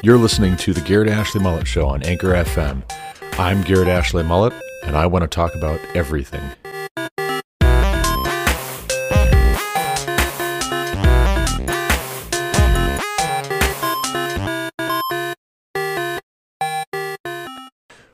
You're 0.00 0.16
listening 0.16 0.56
to 0.58 0.72
the 0.72 0.80
Garrett 0.80 1.08
Ashley 1.08 1.40
Mullet 1.40 1.66
Show 1.66 1.88
on 1.88 2.04
Anchor 2.04 2.28
FM. 2.28 2.88
I'm 3.36 3.62
Garrett 3.62 3.88
Ashley 3.88 4.22
Mullet, 4.22 4.52
and 4.84 4.96
I 4.96 5.06
want 5.06 5.24
to 5.24 5.26
talk 5.26 5.56
about 5.56 5.80
everything. 5.92 6.40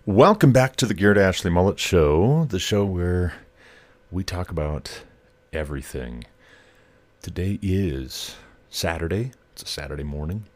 Welcome 0.06 0.52
back 0.52 0.76
to 0.76 0.86
the 0.86 0.94
Garrett 0.94 1.18
Ashley 1.18 1.50
Mullet 1.50 1.78
Show, 1.78 2.46
the 2.46 2.58
show 2.58 2.86
where 2.86 3.34
we 4.10 4.24
talk 4.24 4.50
about 4.50 5.02
everything. 5.52 6.24
Today 7.20 7.58
is 7.60 8.36
Saturday. 8.70 9.32
It's 9.52 9.64
a 9.64 9.66
Saturday 9.66 10.02
morning 10.02 10.46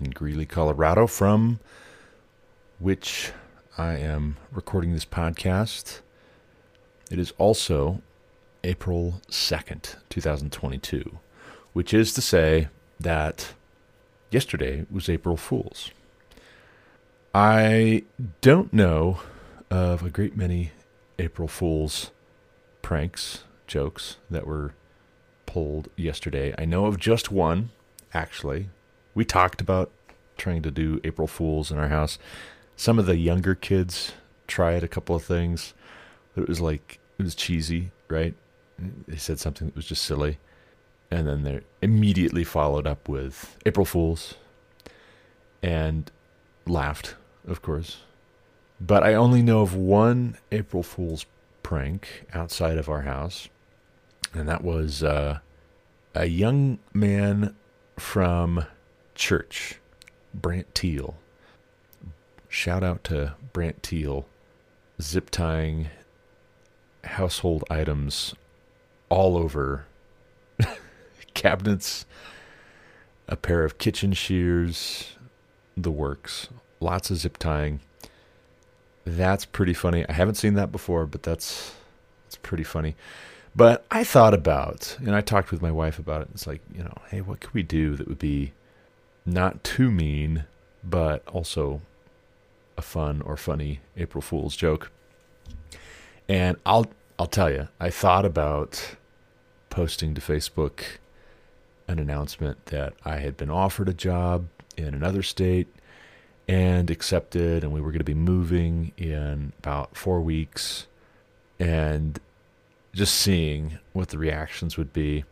in 0.00 0.10
Greeley, 0.10 0.46
Colorado, 0.46 1.06
from 1.06 1.60
which 2.78 3.32
I 3.78 3.94
am 3.96 4.36
recording 4.52 4.92
this 4.92 5.04
podcast. 5.04 6.00
It 7.10 7.18
is 7.18 7.32
also 7.38 8.02
April 8.64 9.20
2nd, 9.30 9.96
2022, 10.08 11.18
which 11.72 11.94
is 11.94 12.12
to 12.14 12.20
say 12.20 12.68
that 12.98 13.54
yesterday 14.30 14.86
was 14.90 15.08
April 15.08 15.36
Fool's. 15.36 15.90
I 17.34 18.04
don't 18.40 18.72
know 18.72 19.20
of 19.70 20.02
a 20.02 20.10
great 20.10 20.36
many 20.36 20.72
April 21.18 21.48
Fool's 21.48 22.10
pranks, 22.82 23.44
jokes 23.66 24.16
that 24.30 24.46
were 24.46 24.74
pulled 25.44 25.88
yesterday. 25.96 26.54
I 26.58 26.64
know 26.64 26.86
of 26.86 26.98
just 26.98 27.30
one, 27.30 27.70
actually. 28.12 28.68
We 29.16 29.24
talked 29.24 29.60
about 29.60 29.90
trying 30.36 30.62
to 30.62 30.70
do 30.70 31.00
April 31.02 31.26
Fools 31.26 31.72
in 31.72 31.78
our 31.78 31.88
house. 31.88 32.20
Some 32.76 33.00
of 33.00 33.06
the 33.06 33.16
younger 33.16 33.56
kids 33.56 34.12
tried 34.46 34.84
a 34.84 34.88
couple 34.88 35.16
of 35.16 35.24
things. 35.24 35.74
It 36.36 36.48
was 36.48 36.60
like, 36.60 37.00
it 37.18 37.24
was 37.24 37.34
cheesy, 37.34 37.90
right? 38.08 38.34
They 38.78 39.16
said 39.16 39.40
something 39.40 39.66
that 39.66 39.74
was 39.74 39.86
just 39.86 40.04
silly. 40.04 40.38
And 41.10 41.26
then 41.26 41.42
they're 41.42 41.64
immediately 41.82 42.44
followed 42.44 42.86
up 42.86 43.08
with 43.08 43.56
April 43.66 43.86
Fools 43.86 44.34
and 45.60 46.12
laughed 46.66 47.16
of 47.46 47.62
course. 47.62 47.98
But 48.80 49.02
I 49.02 49.14
only 49.14 49.42
know 49.42 49.62
of 49.62 49.74
one 49.74 50.36
April 50.52 50.82
Fool's 50.82 51.26
prank 51.62 52.26
outside 52.34 52.78
of 52.78 52.88
our 52.88 53.02
house, 53.02 53.48
and 54.34 54.48
that 54.48 54.62
was 54.62 55.02
uh, 55.02 55.38
a 56.14 56.26
young 56.26 56.78
man 56.92 57.54
from 57.98 58.66
church, 59.16 59.80
Brant 60.32 60.72
Teal. 60.74 61.16
Shout 62.48 62.84
out 62.84 63.02
to 63.04 63.34
Brant 63.52 63.82
Teal, 63.82 64.26
zip 65.00 65.30
tying 65.30 65.88
household 67.04 67.64
items 67.70 68.34
all 69.08 69.36
over 69.36 69.86
cabinets, 71.34 72.06
a 73.28 73.36
pair 73.36 73.64
of 73.64 73.78
kitchen 73.78 74.12
shears, 74.12 75.16
the 75.76 75.90
works, 75.90 76.48
lots 76.80 77.10
of 77.10 77.18
zip 77.18 77.36
tying. 77.38 77.80
That's 79.04 79.44
pretty 79.44 79.74
funny. 79.74 80.06
I 80.08 80.12
haven't 80.12 80.34
seen 80.36 80.54
that 80.54 80.72
before, 80.72 81.06
but 81.06 81.22
that's 81.22 81.74
that's 82.24 82.36
pretty 82.36 82.64
funny. 82.64 82.96
But 83.54 83.86
I 83.90 84.04
thought 84.04 84.34
about, 84.34 84.98
and 84.98 85.14
I 85.14 85.20
talked 85.22 85.50
with 85.50 85.62
my 85.62 85.70
wife 85.70 85.98
about 85.98 86.22
it. 86.22 86.28
It's 86.34 86.46
like, 86.46 86.60
you 86.74 86.82
know, 86.82 86.92
hey, 87.10 87.22
what 87.22 87.40
could 87.40 87.54
we 87.54 87.62
do 87.62 87.96
that 87.96 88.06
would 88.06 88.18
be 88.18 88.52
not 89.26 89.64
too 89.64 89.90
mean, 89.90 90.44
but 90.82 91.26
also 91.26 91.82
a 92.78 92.82
fun 92.82 93.20
or 93.22 93.36
funny 93.36 93.80
April 93.96 94.22
Fool's 94.22 94.56
joke? 94.56 94.90
And 96.28 96.56
I'll 96.64 96.86
I'll 97.18 97.26
tell 97.26 97.50
you, 97.50 97.68
I 97.80 97.90
thought 97.90 98.24
about 98.24 98.96
posting 99.70 100.14
to 100.14 100.20
Facebook 100.20 100.82
an 101.88 101.98
announcement 101.98 102.66
that 102.66 102.94
I 103.04 103.18
had 103.18 103.36
been 103.36 103.50
offered 103.50 103.88
a 103.88 103.94
job 103.94 104.46
in 104.76 104.94
another 104.94 105.22
state 105.22 105.68
and 106.48 106.90
accepted, 106.90 107.64
and 107.64 107.72
we 107.72 107.80
were 107.80 107.90
going 107.90 107.98
to 107.98 108.04
be 108.04 108.14
moving 108.14 108.92
in 108.96 109.52
about 109.58 109.96
four 109.96 110.20
weeks, 110.20 110.86
and 111.58 112.20
just 112.92 113.14
seeing 113.14 113.78
what 113.92 114.08
the 114.08 114.18
reactions 114.18 114.76
would 114.76 114.92
be. 114.92 115.24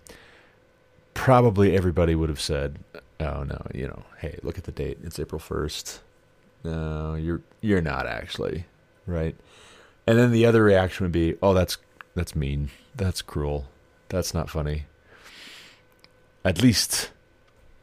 Probably 1.12 1.77
everybody 1.77 2.15
would 2.15 2.28
have 2.28 2.41
said, 2.41 2.78
"Oh 3.25 3.45
no, 3.45 3.67
you 3.75 3.87
know, 3.87 4.03
hey, 4.19 4.39
look 4.43 4.59
at 4.59 4.65
the 4.65 4.73
date. 4.73 4.99
It's 5.03 5.19
April 5.19 5.39
first. 5.39 6.01
No, 6.62 7.15
you're 7.15 7.43
you're 7.61 7.81
not 7.81 8.07
actually, 8.07 8.67
right?" 9.07 9.37
And 10.07 10.19
then 10.19 10.33
the 10.33 10.47
other 10.47 10.62
reaction 10.62 11.05
would 11.05 11.12
be, 11.12 11.37
"Oh, 11.43 11.55
that's 11.55 11.79
that's 12.15 12.34
mean. 12.37 12.71
That's 12.95 13.23
cruel. 13.23 13.67
That's 14.09 14.34
not 14.34 14.51
funny." 14.51 14.87
At 16.45 16.61
least, 16.61 17.11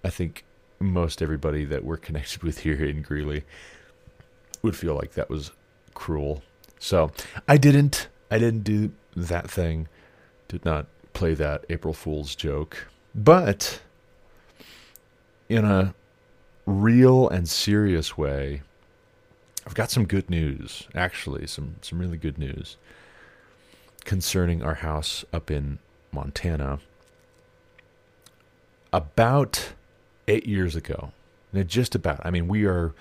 I 0.03 0.09
think 0.09 0.43
most 0.79 1.21
everybody 1.21 1.65
that 1.65 1.83
we're 1.83 1.97
connected 1.97 2.43
with 2.43 2.59
here 2.59 2.83
in 2.83 3.01
Greeley 3.01 3.43
would 4.61 4.75
feel 4.75 4.95
like 4.95 5.13
that 5.13 5.29
was 5.29 5.51
cruel. 5.93 6.43
So 6.79 7.11
I 7.47 7.57
didn't. 7.57 8.07
I 8.29 8.39
didn't 8.39 8.63
do 8.63 8.91
that 9.15 9.49
thing. 9.49 9.87
Did 10.47 10.65
not 10.65 10.87
play 11.13 11.33
that 11.33 11.65
April 11.69 11.93
Fool's 11.93 12.35
joke. 12.35 12.87
But 13.13 13.81
in 15.51 15.65
a 15.65 15.93
real 16.65 17.27
and 17.27 17.47
serious 17.47 18.17
way, 18.17 18.61
I've 19.65 19.75
got 19.75 19.91
some 19.91 20.05
good 20.05 20.29
news. 20.29 20.87
Actually, 20.95 21.45
some 21.45 21.75
some 21.81 21.99
really 21.99 22.17
good 22.17 22.37
news 22.37 22.77
concerning 24.05 24.63
our 24.63 24.75
house 24.75 25.25
up 25.33 25.51
in 25.51 25.79
Montana. 26.11 26.79
About 28.93 29.73
eight 30.27 30.45
years 30.45 30.75
ago. 30.75 31.11
And 31.53 31.67
just 31.67 31.95
about. 31.95 32.21
I 32.23 32.31
mean, 32.31 32.47
we 32.47 32.65
are, 32.65 32.93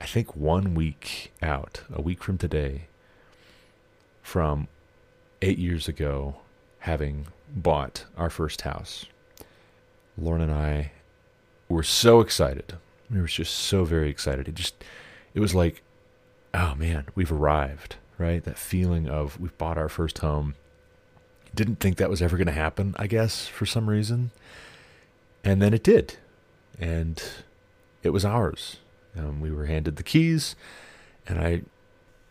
I 0.00 0.06
think, 0.06 0.34
one 0.34 0.74
week 0.74 1.32
out, 1.42 1.82
a 1.92 2.00
week 2.00 2.22
from 2.22 2.38
today, 2.38 2.86
from 4.22 4.68
eight 5.42 5.58
years 5.58 5.86
ago 5.86 6.36
having 6.80 7.26
bought 7.54 8.06
our 8.16 8.30
first 8.30 8.62
house. 8.62 9.04
Lauren 10.16 10.40
and 10.40 10.52
I 10.52 10.92
were 11.76 11.82
so 11.82 12.20
excited. 12.20 12.74
We 13.10 13.20
were 13.20 13.26
just 13.26 13.54
so 13.54 13.84
very 13.84 14.10
excited. 14.10 14.48
It 14.48 14.54
just, 14.54 14.74
it 15.34 15.40
was 15.40 15.54
like, 15.54 15.82
oh 16.54 16.74
man, 16.74 17.06
we've 17.14 17.32
arrived, 17.32 17.96
right? 18.18 18.42
That 18.44 18.58
feeling 18.58 19.08
of 19.08 19.40
we've 19.40 19.56
bought 19.58 19.78
our 19.78 19.88
first 19.88 20.18
home. 20.18 20.54
Didn't 21.54 21.80
think 21.80 21.96
that 21.96 22.10
was 22.10 22.22
ever 22.22 22.36
going 22.36 22.46
to 22.46 22.52
happen, 22.52 22.94
I 22.98 23.06
guess, 23.06 23.48
for 23.48 23.66
some 23.66 23.90
reason. 23.90 24.30
And 25.42 25.60
then 25.60 25.74
it 25.74 25.82
did 25.82 26.16
and 26.80 27.22
it 28.02 28.10
was 28.10 28.24
ours. 28.24 28.78
Um, 29.16 29.40
we 29.40 29.50
were 29.50 29.66
handed 29.66 29.96
the 29.96 30.02
keys, 30.02 30.56
and 31.26 31.38
I 31.38 31.62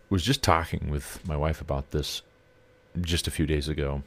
was 0.10 0.24
just 0.24 0.42
talking 0.42 0.90
with 0.90 1.20
my 1.26 1.38
wife 1.38 1.62
about 1.62 1.92
this 1.92 2.24
just 3.00 3.28
a 3.28 3.32
few 3.32 3.46
days 3.46 3.70
ago. 3.70 4.04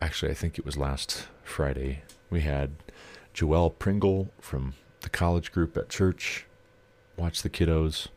Actually, 0.00 0.30
I 0.30 0.34
think 0.34 0.58
it 0.58 0.64
was 0.64 0.76
last 0.76 1.26
Friday. 1.44 2.02
We 2.30 2.40
had 2.40 2.70
Joelle 3.36 3.78
Pringle 3.78 4.30
from 4.40 4.72
the 5.02 5.10
college 5.10 5.52
group 5.52 5.76
at 5.76 5.90
church 5.90 6.46
watch 7.18 7.42
the 7.42 7.50
kiddos. 7.50 8.08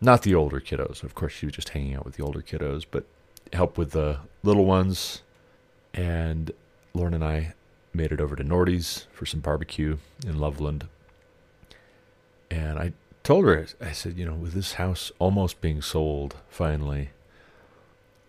Not 0.00 0.22
the 0.22 0.34
older 0.34 0.60
kiddos. 0.60 1.02
Of 1.02 1.14
course, 1.14 1.32
she 1.32 1.44
was 1.44 1.54
just 1.54 1.70
hanging 1.70 1.94
out 1.94 2.06
with 2.06 2.16
the 2.16 2.22
older 2.22 2.40
kiddos, 2.40 2.84
but 2.90 3.04
help 3.52 3.76
with 3.76 3.90
the 3.90 4.20
little 4.42 4.64
ones. 4.64 5.22
And 5.92 6.52
Lauren 6.94 7.14
and 7.14 7.24
I 7.24 7.54
made 7.92 8.10
it 8.10 8.20
over 8.20 8.34
to 8.34 8.44
Nordy's 8.44 9.06
for 9.12 9.26
some 9.26 9.40
barbecue 9.40 9.98
in 10.26 10.38
Loveland. 10.38 10.88
And 12.50 12.78
I 12.78 12.92
told 13.24 13.44
her, 13.44 13.66
I 13.78 13.92
said, 13.92 14.16
you 14.16 14.24
know, 14.24 14.34
with 14.34 14.54
this 14.54 14.74
house 14.74 15.12
almost 15.18 15.60
being 15.60 15.82
sold 15.82 16.36
finally, 16.48 17.10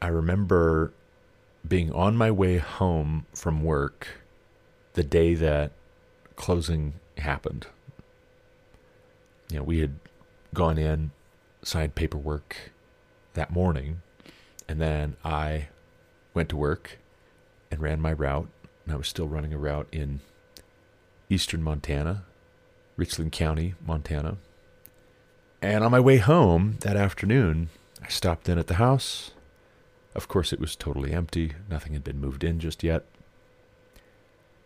I 0.02 0.08
remember 0.08 0.92
being 1.66 1.92
on 1.94 2.18
my 2.18 2.32
way 2.32 2.58
home 2.58 3.25
from 3.34 3.64
work 3.64 4.08
the 4.94 5.03
day 5.03 5.33
that 5.36 5.71
closing 6.36 6.94
happened. 7.18 7.68
You 9.51 9.57
know, 9.57 9.63
we 9.63 9.80
had 9.80 9.95
gone 10.53 10.77
in, 10.77 11.12
signed 11.63 11.95
paperwork 11.95 12.71
that 13.33 13.51
morning, 13.51 14.01
and 14.68 14.80
then 14.80 15.15
I 15.24 15.68
went 16.33 16.50
to 16.50 16.57
work 16.57 17.00
and 17.71 17.81
ran 17.81 18.00
my 18.00 18.13
route 18.13 18.47
and 18.86 18.94
I 18.95 18.97
was 18.97 19.07
still 19.07 19.27
running 19.27 19.53
a 19.53 19.57
route 19.57 19.88
in 19.91 20.19
eastern 21.30 21.62
Montana, 21.62 22.24
Richland 22.97 23.31
County, 23.31 23.75
Montana. 23.86 24.38
And 25.62 25.83
on 25.83 25.91
my 25.91 26.00
way 26.00 26.18
home 26.18 26.77
that 26.81 26.95
afternoon, 26.95 27.69
I 28.01 28.07
stopped 28.07 28.50
in 28.50 28.57
at 28.57 28.65
the 28.65 28.75
house. 28.75 29.31
Of 30.15 30.27
course, 30.27 30.51
it 30.51 30.59
was 30.59 30.75
totally 30.75 31.13
empty. 31.13 31.53
Nothing 31.69 31.94
had 31.94 32.03
been 32.03 32.19
moved 32.19 32.44
in 32.44 32.59
just 32.59 32.83
yet. 32.83 33.06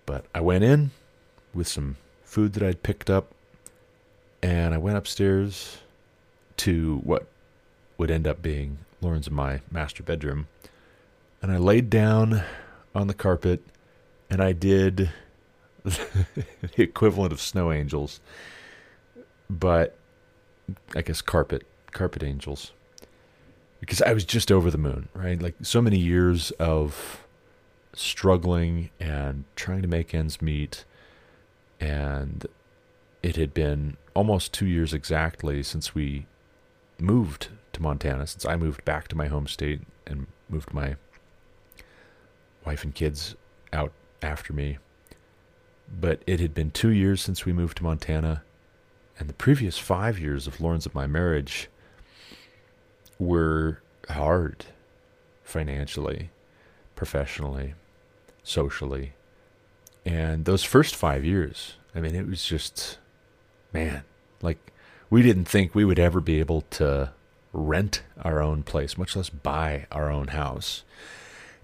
But 0.06 0.26
I 0.34 0.42
went 0.42 0.64
in 0.64 0.92
with 1.54 1.68
some 1.68 1.98
food 2.24 2.54
that 2.54 2.64
I'd 2.64 2.84
picked 2.84 3.10
up, 3.10 3.32
And 4.42 4.74
I 4.74 4.78
went 4.78 4.98
upstairs 4.98 5.78
to 6.58 6.98
what 7.04 7.28
would 7.98 8.12
end 8.12 8.28
up 8.28 8.42
being 8.42 8.80
Lauren's 9.02 9.28
and 9.28 9.36
my 9.36 9.62
master 9.72 10.04
bedroom. 10.04 10.48
And 11.42 11.52
I 11.52 11.58
laid 11.58 11.90
down 11.90 12.44
on 12.96 13.08
the 13.08 13.14
carpet 13.14 13.62
and 14.30 14.42
I 14.42 14.52
did 14.52 15.12
the 15.84 16.46
equivalent 16.78 17.32
of 17.32 17.42
snow 17.42 17.72
angels, 17.72 18.20
but 19.50 19.96
I 20.96 21.02
guess 21.02 21.22
carpet, 21.22 21.66
carpet 21.92 22.24
angels. 22.24 22.72
Because 23.80 24.02
I 24.02 24.14
was 24.14 24.24
just 24.24 24.52
over 24.52 24.72
the 24.72 24.78
moon, 24.78 25.10
right? 25.14 25.42
Like 25.42 25.56
so 25.62 25.82
many 25.82 25.98
years 26.00 26.52
of 26.52 27.23
struggling 27.94 28.90
and 29.00 29.46
trying 29.56 29.82
to 29.82 29.88
make 29.88 30.14
ends 30.14 30.42
meet. 30.42 30.86
And 31.80 32.46
it 33.22 33.36
had 33.36 33.54
been 33.54 33.98
almost 34.14 34.54
two 34.54 34.66
years 34.66 34.94
exactly 34.94 35.64
since 35.64 35.96
we 35.96 36.26
moved 37.00 37.50
to 37.74 37.82
Montana, 37.82 38.28
since 38.28 38.46
I 38.46 38.56
moved 38.56 38.86
back 38.86 39.08
to 39.10 39.16
my 39.16 39.28
home 39.28 39.48
state 39.48 39.82
and 40.06 40.28
moved 40.50 40.74
my 40.74 40.96
wife 42.66 42.84
and 42.84 42.94
kids 42.94 43.36
out 43.72 43.92
after 44.22 44.54
me. 44.54 44.78
But 46.00 46.22
it 46.26 46.40
had 46.40 46.54
been 46.54 46.72
two 46.72 46.92
years 46.92 47.22
since 47.22 47.46
we 47.46 47.54
moved 47.54 47.78
to 47.78 47.84
Montana, 47.84 48.44
and 49.20 49.30
the 49.30 49.34
previous 49.34 49.78
five 49.78 50.20
years 50.20 50.48
of 50.48 50.62
Lauren's 50.62 50.86
of 50.86 50.96
my 50.96 51.08
marriage 51.08 51.70
were 53.20 53.82
hard 54.10 54.66
financially, 55.44 56.32
professionally, 56.96 57.76
socially. 58.44 59.14
And 60.06 60.46
those 60.46 60.64
first 60.64 60.96
five 60.96 61.24
years, 61.24 61.76
I 61.96 62.02
mean, 62.02 62.16
it 62.16 62.28
was 62.28 62.44
just, 62.44 62.98
man, 63.74 64.04
like 64.42 64.74
we 65.10 65.22
didn't 65.22 65.46
think 65.46 65.74
we 65.74 65.86
would 65.86 66.00
ever 66.00 66.20
be 66.20 66.40
able 66.40 66.62
to 66.72 67.12
rent 67.54 68.02
our 68.22 68.42
own 68.42 68.64
place, 68.64 68.98
much 68.98 69.16
less 69.16 69.30
buy 69.30 69.86
our 69.92 70.12
own 70.12 70.30
house. 70.30 70.84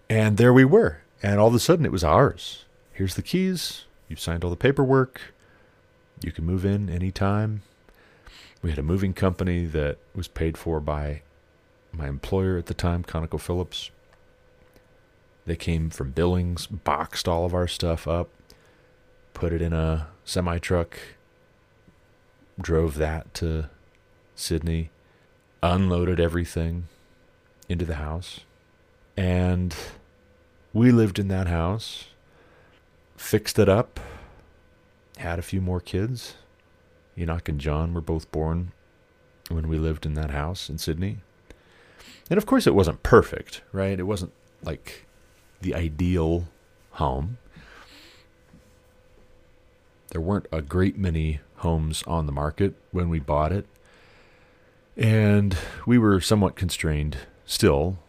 And 0.09 0.37
there 0.37 0.53
we 0.53 0.65
were. 0.65 1.01
And 1.21 1.39
all 1.39 1.49
of 1.49 1.55
a 1.55 1.59
sudden 1.59 1.85
it 1.85 1.91
was 1.91 2.03
ours. 2.03 2.65
Here's 2.93 3.15
the 3.15 3.21
keys. 3.21 3.85
You've 4.07 4.19
signed 4.19 4.43
all 4.43 4.49
the 4.49 4.55
paperwork. 4.55 5.33
You 6.21 6.31
can 6.31 6.45
move 6.45 6.65
in 6.65 6.89
anytime. 6.89 7.61
We 8.61 8.69
had 8.69 8.79
a 8.79 8.83
moving 8.83 9.13
company 9.13 9.65
that 9.65 9.97
was 10.13 10.27
paid 10.27 10.57
for 10.57 10.79
by 10.79 11.21
my 11.91 12.07
employer 12.07 12.57
at 12.57 12.65
the 12.65 12.73
time, 12.73 13.03
ConocoPhillips. 13.03 13.89
They 15.49 15.55
came 15.55 15.89
from 15.89 16.11
Billings, 16.11 16.67
boxed 16.67 17.27
all 17.27 17.43
of 17.43 17.55
our 17.55 17.67
stuff 17.67 18.07
up, 18.07 18.29
put 19.33 19.51
it 19.51 19.63
in 19.63 19.73
a 19.73 20.09
semi 20.23 20.59
truck, 20.59 20.99
drove 22.61 22.97
that 22.97 23.33
to 23.33 23.67
Sidney, 24.35 24.91
unloaded 25.63 26.19
everything 26.19 26.83
into 27.67 27.83
the 27.83 27.95
house, 27.95 28.41
and 29.17 29.75
we 30.71 30.91
lived 30.91 31.17
in 31.17 31.29
that 31.29 31.47
house, 31.47 32.09
fixed 33.17 33.57
it 33.57 33.67
up, 33.67 33.99
had 35.17 35.39
a 35.39 35.41
few 35.41 35.61
more 35.61 35.81
kids. 35.81 36.35
Enoch 37.17 37.49
and 37.49 37.59
John 37.59 37.95
were 37.95 38.01
both 38.01 38.31
born 38.31 38.71
when 39.49 39.67
we 39.67 39.79
lived 39.79 40.05
in 40.05 40.13
that 40.13 40.29
house 40.29 40.69
in 40.69 40.77
Sidney. 40.77 41.21
And 42.29 42.37
of 42.37 42.45
course, 42.45 42.67
it 42.67 42.75
wasn't 42.75 43.01
perfect, 43.01 43.63
right? 43.71 43.99
It 43.99 44.03
wasn't 44.03 44.31
like 44.61 45.07
the 45.61 45.75
ideal 45.75 46.47
home. 46.91 47.37
There 50.09 50.21
weren't 50.21 50.47
a 50.51 50.61
great 50.61 50.97
many 50.97 51.39
homes 51.57 52.03
on 52.07 52.25
the 52.25 52.31
market 52.31 52.73
when 52.91 53.09
we 53.09 53.19
bought 53.19 53.51
it. 53.51 53.65
And 54.97 55.57
we 55.85 55.97
were 55.97 56.19
somewhat 56.19 56.55
constrained 56.55 57.17
still 57.45 57.99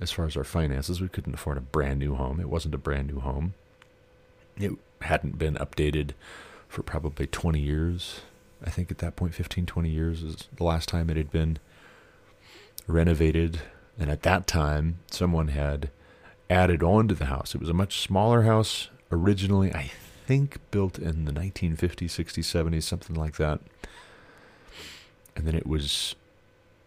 as 0.00 0.12
far 0.12 0.26
as 0.26 0.36
our 0.36 0.44
finances. 0.44 1.00
We 1.00 1.08
couldn't 1.08 1.34
afford 1.34 1.58
a 1.58 1.62
brand 1.62 1.98
new 1.98 2.14
home. 2.14 2.40
It 2.40 2.48
wasn't 2.48 2.74
a 2.74 2.78
brand 2.78 3.08
new 3.08 3.20
home. 3.20 3.54
It 4.56 4.72
hadn't 5.00 5.38
been 5.38 5.54
updated 5.54 6.10
for 6.68 6.82
probably 6.82 7.26
20 7.26 7.58
years. 7.60 8.20
I 8.64 8.70
think 8.70 8.90
at 8.90 8.98
that 8.98 9.16
point, 9.16 9.34
15, 9.34 9.66
20 9.66 9.88
years 9.88 10.22
is 10.22 10.48
the 10.56 10.64
last 10.64 10.88
time 10.88 11.10
it 11.10 11.16
had 11.16 11.30
been 11.30 11.58
renovated. 12.86 13.60
And 13.98 14.10
at 14.10 14.22
that 14.22 14.46
time, 14.46 14.98
someone 15.10 15.48
had 15.48 15.90
added 16.52 16.82
on 16.82 17.08
to 17.08 17.14
the 17.14 17.26
house. 17.26 17.54
It 17.54 17.60
was 17.60 17.70
a 17.70 17.74
much 17.74 18.00
smaller 18.00 18.42
house 18.42 18.88
originally, 19.10 19.74
I 19.74 19.90
think 20.26 20.58
built 20.70 20.98
in 20.98 21.24
the 21.24 21.32
1950s, 21.32 21.76
60s, 21.78 22.44
70s, 22.44 22.82
something 22.82 23.16
like 23.16 23.36
that. 23.36 23.60
And 25.34 25.46
then 25.46 25.54
it 25.54 25.66
was 25.66 26.14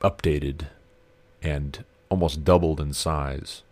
updated 0.01 0.67
and 1.41 1.83
almost 2.09 2.43
doubled 2.43 2.79
in 2.79 2.93
size 2.93 3.63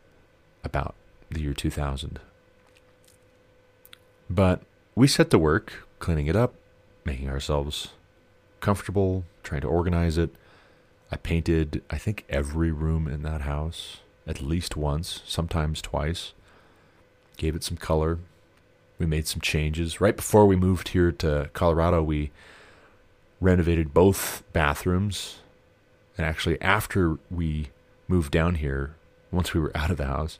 about 0.64 0.96
the 1.30 1.42
year 1.42 1.54
2000. 1.54 2.20
But 4.30 4.62
we 4.96 5.08
set 5.08 5.30
to 5.30 5.40
work 5.40 5.88
cleaning 6.00 6.28
it 6.28 6.36
up, 6.36 6.56
making 7.06 7.30
ourselves 7.30 7.90
comfortable, 8.60 9.26
trying 9.44 9.62
to 9.62 9.68
organize 9.68 10.18
it. 10.18 10.34
I 11.12 11.18
painted, 11.18 11.84
I 11.90 11.98
think, 11.98 12.26
every 12.30 12.72
room 12.72 13.08
in 13.08 13.22
that 13.24 13.42
house 13.42 13.98
at 14.26 14.42
least 14.42 14.78
once, 14.78 15.22
sometimes 15.26 15.82
twice. 15.82 16.34
Gave 17.38 17.56
it 17.56 17.64
some 17.64 17.78
color. 17.78 18.20
We 18.98 19.06
made 19.06 19.28
some 19.28 19.42
changes. 19.42 20.00
Right 20.00 20.16
before 20.16 20.46
we 20.46 20.56
moved 20.56 20.90
here 20.90 21.12
to 21.12 21.50
Colorado, 21.54 22.02
we 22.02 22.32
renovated 23.42 23.94
both 23.94 24.44
bathrooms. 24.54 25.40
And 26.18 26.26
actually, 26.26 26.62
after 26.62 27.18
we 27.30 27.70
moved 28.08 28.32
down 28.32 28.56
here, 28.56 28.96
once 29.32 29.54
we 29.54 29.60
were 29.60 29.72
out 29.76 29.92
of 29.92 29.98
the 29.98 30.06
house, 30.06 30.40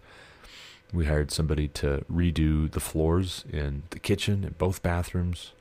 we 0.94 1.06
hired 1.06 1.32
somebody 1.32 1.68
to 1.70 2.06
redo 2.12 2.72
the 2.72 2.80
floors 2.80 3.46
in 3.52 3.84
the 3.90 4.00
kitchen 4.00 4.44
and 4.44 4.58
both 4.58 4.84
bathrooms, 4.84 5.52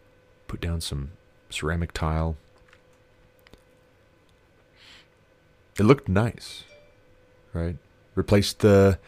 put 0.46 0.60
down 0.60 0.80
some 0.80 1.12
ceramic 1.48 1.92
tile. 1.92 2.36
It 5.78 5.84
looked 5.84 6.06
nice, 6.06 6.64
right? 7.54 7.76
Replaced 8.14 8.60
the 8.60 8.98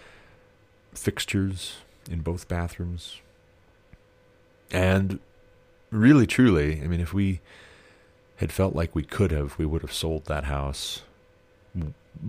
fixtures 0.94 1.76
in 2.10 2.20
both 2.20 2.48
bathrooms. 2.48 3.20
And 4.70 5.18
really, 5.90 6.26
truly, 6.26 6.80
I 6.82 6.86
mean, 6.86 7.00
if 7.00 7.12
we 7.12 7.40
had 8.36 8.50
felt 8.50 8.74
like 8.74 8.94
we 8.94 9.04
could 9.04 9.30
have, 9.30 9.58
we 9.58 9.66
would 9.66 9.82
have 9.82 9.92
sold 9.92 10.24
that 10.24 10.44
house 10.44 11.02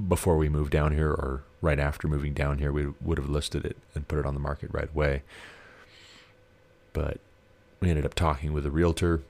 before 0.07 0.37
we 0.37 0.49
moved 0.49 0.71
down 0.71 0.93
here 0.93 1.09
or 1.09 1.43
right 1.61 1.79
after 1.79 2.07
moving 2.07 2.33
down 2.33 2.59
here. 2.59 2.71
We 2.71 2.87
would 3.01 3.17
have 3.17 3.29
listed 3.29 3.65
it 3.65 3.77
and 3.93 4.07
put 4.07 4.19
it 4.19 4.25
on 4.25 4.33
the 4.33 4.39
market 4.39 4.69
right 4.71 4.89
away. 4.93 5.23
But 6.93 7.19
we 7.79 7.89
ended 7.89 8.05
up 8.05 8.13
talking 8.13 8.53
with 8.53 8.65
a 8.65 8.71
realtor. 8.71 9.21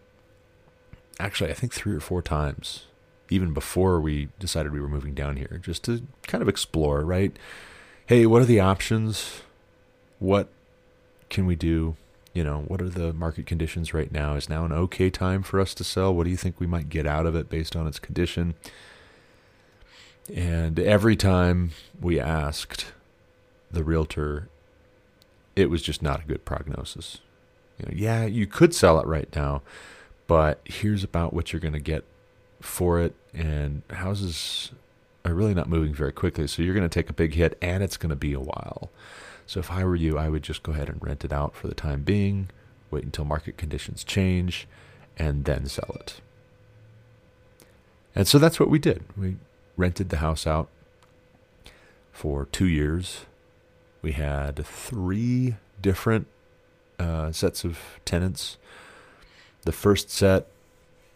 Actually, 1.20 1.50
I 1.52 1.54
think 1.54 1.74
three 1.74 1.96
or 1.96 2.00
four 2.00 2.22
times, 2.22 2.86
even 3.30 3.54
before 3.54 4.00
we 4.00 4.30
decided 4.40 4.72
we 4.72 4.80
were 4.80 4.90
moving 4.90 5.14
down 5.14 5.38
here, 5.38 5.60
just 5.64 5.84
to 5.86 6.04
kind 6.28 6.42
of 6.42 6.50
explore, 6.50 7.02
right? 7.02 7.36
Hey, 8.06 8.26
what 8.26 8.42
are 8.42 8.46
the 8.46 8.60
options? 8.60 9.42
What 10.20 10.50
can 11.30 11.46
we 11.46 11.56
do? 11.56 11.96
You 12.34 12.44
know, 12.44 12.66
what 12.68 12.82
are 12.82 12.90
the 12.90 13.14
market 13.14 13.46
conditions 13.46 13.94
right 13.94 14.12
now? 14.12 14.36
Is 14.36 14.50
now 14.50 14.66
an 14.66 14.74
okay 14.74 15.10
time 15.10 15.42
for 15.42 15.60
us 15.60 15.74
to 15.76 15.84
sell? 15.84 16.14
What 16.14 16.26
do 16.26 16.30
you 16.30 16.38
think 16.38 16.60
we 16.60 16.68
might 16.68 16.90
get 16.90 17.08
out 17.08 17.26
of 17.26 17.36
it 17.36 17.50
based 17.50 17.76
on 17.76 17.88
its 17.88 18.00
condition? 18.00 18.56
And 20.34 20.80
every 20.80 21.16
time 21.16 21.72
we 22.00 22.20
asked 22.20 22.88
the 23.72 23.84
realtor, 23.84 24.50
it 25.56 25.70
was 25.70 25.82
just 25.82 26.02
not 26.02 26.24
a 26.24 26.28
good 26.28 26.46
prognosis. 26.46 27.20
You 27.80 27.86
know, 27.88 27.94
yeah, 27.96 28.26
you 28.26 28.48
could 28.48 28.74
sell 28.74 29.00
it 29.00 29.08
right 29.08 29.34
now, 29.36 29.62
but 30.28 30.62
here's 30.66 31.04
about 31.04 31.34
what 31.34 31.54
you're 31.54 31.60
going 31.60 31.74
to 31.74 31.80
get 31.80 32.04
for 32.66 33.00
it. 33.00 33.16
And 33.34 33.82
houses 33.90 34.72
are 35.24 35.34
really 35.34 35.54
not 35.54 35.70
moving 35.70 35.94
very 35.94 36.12
quickly. 36.12 36.48
So 36.48 36.62
you're 36.62 36.74
going 36.74 36.88
to 36.88 36.94
take 36.94 37.10
a 37.10 37.14
big 37.14 37.34
hit 37.34 37.58
and 37.62 37.84
it's 37.84 37.98
going 37.98 38.10
to 38.10 38.16
be 38.16 38.34
a 38.34 38.40
while. 38.40 38.90
So 39.48 39.60
if 39.60 39.72
I 39.72 39.84
were 39.84 39.96
you, 39.96 40.18
I 40.18 40.30
would 40.30 40.44
just 40.44 40.64
go 40.64 40.72
ahead 40.72 40.90
and 40.90 41.04
rent 41.04 41.24
it 41.24 41.32
out 41.32 41.56
for 41.56 41.68
the 41.68 41.76
time 41.76 42.04
being, 42.04 42.50
wait 42.90 43.04
until 43.04 43.26
market 43.26 43.58
conditions 43.58 44.04
change, 44.04 44.68
and 45.18 45.46
then 45.46 45.68
sell 45.68 45.96
it. 46.00 46.22
And 48.16 48.28
so 48.28 48.40
that's 48.40 48.60
what 48.60 48.70
we 48.70 48.80
did. 48.80 49.04
We 49.18 49.36
rented 49.78 50.10
the 50.10 50.18
house 50.18 50.48
out 50.48 50.70
for 52.12 52.46
two 52.46 52.66
years. 52.66 53.26
We 54.02 54.14
had 54.14 54.66
three 54.66 55.56
different 55.82 56.28
uh, 56.98 57.32
sets 57.32 57.64
of 57.64 57.78
tenants. 58.06 58.58
The 59.64 59.72
first 59.72 60.10
set, 60.10 60.48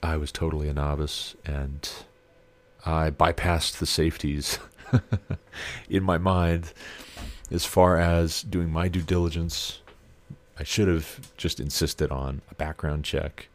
I 0.02 0.18
was 0.18 0.32
totally 0.32 0.70
a 0.70 0.74
novice 0.74 1.36
and 1.46 1.90
I 2.86 3.10
bypassed 3.10 3.80
the 3.80 3.86
safeties 3.86 4.60
in 5.90 6.04
my 6.04 6.18
mind 6.18 6.74
as 7.52 7.66
far 7.66 7.98
as 7.98 8.42
doing 8.44 8.72
my 8.72 8.88
due 8.88 9.02
diligence. 9.02 9.82
I 10.58 10.64
should 10.64 10.88
have 10.88 11.36
just 11.38 11.60
insisted 11.60 12.12
on 12.12 12.42
a 12.50 12.56
background 12.56 13.04
check 13.04 13.50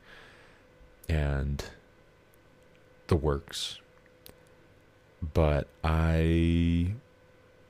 and 1.09 1.65
the 3.09 3.17
works. 3.17 3.79
But 5.33 5.69
I 5.83 6.95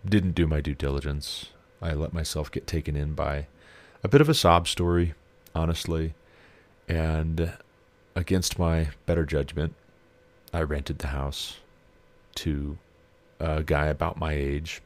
didn't 0.04 0.35
do 0.35 0.47
my 0.47 0.61
due 0.61 0.75
diligence. 0.75 1.50
I 1.81 1.93
let 1.93 2.12
myself 2.12 2.50
get 2.50 2.66
taken 2.66 2.97
in 2.97 3.14
by 3.14 3.47
a 4.02 4.09
bit 4.09 4.21
of 4.21 4.28
a 4.28 4.35
sob 4.35 4.66
story, 4.66 5.14
honestly. 5.54 6.14
And 6.88 7.52
against 8.16 8.59
my 8.59 8.88
better 9.06 9.25
judgment, 9.25 9.75
I 10.52 10.62
rented 10.62 10.99
the 10.99 11.09
house 11.09 11.59
to 12.37 12.78
a 13.40 13.62
guy 13.62 13.87
about 13.87 14.18
my 14.18 14.33
age 14.33 14.80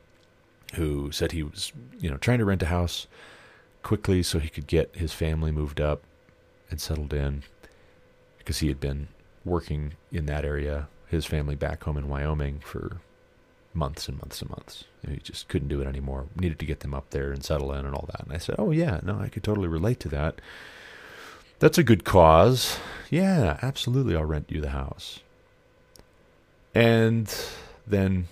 who 0.75 1.11
said 1.13 1.33
he 1.33 1.43
was, 1.43 1.73
you 1.99 2.11
know, 2.11 2.17
trying 2.17 2.39
to 2.39 2.45
rent 2.45 2.63
a 2.63 2.67
house 2.67 3.07
quickly 3.83 4.23
so 4.23 4.39
he 4.39 4.49
could 4.49 4.67
get 4.67 4.95
his 4.95 5.13
family 5.13 5.51
moved 5.51 5.81
up 5.81 6.03
and 6.71 6.81
settled 6.81 7.13
in 7.13 7.43
because 8.39 8.59
he 8.59 8.69
had 8.69 8.81
been 8.81 9.09
working 9.45 9.95
in 10.13 10.27
that 10.27 10.45
area, 10.45 10.89
his 11.07 11.27
family 11.27 11.55
back 11.55 11.85
home 11.85 11.97
in 11.97 12.09
Wyoming 12.09 12.61
for 12.61 12.99
months 13.73 14.09
and 14.09 14.19
months 14.19 14.41
and 14.41 14.51
months. 14.51 14.85
And 15.03 15.13
he 15.15 15.21
just 15.21 15.49
couldn't 15.49 15.69
do 15.69 15.81
it 15.81 15.87
anymore. 15.87 16.27
Needed 16.37 16.59
to 16.59 16.67
get 16.67 16.81
them 16.81 16.95
up 16.95 17.11
there 17.11 17.31
and 17.31 17.45
settle 17.45 17.73
in 17.73 17.87
and 17.87 17.95
all 17.95 18.09
that. 18.11 18.25
And 18.25 18.33
I 18.33 18.39
said, 18.39 18.57
"Oh 18.59 18.71
yeah, 18.71 19.01
no, 19.03 19.19
I 19.19 19.29
could 19.29 19.45
totally 19.45 19.69
relate 19.69 20.01
to 20.01 20.09
that. 20.09 20.41
That's 21.59 21.79
a 21.79 21.83
good 21.83 22.05
cause. 22.05 22.79
Yeah, 23.11 23.59
absolutely. 23.63 24.15
I'll 24.15 24.25
rent 24.25 24.51
you 24.51 24.61
the 24.61 24.71
house." 24.71 25.21
And 26.75 27.35
then 27.87 28.29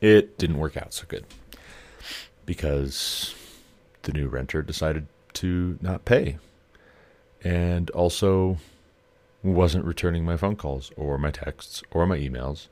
it 0.00 0.36
didn't 0.36 0.58
work 0.58 0.76
out 0.76 0.92
so 0.92 1.04
good 1.08 1.24
because 2.44 3.34
the 4.02 4.12
new 4.12 4.28
renter 4.28 4.62
decided 4.62 5.06
to 5.34 5.78
not 5.80 6.04
pay 6.04 6.36
and 7.42 7.90
also 7.90 8.58
wasn't 9.42 9.84
returning 9.84 10.24
my 10.24 10.36
phone 10.36 10.56
calls 10.56 10.90
or 10.96 11.18
my 11.18 11.30
texts 11.30 11.82
or 11.90 12.06
my 12.06 12.18
emails 12.18 12.68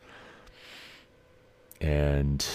and 1.81 2.47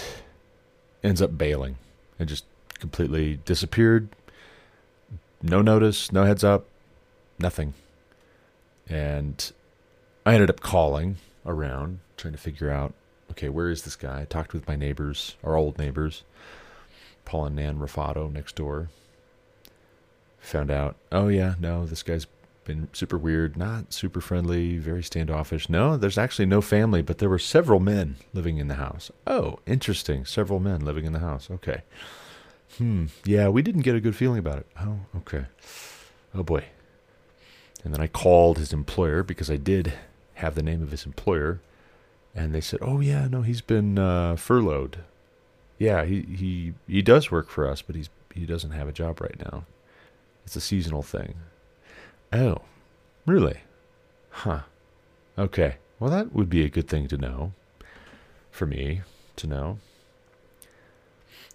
ends 1.02 1.20
up 1.20 1.36
bailing 1.36 1.76
and 2.18 2.28
just 2.28 2.44
completely 2.78 3.38
disappeared 3.44 4.08
no 5.42 5.60
notice 5.60 6.12
no 6.12 6.24
heads 6.24 6.42
up 6.44 6.66
nothing 7.38 7.74
and 8.88 9.52
i 10.24 10.34
ended 10.34 10.50
up 10.50 10.60
calling 10.60 11.16
around 11.46 11.98
trying 12.16 12.32
to 12.32 12.38
figure 12.38 12.70
out 12.70 12.92
okay 13.30 13.48
where 13.48 13.70
is 13.70 13.82
this 13.82 13.96
guy 13.96 14.22
i 14.22 14.24
talked 14.24 14.52
with 14.52 14.66
my 14.66 14.76
neighbors 14.76 15.36
our 15.44 15.56
old 15.56 15.78
neighbors 15.78 16.24
paul 17.24 17.46
and 17.46 17.56
nan 17.56 17.78
rafato 17.78 18.30
next 18.32 18.56
door 18.56 18.88
found 20.40 20.70
out 20.70 20.96
oh 21.12 21.28
yeah 21.28 21.54
no 21.58 21.84
this 21.86 22.02
guy's 22.02 22.26
been 22.68 22.88
super 22.92 23.18
weird, 23.18 23.56
not 23.56 23.92
super 23.92 24.20
friendly, 24.20 24.78
very 24.78 25.02
standoffish. 25.02 25.68
No, 25.68 25.96
there's 25.96 26.18
actually 26.18 26.46
no 26.46 26.60
family, 26.60 27.02
but 27.02 27.18
there 27.18 27.30
were 27.30 27.38
several 27.38 27.80
men 27.80 28.16
living 28.32 28.58
in 28.58 28.68
the 28.68 28.74
house. 28.74 29.10
Oh, 29.26 29.58
interesting. 29.66 30.24
Several 30.24 30.60
men 30.60 30.84
living 30.84 31.04
in 31.06 31.14
the 31.14 31.18
house. 31.18 31.50
Okay. 31.50 31.80
Hmm. 32.76 33.06
Yeah, 33.24 33.48
we 33.48 33.62
didn't 33.62 33.80
get 33.82 33.96
a 33.96 34.00
good 34.00 34.14
feeling 34.14 34.38
about 34.38 34.58
it. 34.58 34.66
Oh, 34.78 35.00
okay. 35.16 35.46
Oh 36.34 36.42
boy. 36.42 36.66
And 37.84 37.94
then 37.94 38.00
I 38.00 38.06
called 38.06 38.58
his 38.58 38.72
employer 38.72 39.22
because 39.22 39.50
I 39.50 39.56
did 39.56 39.92
have 40.34 40.54
the 40.54 40.62
name 40.62 40.82
of 40.82 40.90
his 40.90 41.06
employer, 41.06 41.60
and 42.34 42.54
they 42.54 42.60
said, 42.60 42.80
"Oh 42.82 43.00
yeah, 43.00 43.28
no, 43.28 43.42
he's 43.42 43.60
been 43.60 43.98
uh, 43.98 44.36
furloughed. 44.36 44.98
Yeah, 45.78 46.04
he 46.04 46.22
he 46.22 46.74
he 46.86 47.02
does 47.02 47.30
work 47.30 47.48
for 47.48 47.68
us, 47.68 47.82
but 47.82 47.96
he's 47.96 48.10
he 48.34 48.46
doesn't 48.46 48.72
have 48.72 48.88
a 48.88 48.92
job 48.92 49.20
right 49.20 49.38
now. 49.50 49.64
It's 50.44 50.56
a 50.56 50.60
seasonal 50.60 51.02
thing." 51.02 51.36
Oh, 52.32 52.62
really? 53.26 53.60
Huh. 54.30 54.60
Okay. 55.38 55.76
Well, 55.98 56.10
that 56.10 56.32
would 56.32 56.50
be 56.50 56.64
a 56.64 56.68
good 56.68 56.88
thing 56.88 57.08
to 57.08 57.16
know 57.16 57.52
for 58.50 58.66
me 58.66 59.02
to 59.36 59.46
know. 59.46 59.78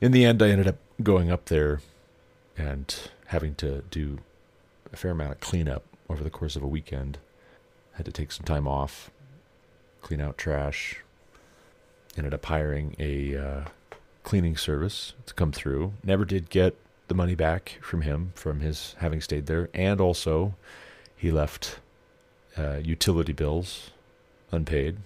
In 0.02 0.12
the 0.12 0.26
end, 0.26 0.42
I 0.42 0.50
ended 0.50 0.68
up 0.68 0.78
going 1.02 1.32
up 1.32 1.46
there 1.46 1.82
and 2.58 2.94
having 3.28 3.56
to 3.56 3.84
do 3.90 4.20
a 4.92 4.98
fair 4.98 5.12
amount 5.12 5.32
of 5.32 5.40
cleanup 5.40 5.84
over 6.14 6.24
the 6.24 6.30
course 6.30 6.56
of 6.56 6.62
a 6.64 6.68
weekend. 6.68 7.18
Had 7.94 8.06
to 8.06 8.12
take 8.12 8.32
some 8.32 8.46
time 8.46 8.68
off, 8.68 9.10
clean 10.02 10.22
out 10.22 10.38
trash. 10.38 11.00
Ended 12.16 12.34
up 12.34 12.46
hiring 12.46 12.96
a 13.00 13.36
uh, 13.36 13.64
cleaning 14.22 14.56
service 14.56 15.14
to 15.26 15.34
come 15.34 15.52
through. 15.52 15.94
Never 16.04 16.24
did 16.24 16.52
get 16.52 16.76
the 17.08 17.16
money 17.16 17.34
back 17.34 17.80
from 17.82 18.02
him 18.02 18.32
from 18.36 18.60
his 18.60 18.96
having 19.00 19.22
stayed 19.22 19.48
there, 19.48 19.70
and 19.74 20.00
also 20.00 20.54
he 21.18 21.32
left 21.32 21.80
uh, 22.58 22.76
utility 22.76 23.34
bills 23.34 23.90
unpaid. 24.52 24.98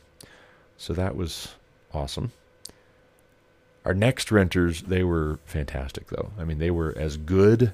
So 0.78 0.94
that 0.94 1.16
was 1.16 1.56
awesome. 1.94 2.34
Our 3.86 3.94
next 3.94 4.30
renters, 4.30 4.82
they 4.82 5.04
were 5.04 5.40
fantastic 5.46 6.08
though. 6.08 6.32
I 6.38 6.44
mean, 6.44 6.60
they 6.60 6.72
were 6.72 6.94
as 6.98 7.16
good 7.16 7.72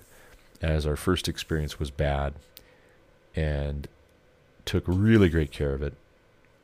as 0.62 0.86
our 0.86 0.96
first 0.96 1.28
experience 1.28 1.80
was 1.80 1.90
bad 1.90 2.36
and 3.36 3.88
took 4.66 4.84
really 4.88 5.30
great 5.30 5.52
care 5.52 5.74
of 5.74 5.82
it. 5.82 5.94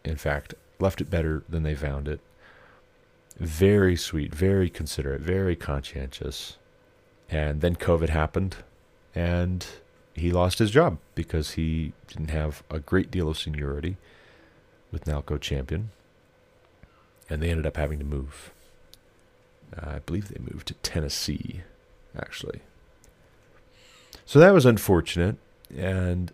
In 0.04 0.16
fact, 0.16 0.54
left 0.80 1.02
it 1.02 1.10
better 1.10 1.44
than 1.50 1.64
they 1.64 1.76
found 1.76 2.08
it. 2.08 2.20
Very 3.38 3.96
sweet, 3.96 4.34
very 4.34 4.70
considerate, 4.70 5.22
very 5.22 5.56
conscientious. 5.56 6.58
And 7.30 7.62
then 7.62 7.76
COVID 7.76 8.10
happened, 8.10 8.58
and 9.14 9.66
he 10.14 10.32
lost 10.32 10.60
his 10.60 10.72
job 10.72 10.98
because 11.16 11.52
he 11.52 11.94
didn't 12.08 12.32
have 12.32 12.64
a 12.70 12.80
great 12.80 13.12
deal 13.12 13.30
of 13.30 13.38
seniority 13.38 13.98
with 14.92 15.06
Nalco 15.06 15.40
Champion. 15.40 15.92
And 17.30 17.42
they 17.42 17.50
ended 17.50 17.66
up 17.66 17.78
having 17.78 18.00
to 18.00 18.06
move. 18.06 18.52
Uh, 19.78 19.92
I 19.92 20.00
believe 20.00 20.30
they 20.30 20.40
moved 20.40 20.68
to 20.68 20.74
Tennessee, 20.76 21.62
actually. 22.18 22.62
So 24.26 24.40
that 24.40 24.54
was 24.54 24.66
unfortunate. 24.66 25.38
And, 25.78 26.32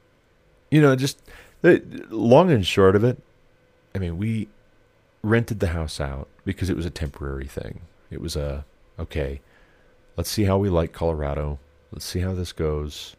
you 0.72 0.82
know, 0.82 0.96
just 0.96 1.22
long 1.64 2.52
and 2.52 2.66
short 2.66 2.96
of 2.96 3.04
it, 3.04 3.22
I 3.94 4.00
mean, 4.00 4.18
we 4.18 4.50
rented 5.24 5.60
the 5.60 5.68
house 5.68 6.00
out 6.00 6.28
because 6.44 6.70
it 6.70 6.76
was 6.76 6.86
a 6.86 6.92
temporary 6.92 7.48
thing. 7.48 7.82
It 8.12 8.22
was 8.22 8.36
a, 8.36 8.66
okay, 9.00 9.42
let's 10.16 10.30
see 10.30 10.44
how 10.44 10.58
we 10.58 10.70
like 10.70 10.94
Colorado. 10.94 11.60
Let's 11.92 12.06
see 12.06 12.20
how 12.20 12.34
this 12.34 12.52
goes. 12.52 13.16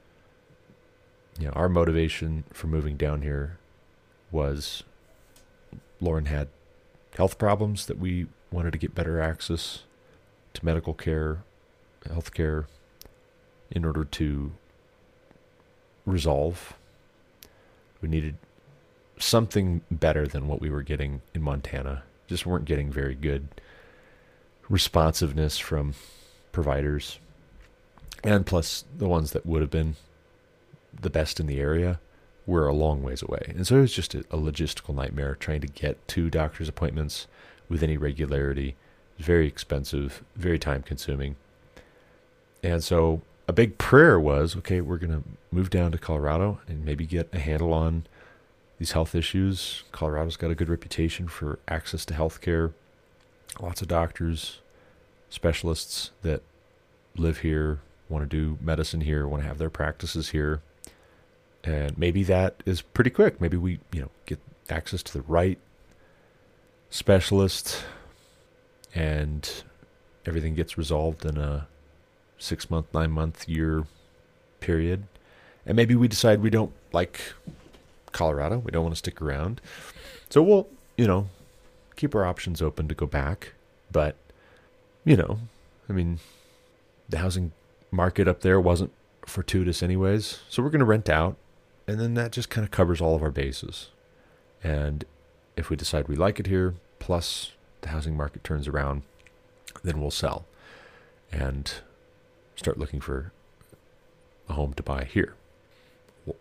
You 1.38 1.47
know, 1.47 1.53
our 1.53 1.69
motivation 1.69 2.45
for 2.53 2.67
moving 2.67 2.97
down 2.97 3.23
here 3.23 3.59
was 4.31 4.83
Lauren 6.00 6.26
had 6.26 6.49
health 7.17 7.38
problems 7.38 7.87
that 7.87 7.99
we 7.99 8.26
wanted 8.50 8.73
to 8.73 8.79
get 8.79 8.95
better 8.95 9.21
access 9.21 9.83
to 10.55 10.65
medical 10.65 10.95
care, 10.95 11.43
health 12.07 12.33
care, 12.33 12.67
in 13.71 13.85
order 13.85 14.05
to 14.05 14.53
resolve. 16.05 16.75
We 18.00 18.09
needed 18.09 18.37
something 19.19 19.83
better 19.91 20.26
than 20.26 20.49
what 20.49 20.61
we 20.61 20.71
were 20.71 20.83
getting 20.83 21.23
in 21.35 21.43
Montana. 21.43 22.03
Just 22.26 22.47
weren't 22.47 22.65
getting 22.65 22.91
very 22.91 23.15
good 23.15 23.49
responsiveness 24.69 25.59
from 25.59 25.95
providers, 26.53 27.19
and 28.25 28.45
plus 28.45 28.85
the 28.97 29.09
ones 29.09 29.33
that 29.33 29.47
would 29.47 29.61
have 29.61 29.71
been 29.71 29.97
the 31.00 31.11
best 31.11 31.38
in 31.38 31.47
the 31.47 31.61
area 31.61 32.00
were 32.47 32.67
a 32.67 32.75
long 32.75 33.03
ways 33.03 33.23
away. 33.23 33.53
And 33.55 33.67
so 33.67 33.76
it 33.76 33.83
was 33.83 33.93
just 33.93 34.15
a, 34.15 34.21
a 34.31 34.37
logistical 34.37 34.95
nightmare 34.95 35.35
trying 35.35 35.61
to 35.61 35.67
get 35.67 36.07
to 36.09 36.31
doctor's 36.31 36.69
appointments 36.69 37.26
with 37.69 37.83
any 37.83 37.97
regularity. 37.97 38.69
It 38.69 39.19
was 39.19 39.26
very 39.26 39.47
expensive, 39.47 40.25
very 40.37 40.59
time 40.59 40.83
consuming. 40.83 41.37
And 42.62 42.83
so 42.83 43.23
a 43.49 43.53
big 43.53 43.79
prayer 43.79 44.19
was 44.19 44.57
okay, 44.57 44.81
we're 44.81 44.99
going 44.99 45.12
to 45.12 45.23
move 45.50 45.71
down 45.71 45.93
to 45.93 45.99
Colorado 45.99 46.61
and 46.67 46.85
maybe 46.85 47.07
get 47.07 47.29
a 47.33 47.38
handle 47.38 47.73
on 47.73 48.07
these 48.79 48.93
health 48.93 49.15
issues. 49.15 49.85
Colorado's 49.93 50.37
got 50.37 50.50
a 50.50 50.55
good 50.55 50.69
reputation 50.69 51.29
for 51.29 51.59
access 51.69 52.05
to 52.07 52.15
health 52.15 52.41
care, 52.41 52.73
lots 53.61 53.81
of 53.83 53.88
doctors, 53.88 54.61
specialists 55.31 56.11
that 56.23 56.43
live 57.17 57.38
here, 57.38 57.81
want 58.09 58.29
to 58.29 58.37
do 58.37 58.59
medicine 58.62 59.00
here, 59.00 59.26
want 59.26 59.43
to 59.43 59.49
have 59.49 59.59
their 59.59 59.71
practices 59.71 60.31
here. 60.31 60.61
And 61.65 61.97
maybe 61.99 62.23
that 62.25 62.62
is 62.65 62.83
pretty 62.83 63.11
quick. 63.11 63.41
Maybe 63.41 63.57
we, 63.57 63.81
you 63.93 64.03
know, 64.03 64.11
get 64.26 64.38
access 64.71 65.03
to 65.05 65.12
the 65.12 65.23
right 65.23 65.59
specialist 66.91 67.85
and 68.95 69.62
everything 70.25 70.55
gets 70.55 70.79
resolved 70.79 71.25
in 71.25 71.37
a 71.37 71.67
six 72.38 72.71
month, 72.71 72.87
nine 72.93 73.11
month, 73.11 73.49
year 73.49 73.85
period. 74.61 75.05
And 75.64 75.76
maybe 75.76 75.95
we 75.95 76.09
decide 76.09 76.40
we 76.40 76.50
don't 76.50 76.73
like 76.93 77.21
Colorado. 78.12 78.59
We 78.59 78.71
don't 78.71 78.85
want 78.85 78.95
to 78.95 78.99
stick 78.99 79.21
around. 79.21 79.61
So 80.31 80.43
we'll, 80.43 80.69
you 80.97 81.07
know, 81.07 81.28
keep 81.97 82.14
our 82.14 82.25
options 82.25 82.62
open 82.62 82.88
to 82.88 82.95
go 82.95 83.07
back. 83.07 83.52
But 83.90 84.16
you 85.05 85.16
know, 85.16 85.40
I 85.88 85.93
mean, 85.93 86.19
the 87.09 87.19
housing 87.19 87.52
market 87.90 88.28
up 88.28 88.40
there 88.40 88.61
wasn't 88.61 88.93
fortuitous 89.25 89.83
anyways. 89.83 90.40
So 90.49 90.62
we're 90.62 90.71
going 90.71 90.81
to 90.81 90.85
rent 90.85 91.09
out, 91.09 91.37
and 91.87 92.00
then 92.00 92.14
that 92.14 92.33
just 92.33 92.50
kind 92.50 92.64
of 92.64 92.71
covers 92.71 93.00
all 93.00 93.14
of 93.14 93.23
our 93.23 93.31
bases. 93.31 93.90
And 94.62 95.05
if 95.57 95.71
we 95.71 95.76
decide 95.76 96.09
we 96.09 96.16
like 96.16 96.40
it 96.40 96.47
here, 96.47 96.75
plus 96.99 97.52
the 97.83 97.88
housing 97.88 98.16
market 98.16 98.43
turns 98.43 98.66
around, 98.66 99.02
then 99.85 100.00
we'll 100.00 100.11
sell 100.11 100.45
and 101.33 101.75
start 102.57 102.79
looking 102.79 103.01
for 103.01 103.33
a 104.49 104.55
home 104.55 104.73
to 104.75 104.83
buy 104.83 105.05
here. 105.05 105.35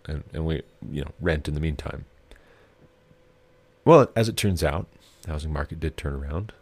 And, 0.07 0.24
and 0.34 0.45
we, 0.45 0.63
you 0.91 1.03
know, 1.03 1.12
rent 1.19 1.48
in 1.48 1.53
the 1.53 1.60
meantime. 1.60 2.05
Well, 3.84 4.10
as 4.15 4.27
it 4.27 4.36
turns 4.36 4.63
out, 4.63 4.88
the 5.22 5.31
housing 5.31 5.53
market 5.53 5.79
did 5.79 5.95
turn 5.95 6.13
around. 6.13 6.53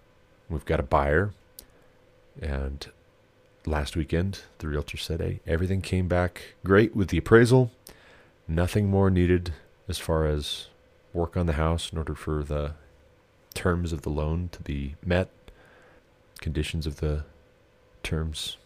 We've 0.49 0.65
got 0.65 0.79
a 0.79 0.83
buyer. 0.83 1.31
And 2.41 2.85
last 3.65 3.95
weekend, 3.95 4.41
the 4.57 4.67
realtor 4.67 4.97
said, 4.97 5.21
hey, 5.21 5.39
everything 5.47 5.81
came 5.81 6.07
back 6.07 6.55
great 6.65 6.95
with 6.95 7.09
the 7.09 7.17
appraisal. 7.17 7.71
Nothing 8.47 8.89
more 8.89 9.09
needed 9.09 9.53
as 9.87 9.99
far 9.99 10.27
as 10.27 10.67
work 11.13 11.37
on 11.37 11.45
the 11.45 11.53
house 11.53 11.91
in 11.91 11.97
order 11.97 12.15
for 12.15 12.43
the 12.43 12.73
terms 13.53 13.93
of 13.93 14.01
the 14.01 14.09
loan 14.09 14.49
to 14.51 14.61
be 14.61 14.95
met, 15.05 15.29
conditions 16.41 16.85
of 16.85 16.97
the 16.97 17.23
terms 18.01 18.57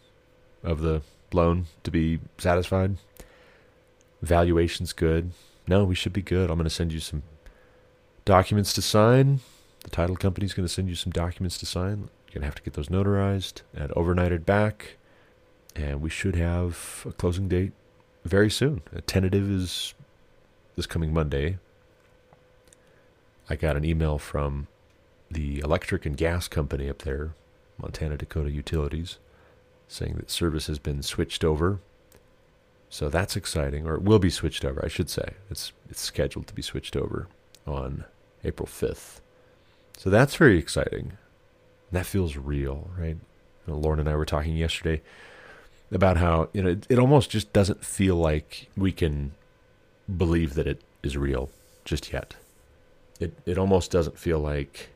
of 0.64 0.82
the 0.82 1.02
loan 1.34 1.68
to 1.84 1.92
be 1.92 2.20
satisfied. 2.38 2.98
Valuation's 4.22 4.94
good. 4.94 5.32
No, 5.68 5.84
we 5.84 5.96
should 5.96 6.14
be 6.14 6.22
good. 6.22 6.50
I'm 6.50 6.58
going 6.58 6.64
to 6.64 6.70
send 6.70 6.92
you 6.92 7.00
some 7.00 7.24
documents 8.26 8.74
to 8.74 8.82
sign. 8.82 9.42
The 9.84 9.90
title 9.90 10.16
company's 10.16 10.54
going 10.54 10.68
to 10.68 10.74
send 10.74 10.90
you 10.90 10.96
some 10.96 11.12
documents 11.12 11.58
to 11.60 11.66
sign. 11.66 12.10
You're 12.28 12.34
going 12.34 12.42
to 12.42 12.46
have 12.46 12.56
to 12.56 12.64
get 12.64 12.74
those 12.74 12.90
notarized 12.90 13.62
and 13.74 13.90
overnighted 13.92 14.46
back. 14.46 14.98
And 15.76 16.02
we 16.02 16.10
should 16.10 16.36
have 16.36 17.06
a 17.08 17.12
closing 17.12 17.48
date 17.48 17.74
very 18.26 18.50
soon. 18.50 18.82
A 18.94 19.02
tentative 19.02 19.50
is 19.50 19.94
this 20.76 20.88
coming 20.88 21.14
Monday. 21.14 21.58
I 23.50 23.56
got 23.56 23.78
an 23.78 23.86
email 23.86 24.18
from 24.18 24.68
the 25.30 25.60
electric 25.60 26.06
and 26.06 26.18
gas 26.18 26.48
company 26.48 26.90
up 26.90 27.04
there, 27.04 27.32
Montana 27.78 28.18
Dakota 28.18 28.52
Utilities, 28.52 29.20
saying 29.88 30.16
that 30.16 30.30
service 30.30 30.68
has 30.68 30.80
been 30.80 31.02
switched 31.02 31.44
over. 31.44 31.80
So 32.90 33.10
that's 33.10 33.36
exciting, 33.36 33.86
or 33.86 33.96
it 33.96 34.02
will 34.02 34.20
be 34.20 34.30
switched 34.30 34.64
over, 34.64 34.84
I 34.84 34.88
should 34.88 35.10
say. 35.10 35.34
It's 35.50 35.74
it's 35.90 36.02
scheduled 36.02 36.48
to 36.48 36.54
be 36.54 36.62
switched 36.62 36.96
over 36.96 37.28
on 37.66 38.06
April 38.44 38.68
5th. 38.68 39.20
So 39.98 40.10
that's 40.10 40.36
very 40.36 40.58
exciting. 40.58 41.14
That 41.92 42.06
feels 42.06 42.38
real, 42.38 42.90
right? 42.98 43.18
You 43.66 43.74
know, 43.74 43.78
Lauren 43.78 44.00
and 44.00 44.08
I 44.08 44.16
were 44.16 44.26
talking 44.26 44.56
yesterday 44.56 45.02
about 45.92 46.18
how 46.18 46.50
you 46.54 46.62
know 46.64 46.70
it, 46.70 46.86
it 46.90 47.00
almost 47.00 47.30
just 47.30 47.52
doesn't 47.54 47.84
feel 47.84 48.16
like 48.16 48.70
we 48.76 48.92
can 48.92 49.32
believe 50.16 50.54
that 50.54 50.68
it 50.68 50.82
is 51.04 51.18
real 51.18 51.50
just 51.86 52.14
yet. 52.14 52.36
It 53.20 53.34
it 53.46 53.58
almost 53.58 53.92
doesn't 53.92 54.18
feel 54.18 54.40
like 54.40 54.90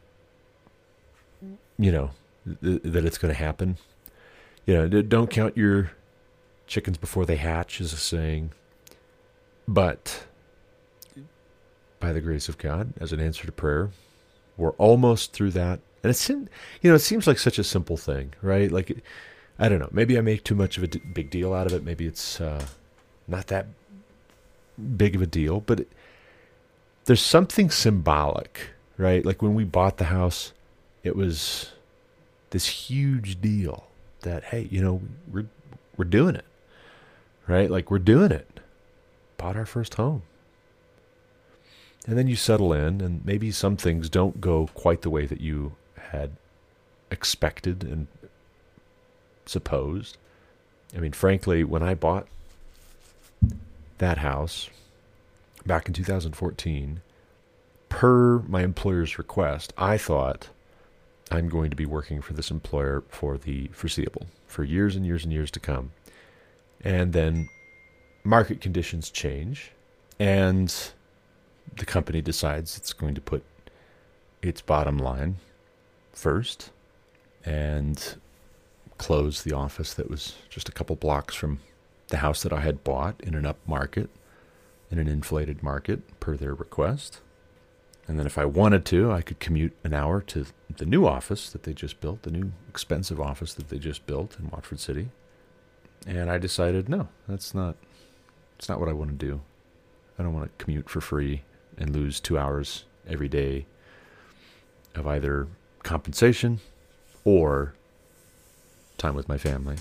you 1.78 1.92
know 1.92 2.12
th- 2.62 2.82
that 2.84 3.06
it's 3.06 3.18
going 3.18 3.34
to 3.34 3.40
happen. 3.40 3.78
You 4.72 4.88
know, 4.88 5.02
don't 5.02 5.30
count 5.30 5.58
your 5.58 5.92
chickens 6.66 6.98
before 6.98 7.26
they 7.26 7.36
hatch 7.36 7.82
is 7.82 7.92
a 7.92 7.98
saying. 7.98 8.52
But 9.68 10.24
by 12.00 12.14
the 12.14 12.22
grace 12.22 12.48
of 12.48 12.58
God, 12.58 12.94
as 12.98 13.12
an 13.12 13.20
answer 13.20 13.46
to 13.46 13.52
prayer, 13.52 13.90
we're 14.56 14.72
almost 14.72 15.34
through 15.34 15.52
that. 15.52 15.82
And 16.04 16.10
it's 16.10 16.30
you 16.30 16.48
know, 16.84 16.96
it 16.96 17.00
seems 17.00 17.28
like 17.28 17.38
such 17.38 17.60
a 17.60 17.66
simple 17.66 17.98
thing, 17.98 18.34
right? 18.42 18.72
Like, 18.72 19.04
I 19.60 19.68
don't 19.68 19.80
know. 19.80 19.90
Maybe 19.92 20.18
I 20.18 20.22
make 20.22 20.46
too 20.46 20.56
much 20.56 20.78
of 20.78 20.84
a 20.84 20.88
d- 20.88 21.00
big 21.00 21.30
deal 21.30 21.54
out 21.54 21.68
of 21.68 21.74
it. 21.74 21.84
Maybe 21.84 22.06
it's 22.06 22.40
uh, 22.40 22.64
not 23.28 23.48
that 23.48 23.66
big 24.96 25.18
of 25.18 25.22
a 25.22 25.28
deal, 25.28 25.60
but 25.60 25.82
it, 25.82 25.92
there's 27.04 27.22
something 27.22 27.70
symbolic, 27.70 28.70
right? 28.98 29.26
Like 29.26 29.42
when 29.42 29.54
we 29.54 29.66
bought 29.66 29.98
the 29.98 30.06
house, 30.06 30.54
it 31.04 31.18
was 31.18 31.74
this 32.52 32.68
huge 32.68 33.42
deal 33.42 33.91
that 34.22 34.46
hey, 34.46 34.68
you 34.72 34.82
know, 34.82 35.02
we're 35.32 35.48
we're 35.98 36.06
doing 36.06 36.36
it. 36.36 36.46
Right? 37.48 37.70
Like 37.70 37.92
we're 37.92 38.00
doing 38.00 38.32
it. 38.32 38.60
Bought 39.38 39.58
our 39.58 39.66
first 39.66 39.96
home. 39.96 40.24
And 42.08 42.18
then 42.18 42.28
you 42.28 42.36
settle 42.36 42.74
in 42.74 43.02
and 43.02 43.24
maybe 43.26 43.52
some 43.52 43.78
things 43.78 44.10
don't 44.10 44.42
go 44.42 44.70
quite 44.74 45.02
the 45.02 45.10
way 45.10 45.26
that 45.26 45.42
you 45.42 45.76
had 46.12 46.32
expected 47.12 47.84
and 47.84 48.08
supposed. 49.46 50.18
I 50.96 51.00
mean, 51.00 51.12
frankly, 51.12 51.64
when 51.64 51.84
I 51.84 51.94
bought 51.94 52.28
that 54.00 54.18
house 54.18 54.70
back 55.66 55.88
in 55.88 55.94
2014, 55.94 57.02
per 57.90 58.40
my 58.40 58.64
employer's 58.64 59.18
request, 59.18 59.74
I 59.78 59.98
thought 59.98 60.50
I'm 61.32 61.48
going 61.48 61.70
to 61.70 61.76
be 61.78 61.86
working 61.86 62.22
for 62.22 62.34
this 62.34 62.52
employer 62.52 63.04
for 63.08 63.38
the 63.38 63.68
foreseeable, 63.68 64.28
for 64.48 64.64
years 64.64 64.96
and 64.98 65.06
years 65.06 65.24
and 65.24 65.32
years 65.32 65.50
to 65.52 65.60
come. 65.60 65.92
And 66.84 67.14
then 67.14 67.48
market 68.24 68.60
conditions 68.60 69.10
change, 69.10 69.72
and 70.20 70.92
the 71.78 71.86
company 71.86 72.22
decides 72.22 72.78
it's 72.78 72.92
going 72.92 73.16
to 73.16 73.22
put 73.22 73.44
its 74.42 74.62
bottom 74.62 74.98
line 74.98 75.38
first 76.12 76.72
and 77.46 78.16
close 78.98 79.44
the 79.44 79.54
office 79.54 79.94
that 79.94 80.10
was 80.10 80.36
just 80.50 80.68
a 80.68 80.72
couple 80.72 80.96
blocks 80.96 81.34
from 81.34 81.60
the 82.10 82.18
house 82.18 82.44
that 82.44 82.52
I 82.52 82.60
had 82.60 82.84
bought 82.84 83.16
in 83.22 83.36
an 83.36 83.46
up 83.46 83.58
market, 83.66 84.10
in 84.92 85.00
an 85.00 85.08
inflated 85.08 85.64
market, 85.64 86.20
per 86.20 86.36
their 86.36 86.54
request. 86.54 87.22
And 88.08 88.20
then 88.20 88.26
if 88.26 88.38
I 88.38 88.46
wanted 88.46 88.84
to, 88.86 89.12
I 89.12 89.22
could 89.22 89.40
commute 89.40 89.74
an 89.84 89.94
hour 89.94 90.22
to 90.22 90.46
the 90.76 90.86
new 90.86 91.06
office 91.06 91.50
that 91.52 91.64
they 91.64 91.74
just 91.74 92.02
built, 92.02 92.24
the 92.24 92.32
new 92.32 92.52
expensive 92.68 93.22
office 93.22 93.54
that 93.54 93.70
they 93.70 93.78
just 93.78 94.06
built 94.06 94.38
in 94.40 94.50
Watford 94.50 94.80
City. 94.80 95.10
And 96.08 96.30
I 96.30 96.38
decided, 96.38 96.90
no, 96.90 97.10
that's 97.28 97.54
not 97.54 97.76
it's 98.58 98.70
not 98.70 98.80
what 98.80 98.90
I 98.90 98.94
want 98.94 99.10
to 99.20 99.26
do. 99.26 99.42
I 100.20 100.24
don't 100.24 100.34
want 100.34 100.46
to 100.58 100.64
commute 100.64 100.88
for 100.88 101.02
free 101.02 101.42
and 101.80 101.96
lose 101.96 102.20
2 102.20 102.38
hours 102.38 102.86
every 103.08 103.28
day 103.28 103.66
of 104.94 105.08
either 105.08 105.48
compensation 105.82 106.60
or 107.24 107.74
time 109.00 109.16
with 109.16 109.28
my 109.28 109.38
family. 109.38 109.78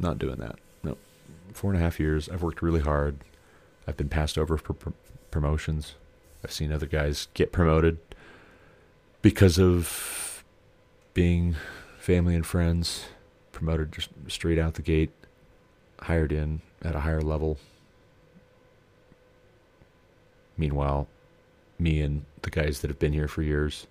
Not 0.00 0.18
doing 0.18 0.36
that. 0.36 0.56
No. 0.82 0.96
Four 1.52 1.70
and 1.70 1.80
a 1.80 1.82
half 1.82 2.00
years. 2.00 2.28
I've 2.28 2.42
worked 2.42 2.60
really 2.60 2.80
hard. 2.80 3.18
I've 3.86 3.96
been 3.96 4.08
passed 4.08 4.36
over 4.36 4.56
for 4.56 4.72
pr- 4.72 4.90
promotions. 5.30 5.94
I've 6.44 6.52
seen 6.52 6.72
other 6.72 6.86
guys 6.86 7.28
get 7.34 7.52
promoted 7.52 7.98
because 9.20 9.58
of 9.58 10.44
being 11.14 11.56
family 11.98 12.34
and 12.34 12.44
friends, 12.44 13.06
promoted 13.52 13.92
just 13.92 14.10
straight 14.28 14.58
out 14.58 14.74
the 14.74 14.82
gate, 14.82 15.12
hired 16.00 16.32
in 16.32 16.60
at 16.82 16.96
a 16.96 17.00
higher 17.00 17.20
level. 17.20 17.58
Meanwhile, 20.56 21.06
me 21.78 22.00
and 22.00 22.24
the 22.42 22.50
guys 22.50 22.80
that 22.80 22.88
have 22.88 22.98
been 22.98 23.12
here 23.12 23.28
for 23.28 23.42
years 23.42 23.86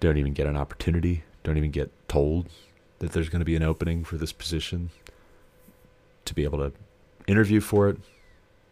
don't 0.00 0.16
even 0.16 0.32
get 0.32 0.46
an 0.46 0.56
opportunity, 0.56 1.24
don't 1.42 1.58
even 1.58 1.70
get 1.70 1.90
told 2.08 2.48
that 2.98 3.12
there's 3.12 3.28
going 3.28 3.40
to 3.40 3.44
be 3.44 3.56
an 3.56 3.62
opening 3.62 4.04
for 4.04 4.16
this 4.16 4.32
position 4.32 4.90
to 6.24 6.34
be 6.34 6.44
able 6.44 6.58
to 6.58 6.72
interview 7.26 7.60
for 7.60 7.88
it. 7.88 7.98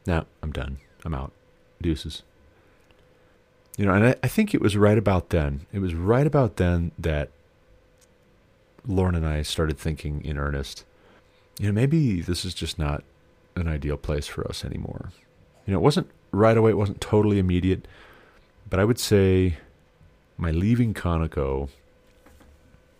Now, 0.06 0.26
I'm 0.42 0.52
done. 0.52 0.78
I'm 1.04 1.14
out. 1.14 1.32
Deuces. 1.80 2.22
You 3.76 3.86
know, 3.86 3.94
and 3.94 4.06
I, 4.08 4.16
I 4.22 4.28
think 4.28 4.54
it 4.54 4.60
was 4.60 4.76
right 4.76 4.98
about 4.98 5.30
then. 5.30 5.66
It 5.72 5.78
was 5.78 5.94
right 5.94 6.26
about 6.26 6.56
then 6.56 6.92
that 6.98 7.30
Lauren 8.86 9.14
and 9.14 9.26
I 9.26 9.42
started 9.42 9.78
thinking 9.78 10.24
in 10.24 10.38
earnest, 10.38 10.84
you 11.58 11.66
know, 11.66 11.72
maybe 11.72 12.20
this 12.20 12.44
is 12.44 12.54
just 12.54 12.78
not 12.78 13.02
an 13.56 13.68
ideal 13.68 13.96
place 13.96 14.26
for 14.26 14.46
us 14.48 14.64
anymore. 14.64 15.10
You 15.66 15.72
know, 15.72 15.78
it 15.78 15.82
wasn't 15.82 16.10
right 16.32 16.56
away, 16.56 16.70
it 16.70 16.78
wasn't 16.78 17.00
totally 17.00 17.38
immediate, 17.38 17.86
but 18.68 18.80
I 18.80 18.84
would 18.84 18.98
say 18.98 19.56
my 20.36 20.50
leaving 20.50 20.94
Conoco 20.94 21.68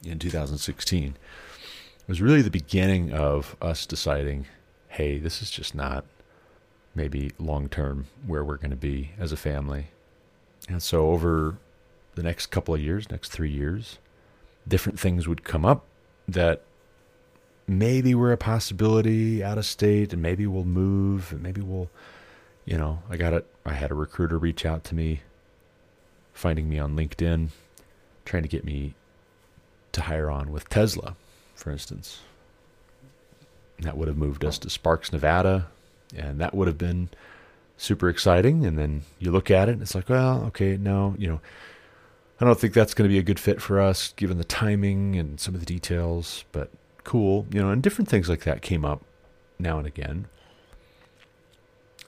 in 0.05 0.19
2016 0.19 1.17
was 2.07 2.21
really 2.21 2.43
the 2.43 2.51
beginning 2.51 3.13
of 3.13 3.57
us 3.63 3.87
deciding, 3.87 4.47
hey, 4.89 5.19
this 5.19 5.43
is 5.43 5.51
just 5.51 5.75
not 5.75 6.05
maybe 6.95 7.33
long 7.39 7.69
term 7.69 8.07
where 8.27 8.45
we're 8.45 8.57
going 8.57 8.71
to 8.71 8.77
be 8.77 9.13
as 9.19 9.33
a 9.33 9.37
family. 9.37 9.87
And 10.69 10.83
so 10.83 11.11
over 11.11 11.57
the 12.15 12.23
next 12.23 12.47
couple 12.47 12.75
of 12.75 12.81
years, 12.81 13.11
next 13.11 13.31
three 13.31 13.51
years, 13.51 13.99
different 14.67 14.99
things 14.99 15.27
would 15.27 15.45
come 15.45 15.65
up 15.65 15.85
that 16.29 16.63
maybe 17.67 18.15
were 18.15 18.33
a 18.33 18.37
possibility 18.37 19.43
out 19.43 19.59
of 19.59 19.67
state 19.67 20.13
and 20.13 20.21
maybe 20.23 20.47
we'll 20.47 20.65
move 20.65 21.33
and 21.33 21.43
maybe 21.43 21.61
we'll 21.61 21.89
you 22.65 22.77
know 22.77 23.03
i 23.09 23.17
got 23.17 23.33
it 23.33 23.47
i 23.65 23.73
had 23.73 23.91
a 23.91 23.95
recruiter 23.95 24.37
reach 24.37 24.67
out 24.67 24.83
to 24.83 24.95
me 24.97 25.21
finding 26.33 26.69
me 26.69 26.79
on 26.79 26.97
linkedin 26.97 27.49
trying 28.25 28.43
to 28.43 28.49
get 28.49 28.65
me 28.65 28.95
to 29.93 30.03
hire 30.03 30.29
on 30.29 30.51
with 30.51 30.69
tesla 30.69 31.17
for 31.63 31.71
instance. 31.71 32.21
That 33.79 33.97
would 33.97 34.09
have 34.09 34.17
moved 34.17 34.45
us 34.45 34.59
to 34.59 34.71
sparks 34.71 35.13
nevada 35.13 35.69
and 36.17 36.41
that 36.41 36.55
would 36.55 36.67
have 36.67 36.79
been 36.79 37.09
super 37.83 38.09
exciting. 38.09 38.65
And 38.65 38.79
then 38.79 39.03
you 39.19 39.31
look 39.31 39.51
at 39.51 39.69
it 39.69 39.73
and 39.73 39.83
it's 39.83 39.95
like, 39.95 40.09
well, 40.09 40.45
okay, 40.45 40.77
no, 40.77 41.15
you 41.19 41.29
know, 41.29 41.41
I 42.41 42.45
don't 42.45 42.59
think 42.59 42.75
that's 42.75 42.95
going 42.95 43.09
to 43.09 43.13
be 43.13 43.19
a 43.19 43.25
good 43.25 43.41
fit 43.41 43.61
for 43.61 43.81
us 43.81 44.13
given 44.13 44.39
the 44.39 44.45
timing 44.45 45.17
and 45.17 45.39
some 45.39 45.55
of 45.55 45.61
the 45.61 45.67
details, 45.67 46.45
but 46.53 46.71
cool, 47.05 47.47
you 47.51 47.61
know, 47.61 47.71
and 47.71 47.83
different 47.83 48.09
things 48.09 48.29
like 48.29 48.45
that 48.45 48.63
came 48.63 48.85
up 48.85 49.03
now 49.59 49.79
and 49.79 49.87
again. 49.87 50.27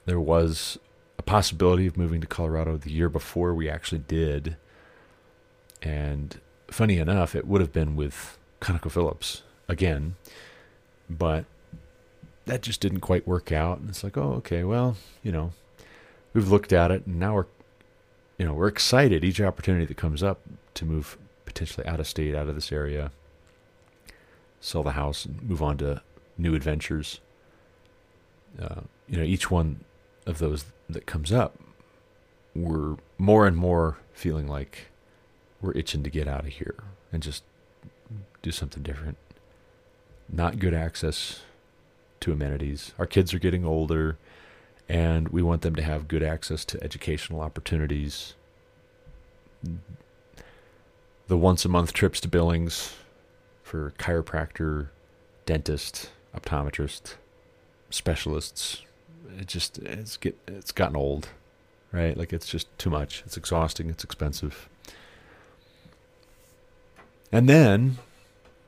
There 0.05 0.19
was 0.19 0.77
a 1.17 1.23
possibility 1.23 1.87
of 1.87 1.97
moving 1.97 2.21
to 2.21 2.27
Colorado 2.27 2.77
the 2.77 2.91
year 2.91 3.09
before 3.09 3.53
we 3.53 3.69
actually 3.69 3.99
did. 3.99 4.55
And 5.81 6.39
funny 6.67 6.97
enough, 6.97 7.35
it 7.35 7.47
would 7.47 7.61
have 7.61 7.73
been 7.73 7.95
with 7.95 8.37
ConocoPhillips 8.61 9.41
again, 9.67 10.15
but 11.09 11.45
that 12.45 12.61
just 12.61 12.81
didn't 12.81 13.01
quite 13.01 13.27
work 13.27 13.51
out. 13.51 13.79
And 13.79 13.89
it's 13.89 14.03
like, 14.03 14.17
oh, 14.17 14.33
okay, 14.33 14.63
well, 14.63 14.95
you 15.23 15.31
know, 15.31 15.51
we've 16.35 16.51
looked 16.51 16.73
at 16.73 16.91
it, 16.91 17.07
and 17.07 17.17
now 17.17 17.33
we're, 17.33 17.45
you 18.37 18.45
know, 18.45 18.53
we're 18.53 18.67
excited 18.67 19.23
each 19.23 19.41
opportunity 19.41 19.85
that 19.85 19.97
comes 19.97 20.21
up 20.21 20.41
to 20.75 20.85
move 20.85 21.17
potentially 21.45 21.87
out 21.87 21.99
of 21.99 22.05
state, 22.05 22.35
out 22.35 22.49
of 22.49 22.55
this 22.55 22.71
area, 22.71 23.11
sell 24.59 24.83
the 24.83 24.91
house, 24.91 25.25
and 25.25 25.41
move 25.41 25.63
on 25.63 25.77
to 25.77 26.01
new 26.37 26.53
adventures. 26.53 27.21
Uh, 28.61 28.81
you 29.07 29.17
know, 29.17 29.23
each 29.23 29.49
one 29.49 29.79
of 30.25 30.39
those 30.39 30.65
that 30.89 31.05
comes 31.05 31.31
up, 31.31 31.57
we're 32.53 32.97
more 33.17 33.47
and 33.47 33.55
more 33.55 33.97
feeling 34.13 34.47
like 34.47 34.87
we're 35.61 35.71
itching 35.71 36.03
to 36.03 36.09
get 36.09 36.27
out 36.27 36.41
of 36.41 36.47
here 36.47 36.83
and 37.13 37.23
just 37.23 37.43
do 38.41 38.51
something 38.51 38.83
different. 38.83 39.17
Not 40.29 40.59
good 40.59 40.73
access 40.73 41.41
to 42.19 42.33
amenities. 42.33 42.93
Our 42.99 43.05
kids 43.05 43.33
are 43.33 43.39
getting 43.39 43.63
older, 43.63 44.17
and 44.87 45.29
we 45.29 45.41
want 45.41 45.61
them 45.61 45.75
to 45.75 45.81
have 45.81 46.07
good 46.07 46.23
access 46.23 46.63
to 46.65 46.83
educational 46.83 47.41
opportunities. 47.41 48.33
The 51.27 51.37
once 51.37 51.65
a 51.65 51.69
month 51.69 51.93
trips 51.93 52.19
to 52.21 52.27
Billings 52.27 52.93
for 53.63 53.93
chiropractor, 53.97 54.89
dentist, 55.45 56.11
optometrist, 56.35 57.15
specialists. 57.89 58.83
It 59.39 59.47
just 59.47 59.79
it's 59.79 60.17
get 60.17 60.37
it's 60.47 60.71
gotten 60.71 60.95
old, 60.95 61.29
right? 61.91 62.15
Like 62.15 62.31
it's 62.31 62.47
just 62.47 62.67
too 62.77 62.89
much. 62.89 63.23
It's 63.25 63.37
exhausting. 63.37 63.89
It's 63.89 64.03
expensive. 64.03 64.69
And 67.31 67.49
then 67.49 67.97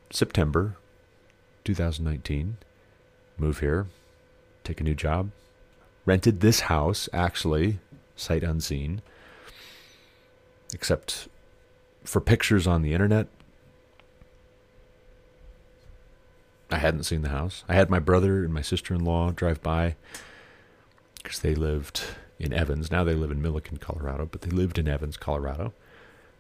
September 0.10 0.76
2019, 1.64 2.58
move 3.38 3.60
here, 3.60 3.88
take 4.64 4.82
a 4.82 4.84
new 4.84 4.96
job, 4.96 5.32
rented 6.08 6.40
this 6.40 6.62
house, 6.62 7.08
actually, 7.14 7.78
sight 8.16 8.42
unseen, 8.42 9.02
except 10.74 11.28
for 12.04 12.22
pictures 12.22 12.66
on 12.66 12.82
the 12.82 12.94
internet. 12.94 13.28
I 16.72 16.78
hadn't 16.78 17.04
seen 17.04 17.22
the 17.22 17.30
house. 17.30 17.64
I 17.70 17.76
had 17.76 17.90
my 17.90 18.00
brother 18.00 18.44
and 18.44 18.54
my 18.54 18.62
sister 18.62 18.94
in 18.94 19.04
law 19.04 19.32
drive 19.32 19.62
by 19.62 19.96
because 21.22 21.40
they 21.40 21.56
lived 21.56 22.04
in 22.40 22.54
Evans. 22.54 22.90
Now 22.90 23.04
they 23.04 23.14
live 23.14 23.32
in 23.32 23.42
Milliken, 23.42 23.78
Colorado, 23.78 24.28
but 24.30 24.42
they 24.42 24.50
lived 24.50 24.78
in 24.78 24.88
Evans, 24.88 25.18
Colorado. 25.18 25.74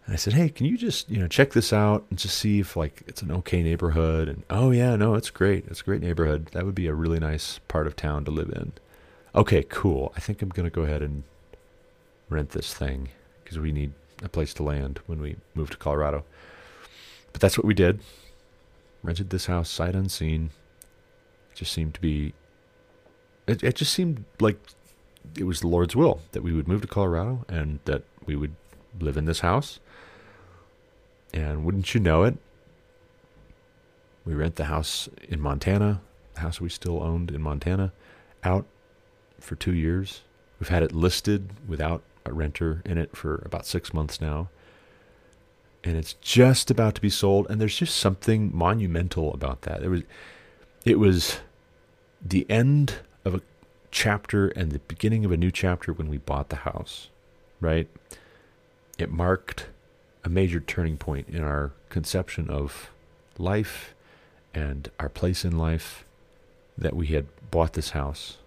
And 0.05 0.13
I 0.13 0.17
said, 0.17 0.33
"Hey, 0.33 0.47
can 0.49 0.65
you 0.65 0.77
just 0.77 1.09
you 1.09 1.19
know 1.19 1.27
check 1.27 1.51
this 1.51 1.73
out 1.73 2.05
and 2.09 2.17
just 2.17 2.37
see 2.37 2.59
if 2.59 2.77
like 2.77 3.03
it's 3.07 3.21
an 3.21 3.31
okay 3.31 3.61
neighborhood?" 3.63 4.29
And 4.29 4.43
oh 4.49 4.71
yeah, 4.71 4.95
no, 4.95 5.15
it's 5.15 5.29
great. 5.29 5.65
It's 5.67 5.81
a 5.81 5.83
great 5.83 6.01
neighborhood. 6.01 6.47
That 6.53 6.65
would 6.65 6.75
be 6.75 6.87
a 6.87 6.93
really 6.93 7.19
nice 7.19 7.59
part 7.67 7.87
of 7.87 7.95
town 7.97 8.23
to 8.25 8.31
live 8.31 8.49
in. 8.49 8.71
Okay, 9.37 9.61
cool. 9.69 10.11
I 10.15 10.19
think 10.19 10.41
I'm 10.41 10.49
gonna 10.49 10.71
go 10.71 10.81
ahead 10.81 11.03
and 11.03 11.21
rent 12.27 12.49
this 12.49 12.73
thing 12.73 13.09
because 13.43 13.59
we 13.59 13.71
need 13.71 13.93
a 14.23 14.29
place 14.29 14.51
to 14.55 14.63
land 14.63 14.99
when 15.05 15.21
we 15.21 15.35
move 15.53 15.69
to 15.69 15.77
Colorado. 15.77 16.25
But 17.31 17.39
that's 17.39 17.55
what 17.55 17.63
we 17.63 17.75
did. 17.75 17.99
Rented 19.03 19.29
this 19.29 19.45
house 19.45 19.69
sight 19.69 19.93
unseen. 19.93 20.49
It 21.51 21.57
just 21.57 21.71
seemed 21.71 21.93
to 21.93 22.01
be. 22.01 22.33
It 23.45 23.63
it 23.63 23.75
just 23.75 23.93
seemed 23.93 24.25
like 24.39 24.57
it 25.37 25.43
was 25.43 25.61
the 25.61 25.67
Lord's 25.67 25.95
will 25.95 26.21
that 26.31 26.41
we 26.41 26.51
would 26.51 26.67
move 26.67 26.81
to 26.81 26.87
Colorado 26.87 27.45
and 27.47 27.77
that 27.85 28.01
we 28.25 28.35
would 28.35 28.55
live 28.99 29.17
in 29.17 29.25
this 29.25 29.41
house 29.41 29.79
and 31.31 31.63
wouldn't 31.63 31.93
you 31.93 31.99
know 31.99 32.23
it, 32.23 32.37
we 34.25 34.33
rent 34.33 34.55
the 34.55 34.65
house 34.65 35.09
in 35.29 35.39
Montana, 35.39 36.01
the 36.33 36.39
house 36.39 36.59
we 36.59 36.69
still 36.69 37.03
owned 37.03 37.29
in 37.29 37.39
Montana, 37.39 37.93
out 38.43 38.65
for 39.39 39.55
two 39.55 39.73
years. 39.73 40.21
We've 40.59 40.69
had 40.69 40.83
it 40.83 40.91
listed 40.91 41.49
without 41.67 42.03
a 42.25 42.33
renter 42.33 42.81
in 42.85 42.97
it 42.97 43.15
for 43.15 43.41
about 43.45 43.65
six 43.65 43.93
months 43.93 44.19
now. 44.19 44.49
And 45.83 45.95
it's 45.95 46.13
just 46.13 46.69
about 46.69 46.95
to 46.95 47.01
be 47.01 47.09
sold. 47.09 47.47
And 47.49 47.61
there's 47.61 47.77
just 47.77 47.95
something 47.95 48.51
monumental 48.53 49.33
about 49.33 49.61
that. 49.61 49.83
It 49.83 49.89
was, 49.89 50.01
it 50.85 50.99
was 50.99 51.39
the 52.21 52.45
end 52.49 52.95
of 53.23 53.35
a 53.35 53.41
chapter 53.91 54.49
and 54.49 54.71
the 54.71 54.79
beginning 54.79 55.23
of 55.23 55.31
a 55.31 55.37
new 55.37 55.51
chapter 55.51 55.93
when 55.93 56.09
we 56.09 56.17
bought 56.17 56.49
the 56.49 56.57
house, 56.57 57.09
right? 57.61 57.87
It 58.97 59.11
marked 59.11 59.67
a 60.23 60.29
major 60.29 60.59
turning 60.59 60.97
point 60.97 61.29
in 61.29 61.41
our 61.41 61.71
conception 61.89 62.49
of 62.49 62.89
life 63.37 63.93
and 64.53 64.89
our 64.99 65.09
place 65.09 65.45
in 65.45 65.57
life 65.57 66.03
that 66.77 66.95
we 66.95 67.07
had 67.07 67.27
bought 67.49 67.73
this 67.73 67.91
house. 67.91 68.37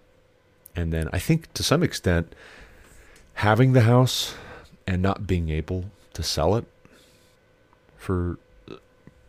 And 0.75 0.93
then 0.93 1.09
I 1.11 1.19
think 1.19 1.51
to 1.53 1.63
some 1.63 1.83
extent, 1.83 2.33
having 3.35 3.73
the 3.73 3.81
house 3.81 4.35
and 4.87 5.01
not 5.01 5.27
being 5.27 5.49
able 5.49 5.85
to 6.13 6.23
sell 6.23 6.55
it 6.55 6.65
for, 7.97 8.37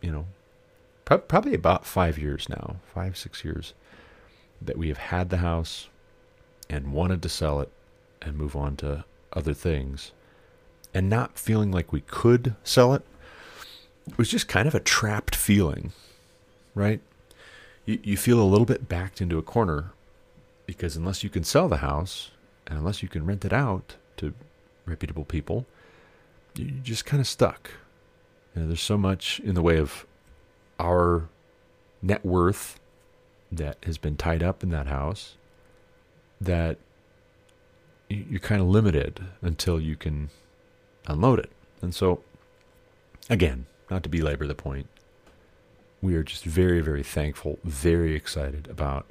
you 0.01 0.11
know, 0.11 0.25
probably 1.05 1.53
about 1.53 1.85
five 1.85 2.17
years 2.17 2.47
now, 2.49 2.77
five, 2.93 3.17
six 3.17 3.43
years, 3.43 3.73
that 4.61 4.77
we 4.77 4.87
have 4.87 4.97
had 4.97 5.29
the 5.29 5.37
house 5.37 5.89
and 6.69 6.93
wanted 6.93 7.21
to 7.21 7.29
sell 7.29 7.59
it 7.59 7.71
and 8.21 8.37
move 8.37 8.55
on 8.55 8.75
to 8.77 9.03
other 9.33 9.53
things 9.53 10.11
and 10.93 11.09
not 11.09 11.37
feeling 11.37 11.71
like 11.71 11.91
we 11.91 12.01
could 12.01 12.55
sell 12.63 12.93
it 12.93 13.03
it 14.07 14.17
was 14.17 14.29
just 14.29 14.47
kind 14.47 14.67
of 14.67 14.75
a 14.75 14.79
trapped 14.79 15.35
feeling, 15.35 15.91
right? 16.75 16.99
You, 17.85 17.99
you 18.03 18.17
feel 18.17 18.41
a 18.41 18.43
little 18.43 18.65
bit 18.65 18.89
backed 18.89 19.21
into 19.21 19.37
a 19.37 19.41
corner 19.41 19.91
because 20.65 20.95
unless 20.95 21.23
you 21.23 21.29
can 21.29 21.43
sell 21.43 21.67
the 21.67 21.77
house 21.77 22.31
and 22.67 22.77
unless 22.77 23.03
you 23.03 23.09
can 23.09 23.25
rent 23.25 23.45
it 23.45 23.53
out 23.53 23.95
to 24.17 24.33
reputable 24.85 25.25
people, 25.25 25.65
you're 26.55 26.69
just 26.83 27.05
kind 27.05 27.21
of 27.21 27.27
stuck. 27.27 27.71
You 28.55 28.61
know, 28.61 28.67
there's 28.67 28.81
so 28.81 28.97
much 28.97 29.39
in 29.39 29.55
the 29.55 29.61
way 29.61 29.77
of 29.77 30.05
our 30.79 31.29
net 32.01 32.25
worth 32.25 32.79
that 33.51 33.77
has 33.83 33.97
been 33.97 34.17
tied 34.17 34.43
up 34.43 34.63
in 34.63 34.69
that 34.69 34.87
house 34.87 35.35
that 36.39 36.77
you're 38.09 38.39
kind 38.39 38.61
of 38.61 38.67
limited 38.67 39.21
until 39.41 39.79
you 39.79 39.95
can 39.95 40.29
unload 41.07 41.39
it. 41.39 41.51
And 41.81 41.95
so, 41.95 42.21
again, 43.29 43.65
not 43.89 44.03
to 44.03 44.09
belabor 44.09 44.47
the 44.47 44.55
point, 44.55 44.87
we 46.01 46.15
are 46.15 46.23
just 46.23 46.43
very, 46.43 46.81
very 46.81 47.03
thankful, 47.03 47.59
very 47.63 48.15
excited 48.15 48.67
about 48.69 49.05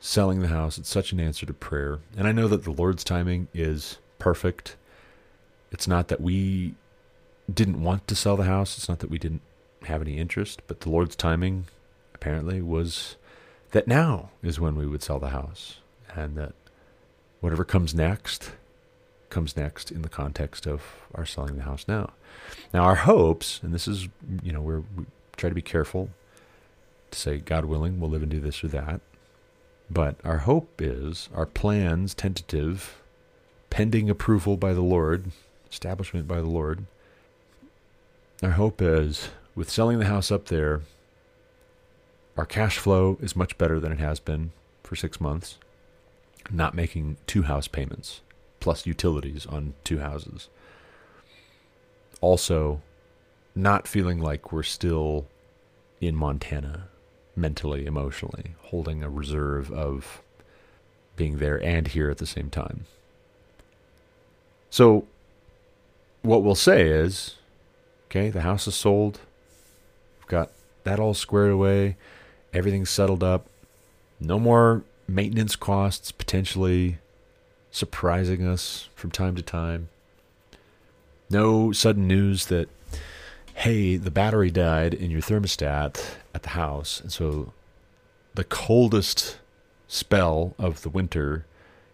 selling 0.00 0.40
the 0.40 0.48
house. 0.48 0.78
It's 0.78 0.88
such 0.88 1.12
an 1.12 1.20
answer 1.20 1.46
to 1.46 1.52
prayer. 1.52 2.00
And 2.16 2.26
I 2.26 2.32
know 2.32 2.48
that 2.48 2.64
the 2.64 2.70
Lord's 2.70 3.04
timing 3.04 3.48
is 3.54 3.98
perfect. 4.18 4.76
It's 5.70 5.88
not 5.88 6.08
that 6.08 6.20
we 6.20 6.74
didn't 7.52 7.82
want 7.82 8.06
to 8.08 8.16
sell 8.16 8.36
the 8.36 8.44
house, 8.44 8.76
it's 8.76 8.88
not 8.88 8.98
that 9.00 9.10
we 9.10 9.18
didn't 9.18 9.42
have 9.84 10.00
any 10.00 10.18
interest, 10.18 10.62
but 10.66 10.80
the 10.80 10.90
Lord's 10.90 11.14
timing 11.14 11.66
apparently 12.14 12.60
was 12.60 13.16
that 13.70 13.86
now 13.86 14.30
is 14.42 14.58
when 14.58 14.74
we 14.74 14.86
would 14.86 15.02
sell 15.02 15.18
the 15.18 15.28
house 15.28 15.78
and 16.14 16.36
that 16.36 16.54
whatever 17.40 17.64
comes 17.64 17.94
next 17.94 18.52
comes 19.30 19.56
next 19.56 19.90
in 19.90 20.02
the 20.02 20.08
context 20.08 20.66
of 20.66 20.82
our 21.14 21.26
selling 21.26 21.56
the 21.56 21.62
house 21.62 21.84
now. 21.86 22.12
Now, 22.72 22.84
our 22.84 22.94
hopes, 22.94 23.60
and 23.62 23.74
this 23.74 23.88
is, 23.88 24.08
you 24.42 24.52
know, 24.52 24.60
we're, 24.60 24.80
we 24.96 25.06
try 25.36 25.48
to 25.48 25.54
be 25.54 25.62
careful 25.62 26.10
to 27.10 27.18
say, 27.18 27.38
God 27.38 27.64
willing, 27.64 28.00
we'll 28.00 28.10
live 28.10 28.22
and 28.22 28.30
do 28.30 28.40
this 28.40 28.62
or 28.62 28.68
that. 28.68 29.00
But 29.88 30.16
our 30.24 30.38
hope 30.38 30.80
is, 30.82 31.28
our 31.34 31.46
plans, 31.46 32.14
tentative, 32.14 33.00
pending 33.70 34.10
approval 34.10 34.56
by 34.56 34.72
the 34.72 34.82
Lord, 34.82 35.30
establishment 35.70 36.26
by 36.26 36.40
the 36.40 36.48
Lord. 36.48 36.86
Our 38.42 38.52
hope 38.52 38.82
is, 38.82 39.28
with 39.54 39.70
selling 39.70 39.98
the 39.98 40.06
house 40.06 40.30
up 40.30 40.46
there, 40.46 40.82
our 42.36 42.46
cash 42.46 42.78
flow 42.78 43.16
is 43.20 43.36
much 43.36 43.56
better 43.56 43.80
than 43.80 43.92
it 43.92 43.98
has 43.98 44.20
been 44.20 44.52
for 44.82 44.96
six 44.96 45.20
months, 45.20 45.58
not 46.50 46.74
making 46.74 47.16
two 47.26 47.42
house 47.42 47.68
payments 47.68 48.20
plus 48.60 48.84
utilities 48.84 49.46
on 49.46 49.74
two 49.84 49.98
houses. 50.00 50.48
Also, 52.20 52.80
not 53.54 53.86
feeling 53.86 54.18
like 54.18 54.50
we're 54.50 54.62
still 54.62 55.26
in 56.00 56.16
Montana 56.16 56.88
mentally, 57.36 57.86
emotionally, 57.86 58.54
holding 58.62 59.02
a 59.02 59.10
reserve 59.10 59.70
of 59.70 60.22
being 61.14 61.38
there 61.38 61.62
and 61.62 61.88
here 61.88 62.10
at 62.10 62.18
the 62.18 62.26
same 62.26 62.50
time. 62.50 62.86
So, 64.70 65.06
what 66.22 66.42
we'll 66.42 66.54
say 66.54 66.82
is 66.82 67.36
okay, 68.06 68.30
the 68.30 68.40
house 68.40 68.66
is 68.66 68.74
sold. 68.74 69.20
We've 70.18 70.28
got 70.28 70.50
that 70.84 70.98
all 70.98 71.14
squared 71.14 71.52
away. 71.52 71.96
Everything's 72.52 72.90
settled 72.90 73.22
up. 73.22 73.46
No 74.20 74.38
more 74.38 74.82
maintenance 75.06 75.56
costs 75.56 76.10
potentially 76.10 76.98
surprising 77.70 78.46
us 78.46 78.88
from 78.94 79.10
time 79.10 79.36
to 79.36 79.42
time. 79.42 79.88
No 81.28 81.72
sudden 81.72 82.06
news 82.06 82.46
that, 82.46 82.68
hey, 83.54 83.96
the 83.96 84.10
battery 84.10 84.50
died 84.50 84.94
in 84.94 85.10
your 85.10 85.20
thermostat 85.20 86.02
at 86.36 86.42
the 86.42 86.50
house. 86.50 87.00
And 87.00 87.10
so 87.10 87.52
the 88.34 88.44
coldest 88.44 89.38
spell 89.88 90.54
of 90.58 90.82
the 90.82 90.90
winter 90.90 91.46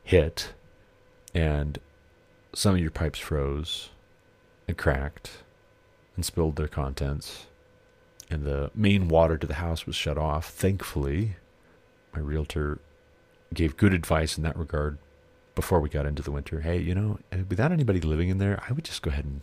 hit, 0.02 0.52
and 1.32 1.78
some 2.52 2.74
of 2.74 2.80
your 2.80 2.90
pipes 2.90 3.20
froze 3.20 3.90
and 4.66 4.76
cracked 4.76 5.30
and 6.16 6.24
spilled 6.24 6.56
their 6.56 6.68
contents. 6.68 7.46
And 8.28 8.44
the 8.44 8.70
main 8.74 9.08
water 9.08 9.38
to 9.38 9.46
the 9.46 9.54
house 9.54 9.86
was 9.86 9.94
shut 9.94 10.18
off. 10.18 10.48
Thankfully, 10.50 11.36
my 12.12 12.20
realtor 12.20 12.80
gave 13.54 13.76
good 13.76 13.94
advice 13.94 14.36
in 14.36 14.42
that 14.42 14.58
regard 14.58 14.98
before 15.54 15.80
we 15.80 15.88
got 15.88 16.06
into 16.06 16.22
the 16.22 16.32
winter. 16.32 16.62
Hey, 16.62 16.78
you 16.78 16.94
know, 16.94 17.18
uh, 17.30 17.38
without 17.48 17.72
anybody 17.72 18.00
living 18.00 18.28
in 18.28 18.38
there, 18.38 18.62
I 18.68 18.72
would 18.72 18.84
just 18.84 19.02
go 19.02 19.10
ahead 19.10 19.24
and 19.26 19.42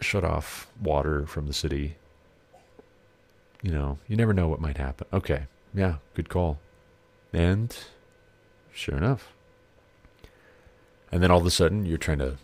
shut 0.00 0.24
off 0.24 0.66
water 0.82 1.26
from 1.26 1.46
the 1.46 1.52
city. 1.52 1.96
You 3.62 3.72
know, 3.72 3.98
you 4.06 4.16
never 4.16 4.32
know 4.32 4.48
what 4.48 4.60
might 4.60 4.76
happen. 4.76 5.06
Okay, 5.12 5.46
yeah, 5.74 5.96
good 6.14 6.28
call. 6.28 6.58
And 7.32 7.76
sure 8.72 8.96
enough. 8.96 9.32
And 11.10 11.22
then 11.22 11.30
all 11.30 11.40
of 11.40 11.46
a 11.46 11.50
sudden, 11.50 11.86
you're 11.86 11.98
trying 11.98 12.18
to 12.18 12.36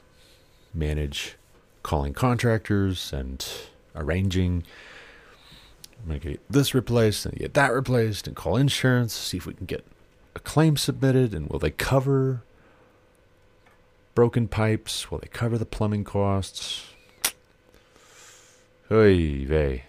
manage 0.75 1.37
calling 1.83 2.14
contractors 2.14 3.12
and 3.12 3.46
arranging. 3.94 4.64
I'm 6.01 6.09
going 6.09 6.20
to 6.20 6.29
get 6.31 6.40
this 6.51 6.75
replaced 6.75 7.27
and 7.27 7.37
get 7.37 7.55
that 7.55 7.72
replaced 7.72 8.27
and 8.27 8.35
call 8.35 8.57
insurance, 8.57 9.12
see 9.12 9.37
if 9.37 9.46
we 9.46 9.55
can 9.55 9.66
get 9.66 9.85
a 10.35 10.40
claim 10.40 10.77
submitted 10.77 11.35
and 11.35 11.48
will 11.48 11.59
they 11.59 11.70
cover 11.70 12.42
broken 14.14 14.48
pipes? 14.48 15.11
Will 15.11 15.18
they 15.18 15.29
cover 15.29 15.59
the 15.59 15.66
plumbing 15.66 16.05
costs? 16.05 16.87
Oy 18.90 19.46
vey. 19.46 19.85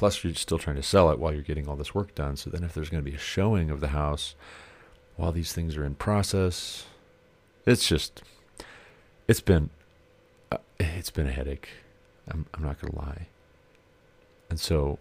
Plus, 0.00 0.24
you're 0.24 0.32
still 0.32 0.56
trying 0.56 0.76
to 0.76 0.82
sell 0.82 1.10
it 1.10 1.18
while 1.18 1.30
you're 1.30 1.42
getting 1.42 1.68
all 1.68 1.76
this 1.76 1.94
work 1.94 2.14
done. 2.14 2.34
So 2.34 2.48
then, 2.48 2.64
if 2.64 2.72
there's 2.72 2.88
going 2.88 3.04
to 3.04 3.10
be 3.10 3.14
a 3.14 3.20
showing 3.20 3.68
of 3.68 3.80
the 3.80 3.88
house 3.88 4.34
while 5.16 5.30
these 5.30 5.52
things 5.52 5.76
are 5.76 5.84
in 5.84 5.94
process, 5.94 6.86
it's 7.66 7.86
just, 7.86 8.22
it's 9.28 9.42
been, 9.42 9.68
uh, 10.50 10.56
it's 10.78 11.10
been 11.10 11.26
a 11.26 11.32
headache. 11.32 11.68
I'm, 12.26 12.46
I'm 12.54 12.62
not 12.62 12.80
going 12.80 12.94
to 12.94 12.98
lie. 12.98 13.26
And 14.48 14.58
so, 14.58 14.98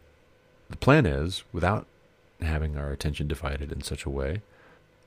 the 0.69 0.75
plan 0.75 1.05
is, 1.05 1.45
without 1.53 1.87
having 2.41 2.75
our 2.75 2.91
attention 2.91 3.29
divided 3.29 3.71
in 3.71 3.81
such 3.81 4.03
a 4.03 4.09
way, 4.09 4.41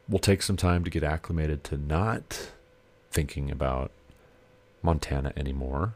we'll 0.09 0.21
take 0.21 0.41
some 0.41 0.57
time 0.57 0.85
to 0.85 0.91
get 0.91 1.05
acclimated 1.05 1.65
to 1.65 1.77
not 1.77 2.53
thinking 3.11 3.51
about 3.51 3.91
Montana 4.81 5.35
anymore, 5.37 5.93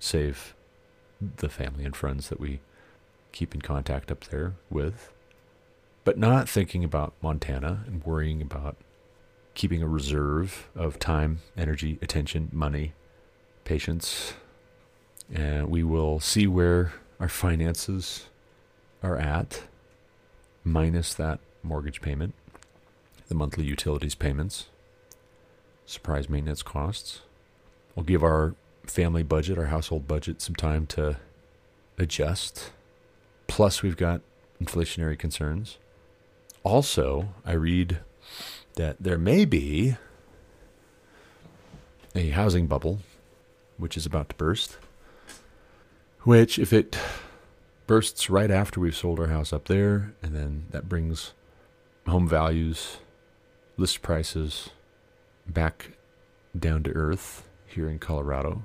save 0.00 0.56
the 1.36 1.48
family 1.48 1.84
and 1.84 1.94
friends 1.94 2.28
that 2.28 2.40
we 2.40 2.58
keep 3.32 3.54
in 3.54 3.60
contact 3.60 4.10
up 4.10 4.24
there 4.24 4.54
with, 4.70 5.10
but 6.04 6.18
not 6.18 6.48
thinking 6.48 6.84
about 6.84 7.14
Montana 7.22 7.84
and 7.86 8.04
worrying 8.04 8.40
about 8.42 8.76
keeping 9.54 9.82
a 9.82 9.88
reserve 9.88 10.68
of 10.74 10.98
time, 10.98 11.40
energy, 11.56 11.98
attention, 12.00 12.48
money, 12.52 12.92
patience. 13.64 14.34
And 15.32 15.68
we 15.68 15.82
will 15.82 16.20
see 16.20 16.46
where 16.46 16.92
our 17.20 17.28
finances 17.28 18.26
are 19.02 19.16
at, 19.16 19.62
minus 20.64 21.14
that 21.14 21.40
mortgage 21.62 22.00
payment 22.00 22.34
the 23.32 23.38
monthly 23.38 23.64
utilities 23.64 24.14
payments, 24.14 24.66
surprise 25.86 26.28
maintenance 26.28 26.62
costs. 26.62 27.22
We'll 27.94 28.04
give 28.04 28.22
our 28.22 28.54
family 28.84 29.22
budget, 29.22 29.56
our 29.56 29.66
household 29.66 30.06
budget, 30.06 30.42
some 30.42 30.54
time 30.54 30.84
to 30.88 31.16
adjust. 31.96 32.72
Plus, 33.52 33.82
we've 33.82 33.98
got 33.98 34.22
inflationary 34.64 35.18
concerns. 35.18 35.76
Also, 36.62 37.34
I 37.44 37.52
read 37.52 37.98
that 38.76 38.96
there 38.98 39.18
may 39.18 39.44
be 39.44 39.96
a 42.14 42.30
housing 42.30 42.66
bubble 42.66 43.00
which 43.76 43.94
is 43.94 44.06
about 44.06 44.30
to 44.30 44.34
burst. 44.36 44.78
Which, 46.22 46.58
if 46.58 46.72
it 46.72 46.96
bursts 47.86 48.30
right 48.30 48.50
after 48.50 48.80
we've 48.80 48.96
sold 48.96 49.20
our 49.20 49.26
house 49.26 49.52
up 49.52 49.66
there, 49.66 50.14
and 50.22 50.34
then 50.34 50.64
that 50.70 50.88
brings 50.88 51.34
home 52.06 52.26
values 52.26 53.00
list 53.76 54.00
prices 54.00 54.70
back 55.46 55.90
down 56.58 56.84
to 56.84 56.90
earth 56.92 57.46
here 57.66 57.90
in 57.90 57.98
Colorado, 57.98 58.62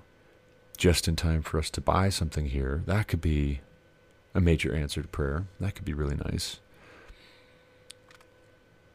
just 0.78 1.10
in 1.10 1.18
time 1.18 1.42
for 1.42 1.60
us 1.60 1.70
to 1.72 1.82
buy 1.82 2.08
something 2.08 2.46
here, 2.46 2.84
that 2.86 3.10
could 3.10 3.20
be 3.20 3.60
a 4.38 4.42
major 4.42 4.74
answer 4.74 5.02
to 5.02 5.08
prayer. 5.10 5.48
That 5.60 5.76
could 5.76 5.84
be 5.84 5.94
really 5.94 6.16
nice. 6.16 6.62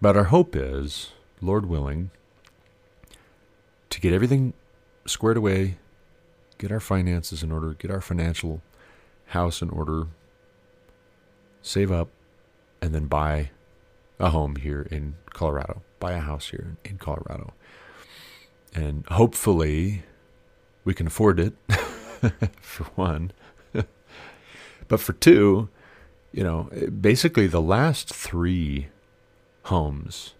But 0.00 0.16
our 0.16 0.24
hope 0.24 0.56
is, 0.56 1.12
Lord 1.42 1.66
willing, 1.66 2.10
to 3.90 4.00
get 4.00 4.14
everything 4.14 4.54
squared 5.06 5.36
away, 5.36 5.76
get 6.56 6.72
our 6.72 6.80
finances 6.80 7.42
in 7.42 7.52
order, 7.52 7.74
get 7.74 7.90
our 7.90 8.00
financial 8.00 8.62
house 9.26 9.60
in 9.60 9.68
order, 9.68 10.06
save 11.60 11.92
up, 11.92 12.08
and 12.80 12.94
then 12.94 13.04
buy 13.04 13.50
a 14.18 14.30
home 14.30 14.56
here 14.56 14.88
in 14.90 15.16
Colorado 15.34 15.82
buy 16.02 16.12
a 16.12 16.18
house 16.18 16.48
here 16.48 16.76
in 16.84 16.98
Colorado. 16.98 17.54
And 18.74 19.06
hopefully 19.06 20.02
we 20.84 20.94
can 20.94 21.06
afford 21.06 21.38
it, 21.38 21.54
for 22.60 22.84
one. 22.96 23.30
But 24.88 25.00
for 25.00 25.12
two, 25.12 25.68
you 26.32 26.42
know, 26.42 26.68
eh, 26.72 26.86
basically 26.86 27.46
the 27.46 27.60
last 27.60 28.12
three 28.12 28.88
homes, 29.64 30.34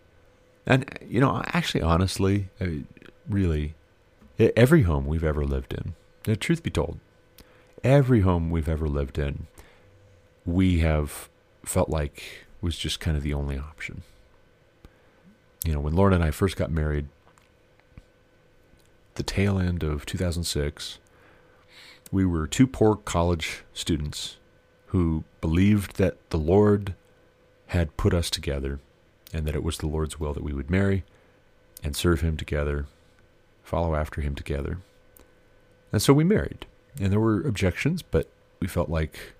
and, 0.66 0.98
you 1.06 1.20
know, 1.20 1.42
actually, 1.46 1.82
honestly, 1.82 2.48
eh, 2.60 2.78
really, 3.28 3.74
eh, 4.38 4.50
every 4.56 4.82
home 4.82 5.06
we've 5.06 5.24
ever 5.24 5.44
lived 5.44 5.72
in, 5.72 5.94
the 6.24 6.36
truth 6.36 6.62
be 6.62 6.70
told, 6.70 6.98
every 7.82 8.20
home 8.20 8.50
we've 8.50 8.68
ever 8.68 8.88
lived 8.88 9.18
in, 9.18 9.46
we 10.44 10.80
have 10.80 11.28
felt 11.64 11.88
like 11.88 12.46
was 12.60 12.78
just 12.78 13.00
kind 13.00 13.16
of 13.16 13.22
the 13.22 13.34
only 13.34 13.58
option. 13.58 14.02
You 15.64 15.74
know, 15.74 15.80
when 15.80 15.94
Lauren 15.94 16.14
and 16.14 16.24
I 16.24 16.30
first 16.30 16.56
got 16.56 16.70
married, 16.70 17.08
the 19.14 19.22
tail 19.22 19.58
end 19.58 19.82
of 19.82 20.06
2006, 20.06 20.98
we 22.12 22.26
were 22.26 22.46
two 22.46 22.66
poor 22.66 22.94
college 22.94 23.64
students 23.72 24.36
who 24.88 25.24
believed 25.40 25.96
that 25.96 26.30
the 26.30 26.38
Lord 26.38 26.94
had 27.68 27.96
put 27.96 28.12
us 28.12 28.28
together 28.28 28.78
and 29.32 29.46
that 29.46 29.54
it 29.54 29.64
was 29.64 29.78
the 29.78 29.86
Lord's 29.86 30.20
will 30.20 30.34
that 30.34 30.44
we 30.44 30.52
would 30.52 30.70
marry 30.70 31.04
and 31.82 31.96
serve 31.96 32.20
Him 32.20 32.36
together, 32.36 32.86
follow 33.64 33.94
after 33.94 34.20
Him 34.20 34.34
together. 34.34 34.78
And 35.90 36.02
so 36.02 36.12
we 36.12 36.22
married. 36.22 36.66
And 37.00 37.10
there 37.10 37.18
were 37.18 37.40
objections, 37.40 38.02
but 38.02 38.28
we 38.60 38.68
felt 38.68 38.90
like 38.90 39.32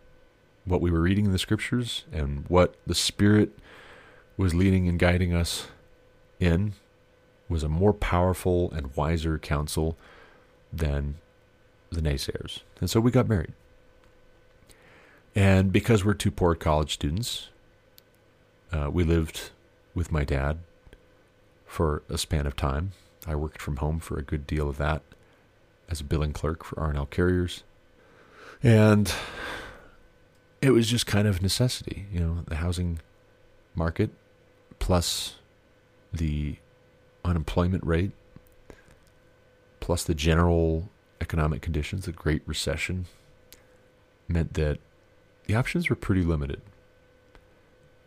what 0.64 0.80
we 0.80 0.90
were 0.90 1.02
reading 1.02 1.26
in 1.26 1.32
the 1.32 1.38
scriptures 1.38 2.04
and 2.10 2.46
what 2.48 2.74
the 2.86 2.94
Spirit 2.94 3.50
was 4.38 4.54
leading 4.54 4.88
and 4.88 4.98
guiding 4.98 5.34
us 5.34 5.66
in 6.40 6.72
was 7.50 7.62
a 7.62 7.68
more 7.68 7.92
powerful 7.92 8.70
and 8.70 8.96
wiser 8.96 9.38
counsel 9.38 9.98
than 10.72 11.16
the 11.94 12.02
naysayers. 12.02 12.60
And 12.80 12.90
so 12.90 13.00
we 13.00 13.10
got 13.10 13.28
married. 13.28 13.52
And 15.34 15.72
because 15.72 16.04
we're 16.04 16.14
two 16.14 16.30
poor 16.30 16.54
college 16.54 16.92
students, 16.92 17.48
uh, 18.72 18.90
we 18.90 19.04
lived 19.04 19.50
with 19.94 20.12
my 20.12 20.24
dad 20.24 20.58
for 21.66 22.02
a 22.08 22.18
span 22.18 22.46
of 22.46 22.56
time. 22.56 22.92
I 23.26 23.34
worked 23.34 23.62
from 23.62 23.76
home 23.76 24.00
for 24.00 24.18
a 24.18 24.22
good 24.22 24.46
deal 24.46 24.68
of 24.68 24.78
that 24.78 25.02
as 25.88 26.00
a 26.00 26.04
billing 26.04 26.32
clerk 26.32 26.64
for 26.64 26.78
R&L 26.80 27.06
Carriers. 27.06 27.62
And 28.62 29.12
it 30.60 30.70
was 30.70 30.88
just 30.88 31.06
kind 31.06 31.26
of 31.26 31.42
necessity, 31.42 32.06
you 32.12 32.20
know, 32.20 32.44
the 32.46 32.56
housing 32.56 33.00
market 33.74 34.10
plus 34.78 35.36
the 36.12 36.56
unemployment 37.24 37.84
rate, 37.86 38.12
plus 39.80 40.04
the 40.04 40.14
general 40.14 40.88
economic 41.22 41.62
conditions, 41.62 42.04
the 42.04 42.12
Great 42.12 42.42
Recession, 42.44 43.06
meant 44.28 44.54
that 44.54 44.78
the 45.46 45.54
options 45.54 45.88
were 45.88 45.96
pretty 45.96 46.22
limited 46.22 46.60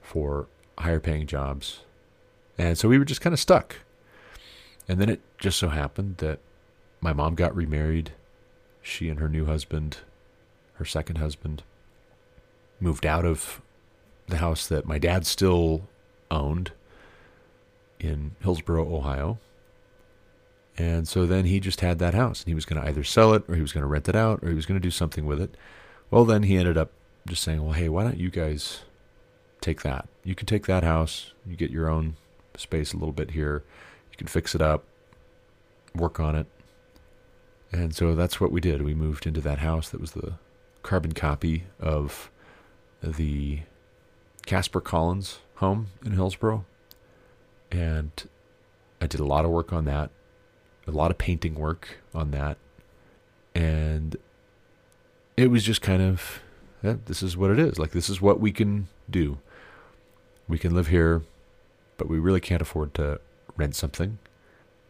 for 0.01 0.47
higher 0.78 0.99
paying 0.99 1.25
jobs. 1.25 1.80
And 2.58 2.78
so 2.78 2.88
we 2.88 2.99
were 2.99 3.06
just 3.06 3.21
kind 3.21 3.34
of 3.34 3.39
stuck. 3.39 3.78
And 4.88 4.99
then 4.99 5.10
it 5.10 5.21
just 5.39 5.58
so 5.58 5.69
happened 5.69 6.17
that 6.17 6.39
my 7.01 7.13
mom 7.13 7.36
got 7.36 7.56
remarried. 7.56 8.12
She 8.82 9.10
and 9.10 9.19
her 9.19 9.30
new 9.30 9.45
husband, 9.45 9.97
her 10.73 10.86
second 10.86 11.17
husband, 11.17 11.63
moved 12.80 13.06
out 13.06 13.25
of 13.25 13.62
the 14.28 14.38
house 14.38 14.67
that 14.67 14.86
my 14.86 14.99
dad 14.99 15.25
still 15.25 15.88
owned 16.30 16.71
in 17.99 18.36
Hillsboro, 18.41 18.93
Ohio. 18.93 19.39
And 20.77 21.07
so 21.07 21.25
then 21.25 21.45
he 21.45 21.59
just 21.59 21.81
had 21.81 21.99
that 21.99 22.13
house 22.13 22.41
and 22.41 22.47
he 22.49 22.53
was 22.55 22.65
going 22.65 22.81
to 22.81 22.88
either 22.88 23.03
sell 23.03 23.33
it 23.33 23.43
or 23.47 23.55
he 23.55 23.61
was 23.61 23.71
going 23.71 23.83
to 23.83 23.88
rent 23.88 24.09
it 24.09 24.15
out 24.15 24.43
or 24.43 24.49
he 24.49 24.55
was 24.55 24.65
going 24.65 24.79
to 24.79 24.85
do 24.85 24.91
something 24.91 25.25
with 25.25 25.39
it. 25.39 25.55
Well, 26.11 26.25
then 26.25 26.43
he 26.43 26.57
ended 26.57 26.77
up 26.77 26.91
just 27.27 27.43
saying, 27.43 27.63
well, 27.63 27.73
hey, 27.73 27.89
why 27.89 28.03
don't 28.03 28.17
you 28.17 28.29
guys 28.29 28.81
take 29.61 29.81
that? 29.83 30.07
You 30.23 30.35
can 30.35 30.45
take 30.45 30.65
that 30.67 30.83
house, 30.83 31.33
you 31.45 31.55
get 31.55 31.71
your 31.71 31.89
own 31.89 32.17
space 32.57 32.93
a 32.93 32.97
little 32.97 33.13
bit 33.13 33.31
here, 33.31 33.63
you 34.11 34.17
can 34.17 34.27
fix 34.27 34.53
it 34.53 34.61
up, 34.61 34.83
work 35.95 36.19
on 36.19 36.35
it. 36.35 36.47
And 37.71 37.95
so 37.95 38.13
that's 38.13 38.39
what 38.39 38.51
we 38.51 38.61
did. 38.61 38.81
We 38.81 38.93
moved 38.93 39.25
into 39.25 39.41
that 39.41 39.59
house 39.59 39.89
that 39.89 40.01
was 40.01 40.11
the 40.11 40.33
carbon 40.83 41.13
copy 41.13 41.63
of 41.79 42.29
the 43.01 43.61
Casper 44.45 44.81
Collins 44.81 45.39
home 45.55 45.88
in 46.05 46.11
Hillsboro. 46.11 46.65
And 47.71 48.11
I 49.01 49.07
did 49.07 49.19
a 49.19 49.25
lot 49.25 49.45
of 49.45 49.51
work 49.51 49.73
on 49.73 49.85
that, 49.85 50.11
a 50.87 50.91
lot 50.91 51.11
of 51.11 51.17
painting 51.17 51.55
work 51.55 51.99
on 52.13 52.31
that. 52.31 52.57
And 53.53 54.17
it 55.37 55.47
was 55.47 55.63
just 55.63 55.81
kind 55.81 56.01
of, 56.01 56.41
yeah, 56.83 56.95
this 57.05 57.23
is 57.23 57.35
what 57.35 57.51
it 57.51 57.59
is. 57.59 57.79
Like, 57.79 57.91
this 57.91 58.09
is 58.09 58.21
what 58.21 58.39
we 58.39 58.51
can 58.51 58.87
do. 59.09 59.39
We 60.47 60.57
can 60.57 60.75
live 60.75 60.87
here, 60.87 61.23
but 61.97 62.07
we 62.07 62.19
really 62.19 62.41
can't 62.41 62.61
afford 62.61 62.93
to 62.95 63.19
rent 63.57 63.75
something. 63.75 64.19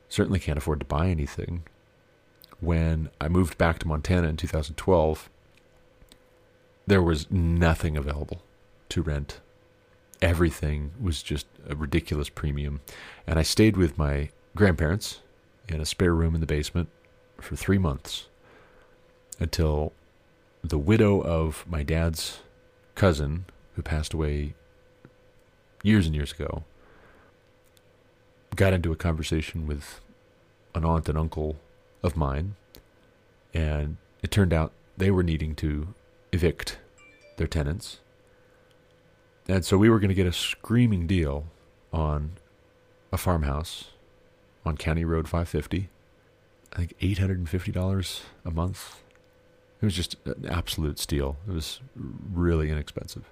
Certainly 0.10 0.40
can't 0.40 0.58
afford 0.58 0.80
to 0.80 0.86
buy 0.86 1.08
anything. 1.08 1.64
When 2.60 3.10
I 3.20 3.28
moved 3.28 3.58
back 3.58 3.80
to 3.80 3.88
Montana 3.88 4.28
in 4.28 4.38
2012, 4.38 5.30
there 6.88 7.02
was 7.02 7.30
nothing 7.32 7.98
available 7.98 8.42
to 8.90 9.02
rent. 9.02 9.40
Everything 10.22 10.92
was 11.00 11.22
just 11.22 11.48
a 11.68 11.76
ridiculous 11.76 12.30
premium. 12.30 12.82
And 13.28 13.38
I 13.40 13.44
stayed 13.44 13.78
with 13.78 13.98
my 13.98 14.30
grandparents 14.56 15.20
in 15.68 15.82
a 15.82 15.86
spare 15.86 16.14
room 16.14 16.36
in 16.36 16.42
the 16.42 16.48
basement 16.48 16.90
for 17.40 17.56
three 17.56 17.78
months 17.78 18.28
until 19.40 19.94
the 20.64 20.78
widow 20.78 21.22
of 21.22 21.66
my 21.68 21.84
dad's 21.84 22.40
cousin, 22.96 23.46
who 23.76 23.82
passed 23.82 24.14
away 24.14 24.56
years 25.84 26.06
and 26.06 26.16
years 26.16 26.32
ago, 26.32 26.64
got 28.56 28.74
into 28.74 28.92
a 28.92 28.96
conversation 28.96 29.68
with 29.68 30.02
an 30.74 30.86
aunt 30.86 31.10
and 31.10 31.18
uncle 31.18 31.58
of 32.02 32.16
mine. 32.16 32.56
And 33.54 33.98
it 34.24 34.32
turned 34.32 34.54
out 34.54 34.72
they 34.98 35.12
were 35.12 35.24
needing 35.24 35.56
to 35.56 35.90
evict 36.32 36.80
their 37.38 37.48
tenants. 37.48 38.00
And 39.48 39.64
so 39.64 39.78
we 39.78 39.90
were 39.90 40.00
going 40.00 40.10
to 40.10 40.16
get 40.16 40.26
a 40.26 40.34
screaming 40.34 41.06
deal 41.06 41.46
on 41.94 42.32
a 43.12 43.18
farmhouse 43.18 43.92
on 44.66 44.78
County 44.78 45.06
Road 45.06 45.28
550. 45.28 45.90
I 46.74 46.78
think 46.78 46.98
$850 47.00 48.22
a 48.44 48.52
month. 48.52 49.02
It 49.82 49.86
was 49.86 49.94
just 49.94 50.16
an 50.26 50.48
absolute 50.50 51.00
steal. 51.00 51.38
It 51.48 51.54
was 51.54 51.80
really 51.96 52.70
inexpensive 52.70 53.30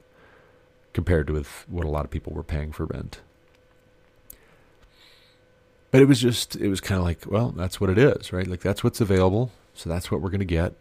compared 0.94 1.28
to 1.28 1.34
with 1.34 1.66
what 1.68 1.86
a 1.86 1.90
lot 1.90 2.06
of 2.06 2.12
people 2.12 2.34
were 2.34 2.44
paying 2.44 2.72
for 2.72 2.86
rent. 2.86 3.22
But 5.92 6.02
it 6.02 6.06
was 6.06 6.20
just, 6.20 6.56
it 6.56 6.70
was 6.70 6.82
kind 6.82 7.00
of 7.00 7.06
like, 7.06 7.26
well, 7.28 7.50
that's 7.50 7.80
what 7.82 7.90
it 7.90 7.98
is, 7.98 8.32
right? 8.32 8.48
Like 8.48 8.62
that's 8.62 8.84
what's 8.84 9.02
available. 9.02 9.52
So 9.74 9.90
that's 9.90 10.12
what 10.12 10.22
we're 10.22 10.30
going 10.30 10.40
to 10.40 10.46
get. 10.46 10.74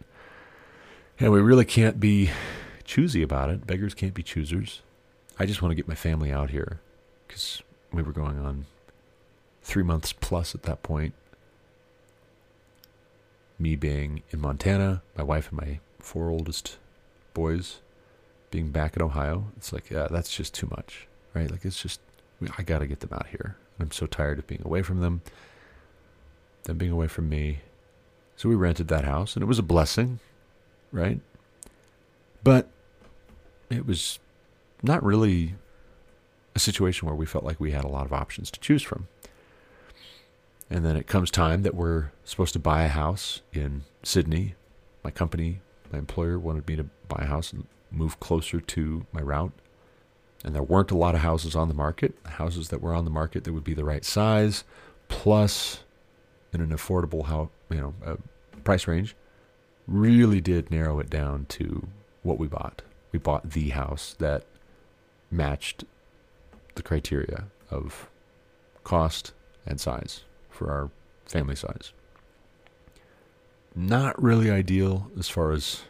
And 1.19 1.31
we 1.31 1.41
really 1.41 1.65
can't 1.65 1.99
be 1.99 2.31
choosy 2.83 3.21
about 3.21 3.49
it. 3.49 3.67
Beggars 3.67 3.93
can't 3.93 4.13
be 4.13 4.23
choosers. 4.23 4.81
I 5.39 5.45
just 5.45 5.61
want 5.61 5.71
to 5.71 5.75
get 5.75 5.87
my 5.87 5.95
family 5.95 6.31
out 6.31 6.49
here 6.49 6.79
because 7.27 7.61
we 7.91 8.01
were 8.01 8.11
going 8.11 8.39
on 8.39 8.65
three 9.63 9.83
months 9.83 10.13
plus 10.13 10.53
at 10.53 10.63
that 10.63 10.83
point. 10.83 11.13
Me 13.57 13.75
being 13.75 14.23
in 14.31 14.41
Montana, 14.41 15.01
my 15.17 15.23
wife 15.23 15.49
and 15.49 15.59
my 15.59 15.79
four 15.99 16.29
oldest 16.29 16.77
boys 17.33 17.79
being 18.51 18.69
back 18.69 18.95
in 18.95 19.01
Ohio. 19.01 19.45
It's 19.57 19.71
like, 19.73 19.89
yeah, 19.89 20.07
that's 20.11 20.35
just 20.35 20.53
too 20.53 20.67
much, 20.69 21.07
right? 21.33 21.49
Like, 21.49 21.65
it's 21.65 21.81
just, 21.81 22.01
I 22.57 22.63
got 22.63 22.79
to 22.79 22.87
get 22.87 22.99
them 22.99 23.13
out 23.13 23.27
here. 23.27 23.55
I'm 23.79 23.91
so 23.91 24.05
tired 24.05 24.37
of 24.37 24.47
being 24.47 24.61
away 24.63 24.81
from 24.81 24.99
them, 25.01 25.21
them 26.63 26.77
being 26.77 26.91
away 26.91 27.07
from 27.07 27.29
me. 27.29 27.59
So 28.35 28.49
we 28.49 28.55
rented 28.55 28.87
that 28.89 29.05
house, 29.05 29.35
and 29.35 29.43
it 29.43 29.47
was 29.47 29.59
a 29.59 29.63
blessing, 29.63 30.19
right? 30.91 31.19
But 32.43 32.67
it 33.69 33.85
was 33.85 34.19
not 34.81 35.03
really 35.03 35.55
a 36.55 36.59
situation 36.59 37.07
where 37.07 37.15
we 37.15 37.25
felt 37.25 37.43
like 37.43 37.59
we 37.59 37.71
had 37.71 37.83
a 37.83 37.89
lot 37.89 38.05
of 38.05 38.13
options 38.13 38.51
to 38.51 38.59
choose 38.59 38.83
from. 38.83 39.07
And 40.73 40.83
then 40.83 40.97
it 40.97 41.05
comes 41.05 41.29
time 41.29 41.61
that 41.61 41.75
we're 41.75 42.09
supposed 42.23 42.53
to 42.53 42.59
buy 42.59 42.81
a 42.81 42.87
house 42.87 43.41
in 43.53 43.83
Sidney. 44.01 44.55
My 45.03 45.11
company, 45.11 45.59
my 45.91 45.99
employer 45.99 46.39
wanted 46.39 46.67
me 46.67 46.75
to 46.75 46.85
buy 47.07 47.19
a 47.21 47.27
house 47.27 47.53
and 47.53 47.67
move 47.91 48.19
closer 48.19 48.59
to 48.59 49.05
my 49.11 49.21
route. 49.21 49.51
And 50.43 50.55
there 50.55 50.63
weren't 50.63 50.89
a 50.89 50.97
lot 50.97 51.13
of 51.13 51.21
houses 51.21 51.55
on 51.55 51.67
the 51.67 51.75
market. 51.75 52.15
Houses 52.25 52.69
that 52.69 52.81
were 52.81 52.95
on 52.95 53.05
the 53.05 53.11
market 53.11 53.43
that 53.43 53.53
would 53.53 53.63
be 53.63 53.75
the 53.75 53.85
right 53.85 54.03
size, 54.03 54.63
plus 55.09 55.83
in 56.51 56.59
an 56.59 56.71
affordable 56.71 57.27
how 57.27 57.51
you 57.69 57.77
know 57.77 57.93
uh, 58.03 58.15
price 58.63 58.87
range, 58.87 59.15
really 59.87 60.41
did 60.41 60.71
narrow 60.71 60.99
it 60.99 61.09
down 61.11 61.45
to 61.49 61.87
what 62.23 62.39
we 62.39 62.47
bought. 62.47 62.81
We 63.11 63.19
bought 63.19 63.51
the 63.51 63.69
house 63.69 64.15
that 64.17 64.43
matched 65.29 65.83
the 66.73 66.81
criteria 66.81 67.45
of 67.69 68.09
cost 68.83 69.33
and 69.67 69.79
size 69.79 70.23
for 70.53 70.71
our 70.71 70.89
family 71.25 71.55
size. 71.55 71.91
Not 73.75 74.21
really 74.21 74.51
ideal 74.51 75.11
as 75.17 75.29
far 75.29 75.51
as 75.51 75.81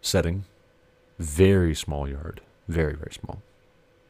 setting. 0.00 0.44
Very 1.18 1.74
small 1.74 2.08
yard. 2.08 2.40
Very, 2.68 2.94
very 2.94 3.12
small. 3.12 3.42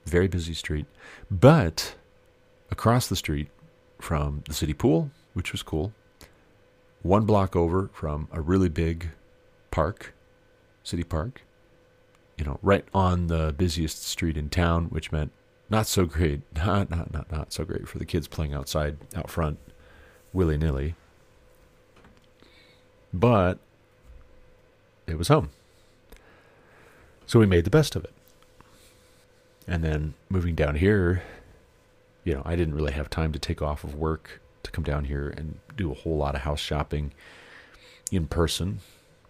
Very 0.07 0.29
busy 0.29 0.55
street. 0.55 0.87
But 1.31 1.95
across 2.71 3.09
the 3.09 3.17
street 3.17 3.49
from 4.01 4.43
the 4.47 4.55
city 4.55 4.73
pool, 4.73 5.11
which 5.35 5.53
was 5.53 5.63
cool, 5.63 5.93
one 7.03 7.25
block 7.25 7.57
over 7.57 7.91
from 7.93 8.29
a 8.33 8.41
really 8.41 8.69
big 8.69 9.09
park, 9.71 10.15
city 10.85 11.05
park, 11.05 11.43
you 12.39 12.45
know, 12.45 12.59
right 12.63 12.85
on 12.95 13.27
the 13.27 13.55
busiest 13.57 14.05
street 14.05 14.37
in 14.37 14.49
town, 14.49 14.87
which 14.87 15.13
meant 15.13 15.33
not 15.71 15.87
so 15.87 16.07
great, 16.07 16.43
not 16.57 16.91
not 16.91 17.13
not 17.13 17.31
not 17.33 17.53
so 17.53 17.65
great 17.65 17.89
for 17.89 17.99
the 17.99 18.05
kids 18.05 18.29
playing 18.29 18.55
outside 18.55 18.97
out 19.17 19.31
front, 19.31 19.59
willy 20.33 20.57
nilly. 20.57 20.95
But 23.13 23.59
it 25.07 25.19
was 25.19 25.29
home, 25.29 25.51
so 27.27 27.39
we 27.39 27.47
made 27.47 27.65
the 27.65 27.71
best 27.71 27.95
of 27.95 28.05
it. 28.05 28.13
And 29.67 29.85
then 29.85 30.15
moving 30.29 30.55
down 30.55 30.77
here, 30.77 31.23
you 32.25 32.35
know, 32.35 32.43
I 32.45 32.57
didn't 32.57 32.75
really 32.75 32.93
have 32.93 33.11
time 33.11 33.33
to 33.33 33.39
take 33.39 33.61
off 33.61 33.85
of 33.85 33.95
work 33.95 34.41
to 34.63 34.71
come 34.71 34.85
down 34.85 35.05
here 35.05 35.29
and 35.37 35.59
do 35.77 35.91
a 35.91 35.95
whole 35.95 36.17
lot 36.17 36.35
of 36.35 36.43
house 36.43 36.61
shopping 36.61 37.13
in 38.11 38.27
person. 38.27 38.81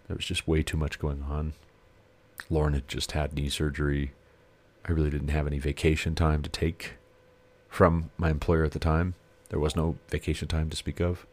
There 0.07 0.15
was 0.15 0.25
just 0.25 0.47
way 0.47 0.63
too 0.63 0.77
much 0.77 0.99
going 0.99 1.23
on. 1.23 1.53
Lauren 2.49 2.73
had 2.73 2.87
just 2.87 3.13
had 3.13 3.33
knee 3.33 3.49
surgery. 3.49 4.11
I 4.85 4.91
really 4.91 5.09
didn't 5.09 5.29
have 5.29 5.47
any 5.47 5.59
vacation 5.59 6.15
time 6.15 6.41
to 6.41 6.49
take 6.49 6.93
from 7.69 8.11
my 8.17 8.29
employer 8.29 8.63
at 8.63 8.71
the 8.71 8.79
time. 8.79 9.15
There 9.53 9.59
was 9.59 9.75
no 9.75 9.97
vacation 10.09 10.47
time 10.47 10.71
to 10.71 10.75
speak 10.75 10.99
of. 10.99 11.27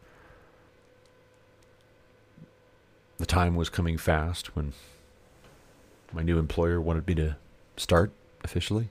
The 3.17 3.25
time 3.25 3.57
was 3.57 3.71
coming 3.71 3.97
fast 3.97 4.55
when 4.55 4.75
my 6.13 6.21
new 6.21 6.39
employer 6.39 6.83
wanted 6.83 7.07
me 7.07 7.15
to 7.15 7.37
start 7.79 8.11
officially. 8.45 8.91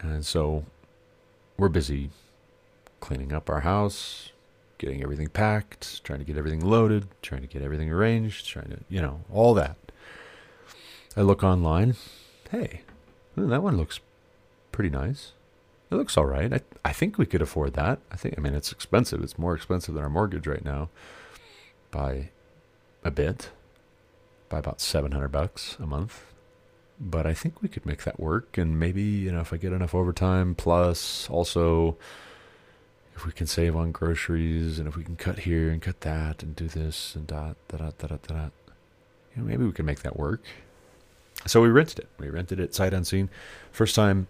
And 0.00 0.24
so 0.24 0.64
we're 1.58 1.68
busy 1.68 2.08
cleaning 3.00 3.34
up 3.34 3.50
our 3.50 3.60
house, 3.60 4.32
getting 4.78 5.02
everything 5.02 5.28
packed, 5.28 6.02
trying 6.02 6.20
to 6.20 6.24
get 6.24 6.38
everything 6.38 6.64
loaded, 6.64 7.06
trying 7.20 7.42
to 7.42 7.48
get 7.48 7.60
everything 7.60 7.92
arranged, 7.92 8.46
trying 8.46 8.70
to, 8.70 8.78
you 8.88 9.02
know, 9.02 9.20
all 9.30 9.52
that. 9.52 9.76
I 11.14 11.20
look 11.20 11.44
online. 11.44 11.96
Hey, 12.50 12.80
hmm, 13.34 13.50
that 13.50 13.62
one 13.62 13.76
looks 13.76 14.00
pretty 14.72 14.88
nice. 14.88 15.32
It 15.90 15.94
looks 15.94 16.16
all 16.16 16.26
right. 16.26 16.52
I 16.52 16.60
I 16.84 16.92
think 16.92 17.18
we 17.18 17.26
could 17.26 17.42
afford 17.42 17.74
that. 17.74 17.98
I 18.10 18.16
think 18.16 18.34
I 18.36 18.40
mean 18.40 18.54
it's 18.54 18.72
expensive. 18.72 19.22
It's 19.22 19.38
more 19.38 19.54
expensive 19.54 19.94
than 19.94 20.02
our 20.02 20.10
mortgage 20.10 20.46
right 20.46 20.64
now 20.64 20.90
by 21.90 22.30
a 23.04 23.10
bit. 23.10 23.50
By 24.48 24.58
about 24.58 24.80
700 24.80 25.28
bucks 25.28 25.76
a 25.78 25.86
month. 25.86 26.24
But 27.00 27.26
I 27.26 27.34
think 27.34 27.62
we 27.62 27.68
could 27.68 27.86
make 27.86 28.04
that 28.04 28.18
work 28.18 28.58
and 28.58 28.78
maybe, 28.78 29.02
you 29.02 29.30
know, 29.30 29.40
if 29.40 29.52
I 29.52 29.56
get 29.56 29.72
enough 29.72 29.94
overtime 29.94 30.54
plus 30.54 31.28
also 31.30 31.96
if 33.14 33.26
we 33.26 33.32
can 33.32 33.46
save 33.46 33.76
on 33.76 33.92
groceries 33.92 34.78
and 34.78 34.88
if 34.88 34.96
we 34.96 35.04
can 35.04 35.16
cut 35.16 35.40
here 35.40 35.70
and 35.70 35.82
cut 35.82 36.00
that 36.02 36.42
and 36.42 36.54
do 36.54 36.68
this 36.68 37.14
and 37.14 37.26
dot, 37.26 37.56
dot, 37.68 37.80
dot, 37.80 37.98
dot, 37.98 38.08
dot, 38.08 38.22
dot 38.22 38.52
you 39.34 39.42
know, 39.42 39.48
maybe 39.48 39.64
we 39.64 39.72
can 39.72 39.84
make 39.86 40.00
that 40.00 40.16
work. 40.16 40.42
So 41.46 41.60
we 41.60 41.68
rented 41.68 42.00
it. 42.00 42.08
We 42.18 42.30
rented 42.30 42.58
it 42.60 42.74
sight 42.74 42.92
unseen. 42.92 43.28
First 43.70 43.94
time 43.94 44.26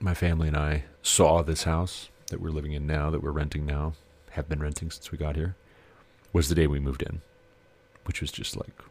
my 0.00 0.14
family 0.14 0.48
and 0.48 0.56
I 0.56 0.84
saw 1.02 1.42
this 1.42 1.64
house 1.64 2.08
that 2.28 2.40
we're 2.40 2.50
living 2.50 2.72
in 2.72 2.86
now, 2.86 3.10
that 3.10 3.22
we're 3.22 3.30
renting 3.30 3.64
now, 3.66 3.94
have 4.30 4.48
been 4.48 4.60
renting 4.60 4.90
since 4.90 5.10
we 5.10 5.18
got 5.18 5.36
here, 5.36 5.54
was 6.32 6.48
the 6.48 6.54
day 6.54 6.66
we 6.66 6.80
moved 6.80 7.02
in, 7.02 7.22
which 8.04 8.20
was 8.20 8.30
just 8.30 8.56
like, 8.56 8.82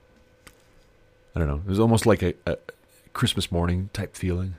I 1.36 1.40
don't 1.40 1.48
know, 1.48 1.62
it 1.66 1.70
was 1.70 1.80
almost 1.80 2.06
like 2.06 2.24
a, 2.24 2.34
a 2.46 2.58
Christmas 3.14 3.52
morning 3.52 3.90
type 3.94 4.16
feeling. 4.16 4.56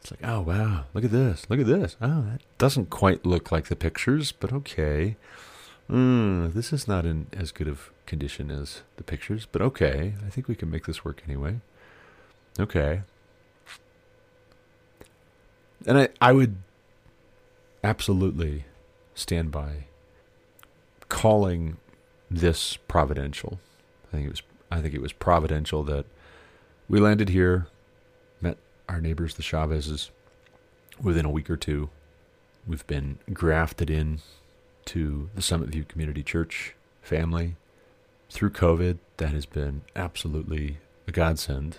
It's 0.00 0.10
like, 0.10 0.20
oh, 0.22 0.40
wow, 0.40 0.84
look 0.94 1.04
at 1.04 1.10
this, 1.10 1.46
look 1.48 1.58
at 1.58 1.66
this. 1.66 1.96
Oh, 2.00 2.22
that 2.30 2.40
doesn't 2.58 2.90
quite 2.90 3.26
look 3.26 3.50
like 3.50 3.66
the 3.66 3.76
pictures, 3.76 4.30
but 4.32 4.52
okay. 4.52 5.16
Mm, 5.90 6.52
this 6.52 6.72
is 6.72 6.88
not 6.88 7.04
in 7.04 7.26
as 7.32 7.52
good 7.52 7.68
of 7.68 7.90
condition 8.06 8.50
as 8.50 8.82
the 8.96 9.02
pictures, 9.02 9.46
but 9.50 9.62
okay. 9.62 10.14
I 10.24 10.30
think 10.30 10.48
we 10.48 10.54
can 10.54 10.70
make 10.70 10.86
this 10.86 11.04
work 11.04 11.22
anyway. 11.26 11.56
Okay. 12.58 13.02
And 15.84 15.98
I, 15.98 16.08
I 16.20 16.32
would 16.32 16.56
absolutely 17.82 18.64
stand 19.14 19.50
by 19.50 19.86
calling 21.08 21.76
this 22.30 22.76
providential. 22.76 23.60
I 24.08 24.16
think 24.16 24.26
it 24.26 24.30
was 24.30 24.42
I 24.70 24.80
think 24.80 24.94
it 24.94 25.02
was 25.02 25.12
providential 25.12 25.84
that 25.84 26.06
we 26.88 26.98
landed 26.98 27.28
here, 27.28 27.68
met 28.40 28.58
our 28.88 29.00
neighbors, 29.00 29.34
the 29.34 29.42
Chavezes, 29.42 30.10
within 31.00 31.24
a 31.24 31.30
week 31.30 31.48
or 31.48 31.56
two. 31.56 31.90
We've 32.66 32.86
been 32.86 33.18
grafted 33.32 33.90
in 33.90 34.20
to 34.86 35.30
the 35.34 35.42
Summit 35.42 35.68
View 35.68 35.84
Community 35.84 36.22
Church 36.22 36.74
family. 37.00 37.56
Through 38.28 38.50
COVID, 38.50 38.98
that 39.18 39.28
has 39.28 39.46
been 39.46 39.82
absolutely 39.94 40.78
a 41.06 41.12
godsend. 41.12 41.76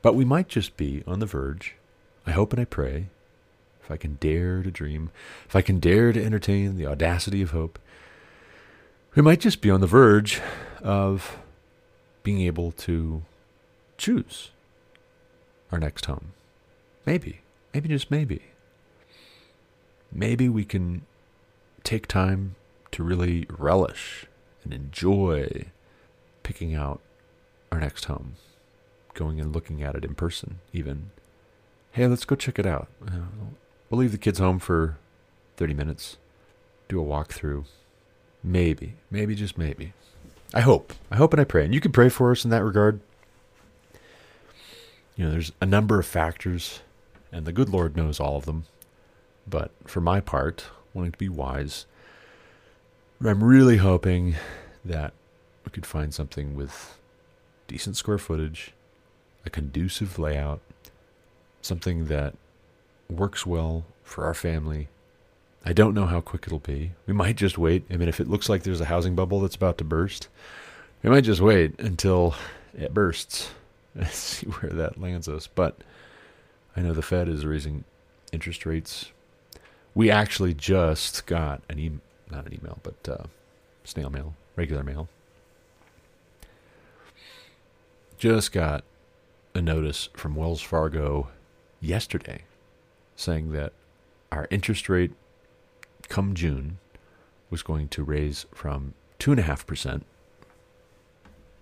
But 0.00 0.14
we 0.14 0.24
might 0.24 0.48
just 0.48 0.78
be 0.78 1.02
on 1.06 1.18
the 1.18 1.26
verge 1.26 1.74
I 2.26 2.32
hope 2.32 2.52
and 2.52 2.60
I 2.60 2.64
pray, 2.64 3.06
if 3.82 3.90
I 3.90 3.96
can 3.96 4.14
dare 4.14 4.62
to 4.62 4.70
dream, 4.70 5.10
if 5.46 5.54
I 5.54 5.62
can 5.62 5.78
dare 5.78 6.12
to 6.12 6.22
entertain 6.22 6.76
the 6.76 6.86
audacity 6.86 7.40
of 7.40 7.52
hope, 7.52 7.78
we 9.14 9.22
might 9.22 9.40
just 9.40 9.60
be 9.60 9.70
on 9.70 9.80
the 9.80 9.86
verge 9.86 10.40
of 10.82 11.38
being 12.22 12.40
able 12.40 12.72
to 12.72 13.22
choose 13.96 14.50
our 15.70 15.78
next 15.78 16.06
home. 16.06 16.32
Maybe, 17.06 17.40
maybe 17.72 17.88
just 17.88 18.10
maybe. 18.10 18.42
Maybe 20.12 20.48
we 20.48 20.64
can 20.64 21.06
take 21.84 22.08
time 22.08 22.56
to 22.90 23.04
really 23.04 23.46
relish 23.48 24.26
and 24.64 24.74
enjoy 24.74 25.66
picking 26.42 26.74
out 26.74 27.00
our 27.70 27.78
next 27.78 28.06
home, 28.06 28.34
going 29.14 29.40
and 29.40 29.54
looking 29.54 29.82
at 29.82 29.94
it 29.94 30.04
in 30.04 30.14
person, 30.14 30.58
even 30.72 31.10
hey, 31.96 32.06
let's 32.06 32.26
go 32.26 32.36
check 32.36 32.58
it 32.58 32.66
out. 32.66 32.88
We'll 33.88 34.00
leave 34.00 34.12
the 34.12 34.18
kids 34.18 34.38
home 34.38 34.58
for 34.58 34.98
30 35.56 35.72
minutes, 35.72 36.18
do 36.88 37.00
a 37.00 37.04
walkthrough. 37.04 37.64
Maybe, 38.44 38.96
maybe, 39.10 39.34
just 39.34 39.56
maybe. 39.56 39.94
I 40.52 40.60
hope. 40.60 40.92
I 41.10 41.16
hope 41.16 41.32
and 41.32 41.40
I 41.40 41.44
pray. 41.44 41.64
And 41.64 41.72
you 41.72 41.80
can 41.80 41.92
pray 41.92 42.10
for 42.10 42.30
us 42.32 42.44
in 42.44 42.50
that 42.50 42.62
regard. 42.62 43.00
You 45.16 45.24
know, 45.24 45.30
there's 45.30 45.52
a 45.58 45.64
number 45.64 45.98
of 45.98 46.04
factors, 46.04 46.80
and 47.32 47.46
the 47.46 47.52
good 47.52 47.70
Lord 47.70 47.96
knows 47.96 48.20
all 48.20 48.36
of 48.36 48.44
them. 48.44 48.64
But 49.48 49.70
for 49.86 50.02
my 50.02 50.20
part, 50.20 50.64
wanting 50.92 51.12
to 51.12 51.18
be 51.18 51.30
wise, 51.30 51.86
I'm 53.24 53.42
really 53.42 53.78
hoping 53.78 54.36
that 54.84 55.14
we 55.64 55.70
could 55.70 55.86
find 55.86 56.12
something 56.12 56.56
with 56.56 56.98
decent 57.66 57.96
square 57.96 58.18
footage, 58.18 58.74
a 59.46 59.50
conducive 59.50 60.18
layout, 60.18 60.60
something 61.62 62.06
that 62.06 62.34
works 63.08 63.46
well 63.46 63.84
for 64.02 64.24
our 64.24 64.34
family. 64.34 64.88
I 65.64 65.72
don't 65.72 65.94
know 65.94 66.06
how 66.06 66.20
quick 66.20 66.44
it'll 66.46 66.58
be. 66.60 66.92
We 67.06 67.12
might 67.12 67.36
just 67.36 67.58
wait. 67.58 67.84
I 67.90 67.96
mean, 67.96 68.08
if 68.08 68.20
it 68.20 68.28
looks 68.28 68.48
like 68.48 68.62
there's 68.62 68.80
a 68.80 68.86
housing 68.86 69.14
bubble 69.14 69.40
that's 69.40 69.56
about 69.56 69.78
to 69.78 69.84
burst, 69.84 70.28
we 71.02 71.10
might 71.10 71.24
just 71.24 71.40
wait 71.40 71.78
until 71.80 72.34
it 72.76 72.94
bursts 72.94 73.50
and 73.94 74.06
see 74.08 74.46
where 74.46 74.72
that 74.72 75.00
lands 75.00 75.28
us. 75.28 75.46
But 75.46 75.78
I 76.76 76.82
know 76.82 76.92
the 76.92 77.02
Fed 77.02 77.28
is 77.28 77.44
raising 77.44 77.84
interest 78.32 78.66
rates. 78.66 79.10
We 79.94 80.10
actually 80.10 80.54
just 80.54 81.26
got 81.26 81.62
an 81.68 81.78
email, 81.78 82.00
not 82.30 82.46
an 82.46 82.54
email, 82.54 82.78
but 82.82 83.08
uh, 83.08 83.24
snail 83.84 84.10
mail, 84.10 84.34
regular 84.54 84.84
mail. 84.84 85.08
Just 88.18 88.52
got 88.52 88.84
a 89.54 89.60
notice 89.60 90.10
from 90.14 90.34
Wells 90.34 90.60
Fargo 90.60 91.28
yesterday 91.86 92.42
saying 93.14 93.52
that 93.52 93.72
our 94.30 94.46
interest 94.50 94.88
rate 94.88 95.12
come 96.08 96.34
June 96.34 96.78
was 97.50 97.62
going 97.62 97.88
to 97.88 98.02
raise 98.02 98.46
from 98.52 98.94
2.5%, 99.20 100.02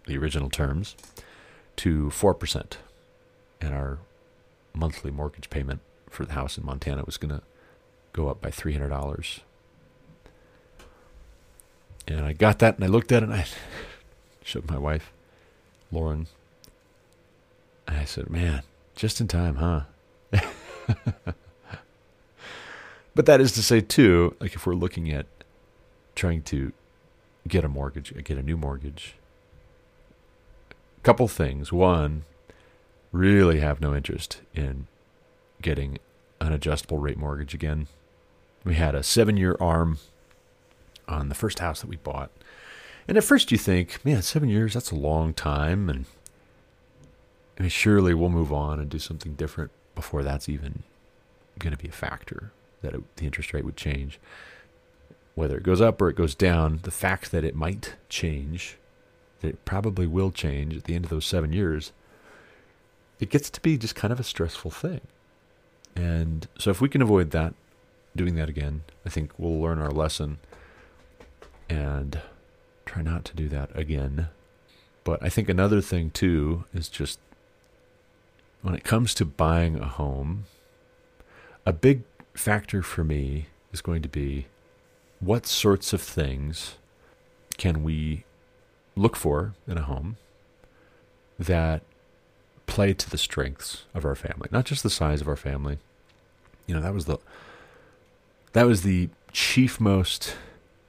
the 0.06 0.18
original 0.18 0.50
terms, 0.50 0.96
to 1.76 2.06
4%. 2.06 2.72
And 3.60 3.74
our 3.74 3.98
monthly 4.74 5.10
mortgage 5.10 5.50
payment 5.50 5.80
for 6.10 6.24
the 6.24 6.32
house 6.32 6.58
in 6.58 6.64
Montana 6.64 7.04
was 7.04 7.16
going 7.16 7.34
to 7.34 7.42
go 8.12 8.28
up 8.28 8.40
by 8.40 8.50
$300. 8.50 9.40
And 12.06 12.20
I 12.20 12.32
got 12.32 12.58
that 12.58 12.76
and 12.76 12.84
I 12.84 12.88
looked 12.88 13.12
at 13.12 13.22
it 13.22 13.26
and 13.26 13.34
I 13.34 13.46
showed 14.42 14.70
my 14.70 14.78
wife, 14.78 15.12
Lauren. 15.92 16.26
And 17.86 17.98
I 17.98 18.04
said, 18.04 18.30
man, 18.30 18.62
just 18.96 19.20
in 19.20 19.28
time, 19.28 19.56
huh? 19.56 19.82
but 23.14 23.26
that 23.26 23.40
is 23.40 23.52
to 23.52 23.62
say, 23.62 23.80
too, 23.80 24.36
like 24.40 24.54
if 24.54 24.66
we're 24.66 24.74
looking 24.74 25.10
at 25.10 25.26
trying 26.14 26.42
to 26.42 26.72
get 27.48 27.64
a 27.64 27.68
mortgage, 27.68 28.12
get 28.24 28.38
a 28.38 28.42
new 28.42 28.56
mortgage, 28.56 29.14
a 30.70 31.00
couple 31.02 31.28
things. 31.28 31.72
One, 31.72 32.24
really 33.12 33.60
have 33.60 33.80
no 33.80 33.94
interest 33.94 34.40
in 34.54 34.86
getting 35.62 35.98
an 36.40 36.52
adjustable 36.52 36.98
rate 36.98 37.18
mortgage 37.18 37.54
again. 37.54 37.86
We 38.64 38.74
had 38.74 38.94
a 38.94 39.02
seven 39.02 39.36
year 39.36 39.56
arm 39.60 39.98
on 41.06 41.28
the 41.28 41.34
first 41.34 41.58
house 41.58 41.80
that 41.80 41.88
we 41.88 41.96
bought. 41.96 42.30
And 43.06 43.18
at 43.18 43.24
first 43.24 43.52
you 43.52 43.58
think, 43.58 44.02
man, 44.04 44.22
seven 44.22 44.48
years, 44.48 44.74
that's 44.74 44.90
a 44.90 44.96
long 44.96 45.34
time. 45.34 45.90
And 45.90 46.06
I 47.58 47.62
mean, 47.62 47.70
surely 47.70 48.14
we'll 48.14 48.30
move 48.30 48.52
on 48.52 48.80
and 48.80 48.88
do 48.88 48.98
something 48.98 49.34
different 49.34 49.70
before 49.94 50.22
that's 50.22 50.48
even 50.48 50.82
going 51.58 51.72
to 51.72 51.82
be 51.82 51.88
a 51.88 51.92
factor 51.92 52.52
that 52.82 52.94
it, 52.94 53.16
the 53.16 53.24
interest 53.24 53.52
rate 53.52 53.64
would 53.64 53.76
change. 53.76 54.18
Whether 55.34 55.56
it 55.56 55.62
goes 55.62 55.80
up 55.80 56.00
or 56.00 56.08
it 56.08 56.16
goes 56.16 56.34
down, 56.34 56.80
the 56.82 56.90
fact 56.90 57.32
that 57.32 57.44
it 57.44 57.56
might 57.56 57.94
change, 58.08 58.76
that 59.40 59.48
it 59.48 59.64
probably 59.64 60.06
will 60.06 60.30
change 60.30 60.76
at 60.76 60.84
the 60.84 60.94
end 60.94 61.04
of 61.04 61.10
those 61.10 61.26
seven 61.26 61.52
years, 61.52 61.92
it 63.20 63.30
gets 63.30 63.50
to 63.50 63.60
be 63.60 63.78
just 63.78 63.94
kind 63.94 64.12
of 64.12 64.20
a 64.20 64.24
stressful 64.24 64.70
thing. 64.70 65.00
And 65.96 66.46
so 66.58 66.70
if 66.70 66.80
we 66.80 66.88
can 66.88 67.02
avoid 67.02 67.30
that, 67.30 67.54
doing 68.14 68.34
that 68.36 68.48
again, 68.48 68.82
I 69.04 69.08
think 69.08 69.32
we'll 69.38 69.60
learn 69.60 69.80
our 69.80 69.90
lesson 69.90 70.38
and 71.68 72.20
try 72.86 73.02
not 73.02 73.24
to 73.26 73.36
do 73.36 73.48
that 73.48 73.70
again. 73.74 74.28
But 75.02 75.22
I 75.22 75.28
think 75.28 75.48
another 75.48 75.80
thing 75.80 76.10
too 76.10 76.64
is 76.72 76.88
just 76.88 77.18
when 78.64 78.74
it 78.74 78.82
comes 78.82 79.12
to 79.12 79.26
buying 79.26 79.78
a 79.78 79.84
home, 79.84 80.46
a 81.66 81.72
big 81.72 82.00
factor 82.32 82.80
for 82.82 83.04
me 83.04 83.48
is 83.74 83.82
going 83.82 84.00
to 84.00 84.08
be 84.08 84.46
what 85.20 85.46
sorts 85.46 85.92
of 85.92 86.00
things 86.00 86.76
can 87.58 87.84
we 87.84 88.24
look 88.96 89.16
for 89.16 89.52
in 89.68 89.76
a 89.76 89.82
home 89.82 90.16
that 91.38 91.82
play 92.66 92.94
to 92.94 93.10
the 93.10 93.18
strengths 93.18 93.84
of 93.92 94.06
our 94.06 94.14
family, 94.14 94.48
not 94.50 94.64
just 94.64 94.82
the 94.82 94.88
size 94.88 95.20
of 95.20 95.28
our 95.28 95.36
family. 95.36 95.76
You 96.66 96.74
know, 96.74 96.80
that 96.80 96.94
was 96.94 97.04
the 97.04 97.18
that 98.54 98.64
was 98.66 98.80
the 98.80 99.10
chief 99.30 99.78
most 99.78 100.36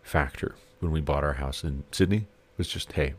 factor 0.01 0.55
when 0.79 0.93
we 0.93 1.01
bought 1.01 1.25
our 1.25 1.33
house 1.33 1.61
in 1.61 1.83
Sidney 1.91 2.27
was 2.57 2.69
just 2.69 2.93
hey, 2.93 3.15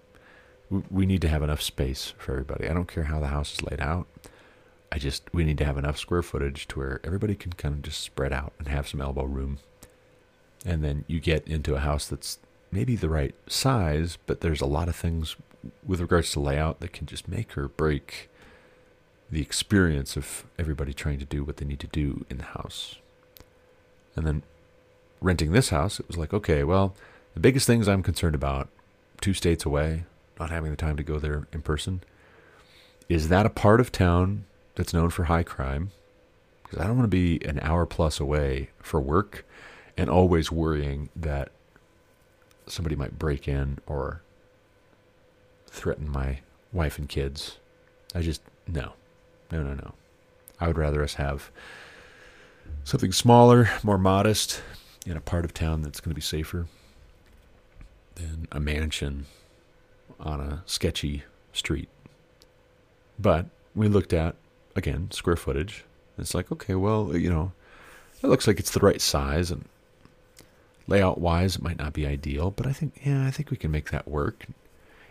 we 0.90 1.04
need 1.04 1.20
to 1.20 1.28
have 1.28 1.42
enough 1.42 1.60
space 1.60 2.14
for 2.16 2.32
everybody. 2.32 2.66
I 2.66 2.72
don't 2.72 2.88
care 2.88 3.04
how 3.04 3.20
the 3.20 3.26
house 3.26 3.52
is 3.52 3.62
laid 3.62 3.82
out. 3.82 4.06
I 4.92 4.98
just 4.98 5.22
we 5.32 5.44
need 5.44 5.58
to 5.58 5.64
have 5.64 5.78
enough 5.78 5.98
square 5.98 6.22
footage 6.22 6.68
to 6.68 6.78
where 6.78 7.00
everybody 7.04 7.34
can 7.34 7.52
kind 7.52 7.74
of 7.74 7.82
just 7.82 8.00
spread 8.00 8.32
out 8.32 8.52
and 8.58 8.68
have 8.68 8.88
some 8.88 9.00
elbow 9.00 9.24
room. 9.24 9.58
And 10.64 10.82
then 10.82 11.04
you 11.06 11.20
get 11.20 11.46
into 11.46 11.74
a 11.74 11.80
house 11.80 12.06
that's 12.06 12.38
maybe 12.70 12.96
the 12.96 13.08
right 13.08 13.34
size, 13.46 14.18
but 14.26 14.40
there's 14.40 14.60
a 14.60 14.66
lot 14.66 14.88
of 14.88 14.96
things 14.96 15.36
with 15.84 16.00
regards 16.00 16.30
to 16.32 16.40
layout 16.40 16.80
that 16.80 16.92
can 16.92 17.06
just 17.06 17.28
make 17.28 17.56
or 17.56 17.68
break 17.68 18.28
the 19.30 19.40
experience 19.40 20.16
of 20.16 20.44
everybody 20.58 20.92
trying 20.92 21.18
to 21.18 21.24
do 21.24 21.42
what 21.42 21.56
they 21.56 21.66
need 21.66 21.80
to 21.80 21.86
do 21.88 22.24
in 22.30 22.38
the 22.38 22.44
house. 22.44 22.96
And 24.14 24.26
then 24.26 24.42
renting 25.20 25.52
this 25.52 25.70
house, 25.70 25.98
it 25.98 26.06
was 26.06 26.16
like, 26.16 26.32
okay, 26.32 26.64
well, 26.64 26.94
the 27.34 27.40
biggest 27.40 27.66
things 27.66 27.88
I'm 27.88 28.02
concerned 28.02 28.34
about, 28.34 28.68
two 29.20 29.34
states 29.34 29.64
away, 29.64 30.04
not 30.38 30.50
having 30.50 30.70
the 30.70 30.76
time 30.76 30.96
to 30.96 31.02
go 31.02 31.18
there 31.18 31.48
in 31.52 31.62
person, 31.62 32.02
is 33.08 33.28
that 33.28 33.46
a 33.46 33.50
part 33.50 33.80
of 33.80 33.92
town 33.92 34.44
that's 34.76 34.94
known 34.94 35.10
for 35.10 35.24
high 35.24 35.42
crime? 35.42 35.90
Because 36.62 36.78
I 36.78 36.86
don't 36.86 36.96
want 36.96 37.10
to 37.10 37.16
be 37.16 37.44
an 37.44 37.58
hour 37.60 37.86
plus 37.86 38.20
away 38.20 38.70
for 38.80 39.00
work 39.00 39.44
and 39.96 40.08
always 40.08 40.52
worrying 40.52 41.08
that 41.16 41.50
somebody 42.66 42.96
might 42.96 43.18
break 43.18 43.48
in 43.48 43.78
or 43.86 44.22
threaten 45.66 46.08
my 46.08 46.40
wife 46.72 46.98
and 46.98 47.08
kids. 47.08 47.58
I 48.14 48.22
just, 48.22 48.42
no, 48.66 48.92
no, 49.50 49.62
no, 49.62 49.74
no. 49.74 49.94
I 50.60 50.68
would 50.68 50.78
rather 50.78 51.02
us 51.02 51.14
have 51.14 51.50
something 52.84 53.12
smaller, 53.12 53.70
more 53.82 53.98
modest, 53.98 54.62
in 55.06 55.16
a 55.16 55.20
part 55.20 55.44
of 55.44 55.54
town 55.54 55.82
that's 55.82 56.00
going 56.00 56.10
to 56.10 56.16
be 56.16 56.20
safer 56.20 56.66
than 58.16 58.48
a 58.50 58.58
mansion 58.58 59.26
on 60.18 60.40
a 60.40 60.62
sketchy 60.66 61.22
street. 61.52 61.88
But 63.18 63.46
we 63.74 63.88
looked 63.88 64.12
at, 64.12 64.34
again, 64.76 65.10
square 65.10 65.36
footage. 65.36 65.84
It's 66.18 66.34
like, 66.34 66.52
okay, 66.52 66.74
well, 66.74 67.16
you 67.16 67.30
know, 67.30 67.52
it 68.22 68.28
looks 68.28 68.46
like 68.46 68.58
it's 68.58 68.70
the 68.70 68.80
right 68.80 69.00
size 69.00 69.50
and 69.50 69.64
layout 70.86 71.18
wise, 71.18 71.56
it 71.56 71.62
might 71.62 71.78
not 71.78 71.92
be 71.92 72.06
ideal, 72.06 72.50
but 72.50 72.66
I 72.66 72.72
think, 72.72 73.00
yeah, 73.04 73.26
I 73.26 73.30
think 73.30 73.50
we 73.50 73.56
can 73.56 73.70
make 73.70 73.90
that 73.90 74.06
work. 74.06 74.46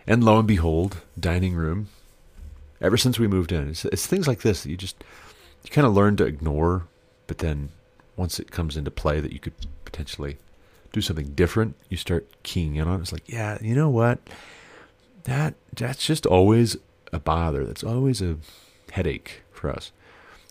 And 0.06 0.24
lo 0.24 0.38
and 0.38 0.48
behold, 0.48 0.98
dining 1.18 1.54
room. 1.54 1.88
Ever 2.80 2.96
since 2.96 3.18
we 3.18 3.26
moved 3.26 3.52
in, 3.52 3.68
it's, 3.68 3.84
it's 3.86 4.06
things 4.06 4.28
like 4.28 4.40
this 4.40 4.62
that 4.62 4.70
you 4.70 4.76
just, 4.76 5.02
you 5.64 5.70
kind 5.70 5.86
of 5.86 5.94
learn 5.94 6.16
to 6.16 6.24
ignore, 6.24 6.86
but 7.26 7.38
then 7.38 7.70
once 8.16 8.38
it 8.38 8.50
comes 8.50 8.76
into 8.76 8.90
play 8.90 9.20
that 9.20 9.32
you 9.32 9.38
could 9.38 9.54
potentially 9.84 10.38
do 10.92 11.00
something 11.00 11.28
different, 11.34 11.74
you 11.88 11.96
start 11.96 12.26
keying 12.42 12.76
in 12.76 12.88
on 12.88 12.98
it. 12.98 13.02
It's 13.02 13.12
like, 13.12 13.28
yeah, 13.28 13.58
you 13.60 13.74
know 13.74 13.90
what? 13.90 14.18
That 15.24 15.54
that's 15.74 16.06
just 16.06 16.24
always 16.24 16.76
a 17.12 17.18
bother. 17.18 17.64
That's 17.64 17.82
always 17.82 18.22
a 18.22 18.36
headache 18.92 19.42
for 19.56 19.70
us. 19.70 19.92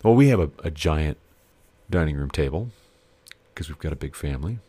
Well, 0.04 0.16
we 0.16 0.28
have 0.30 0.40
a, 0.40 0.52
a 0.64 0.72
giant 0.72 1.18
dining 1.90 2.16
room 2.16 2.30
table 2.30 2.70
because 3.54 3.70
we've 3.70 3.80
got 3.80 3.94
a 3.94 3.98
big 3.98 4.16
family. 4.16 4.60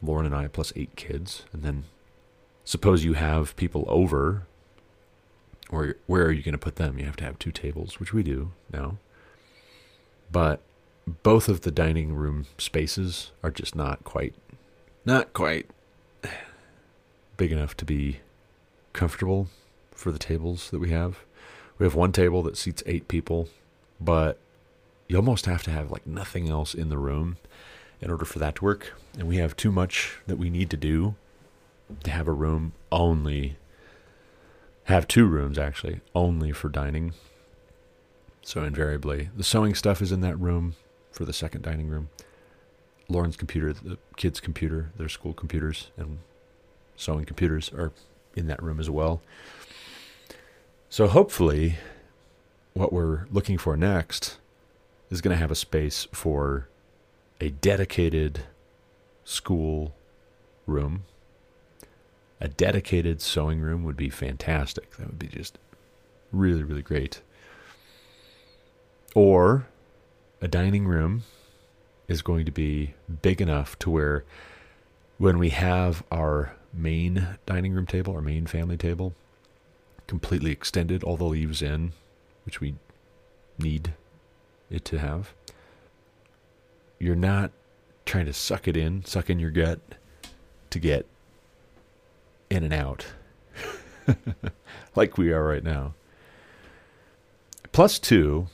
Lauren 0.00 0.26
and 0.26 0.34
I 0.34 0.46
plus 0.48 0.72
eight 0.76 0.94
kids, 0.96 1.44
and 1.52 1.62
then 1.62 1.84
suppose 2.64 3.04
you 3.04 3.14
have 3.14 3.56
people 3.56 3.84
over, 3.88 4.46
or 5.70 5.96
where 6.06 6.24
are 6.24 6.32
you 6.32 6.42
going 6.42 6.52
to 6.52 6.58
put 6.58 6.76
them? 6.76 6.98
You 6.98 7.04
have 7.04 7.16
to 7.16 7.24
have 7.24 7.38
two 7.38 7.50
tables, 7.50 7.98
which 7.98 8.12
we 8.12 8.22
do 8.22 8.52
now. 8.72 8.98
But 10.30 10.60
both 11.22 11.48
of 11.48 11.62
the 11.62 11.70
dining 11.70 12.14
room 12.14 12.46
spaces 12.58 13.32
are 13.42 13.50
just 13.50 13.74
not 13.74 14.04
quite, 14.04 14.34
not 15.04 15.32
quite 15.32 15.68
big 17.36 17.50
enough 17.50 17.76
to 17.78 17.84
be 17.84 18.20
comfortable 18.92 19.48
for 19.92 20.12
the 20.12 20.18
tables 20.18 20.70
that 20.70 20.78
we 20.80 20.90
have. 20.90 21.18
We 21.78 21.84
have 21.84 21.94
one 21.94 22.12
table 22.12 22.42
that 22.42 22.56
seats 22.56 22.82
eight 22.86 23.08
people, 23.08 23.48
but 24.00 24.38
you 25.06 25.16
almost 25.16 25.46
have 25.46 25.62
to 25.64 25.70
have 25.70 25.90
like 25.90 26.06
nothing 26.06 26.48
else 26.48 26.74
in 26.74 26.88
the 26.88 26.98
room 26.98 27.36
in 28.00 28.10
order 28.10 28.24
for 28.24 28.38
that 28.38 28.56
to 28.56 28.64
work. 28.64 28.94
And 29.18 29.28
we 29.28 29.36
have 29.36 29.56
too 29.56 29.72
much 29.72 30.18
that 30.26 30.38
we 30.38 30.50
need 30.50 30.70
to 30.70 30.76
do 30.76 31.14
to 32.04 32.10
have 32.10 32.28
a 32.28 32.32
room 32.32 32.72
only, 32.92 33.56
have 34.84 35.08
two 35.08 35.26
rooms 35.26 35.58
actually, 35.58 36.00
only 36.14 36.52
for 36.52 36.68
dining. 36.68 37.14
So 38.42 38.64
invariably, 38.64 39.30
the 39.36 39.44
sewing 39.44 39.74
stuff 39.74 40.00
is 40.02 40.12
in 40.12 40.20
that 40.22 40.38
room 40.38 40.74
for 41.12 41.24
the 41.24 41.32
second 41.32 41.62
dining 41.62 41.88
room. 41.88 42.08
Lauren's 43.08 43.36
computer, 43.36 43.72
the 43.72 43.98
kids' 44.16 44.40
computer, 44.40 44.90
their 44.96 45.08
school 45.08 45.32
computers, 45.32 45.90
and 45.96 46.18
sewing 46.96 47.24
computers 47.24 47.72
are 47.72 47.92
in 48.34 48.46
that 48.46 48.62
room 48.62 48.78
as 48.80 48.90
well. 48.90 49.22
So 50.90 51.06
hopefully, 51.06 51.76
what 52.72 52.92
we're 52.92 53.26
looking 53.30 53.58
for 53.58 53.76
next 53.76 54.38
is 55.10 55.20
going 55.20 55.34
to 55.34 55.40
have 55.40 55.50
a 55.50 55.54
space 55.54 56.08
for 56.12 56.68
a 57.40 57.50
dedicated 57.50 58.44
school 59.22 59.94
room. 60.66 61.04
A 62.40 62.48
dedicated 62.48 63.20
sewing 63.20 63.60
room 63.60 63.84
would 63.84 63.96
be 63.96 64.08
fantastic. 64.08 64.96
That 64.96 65.08
would 65.08 65.18
be 65.18 65.26
just 65.26 65.58
really, 66.32 66.62
really 66.62 66.82
great. 66.82 67.20
Or 69.14 69.66
a 70.40 70.48
dining 70.48 70.86
room 70.86 71.24
is 72.06 72.22
going 72.22 72.46
to 72.46 72.52
be 72.52 72.94
big 73.20 73.42
enough 73.42 73.78
to 73.80 73.90
where 73.90 74.24
when 75.18 75.38
we 75.38 75.50
have 75.50 76.02
our 76.10 76.56
main 76.72 77.36
dining 77.44 77.74
room 77.74 77.86
table, 77.86 78.14
our 78.14 78.22
main 78.22 78.46
family 78.46 78.76
table, 78.78 79.14
completely 80.08 80.50
extended, 80.50 81.04
all 81.04 81.16
the 81.16 81.24
leaves 81.24 81.62
in, 81.62 81.92
which 82.44 82.60
we 82.60 82.74
need 83.58 83.94
it 84.70 84.84
to 84.86 84.98
have, 84.98 85.32
you're 86.98 87.14
not 87.14 87.52
trying 88.04 88.26
to 88.26 88.32
suck 88.32 88.66
it 88.66 88.76
in, 88.76 89.04
suck 89.04 89.30
in 89.30 89.38
your 89.38 89.50
gut 89.50 89.78
to 90.70 90.80
get 90.80 91.06
in 92.50 92.64
and 92.64 92.72
out 92.72 93.06
like 94.96 95.18
we 95.18 95.32
are 95.32 95.46
right 95.46 95.64
now. 95.64 95.94
Plus 97.72 97.98
two, 97.98 98.48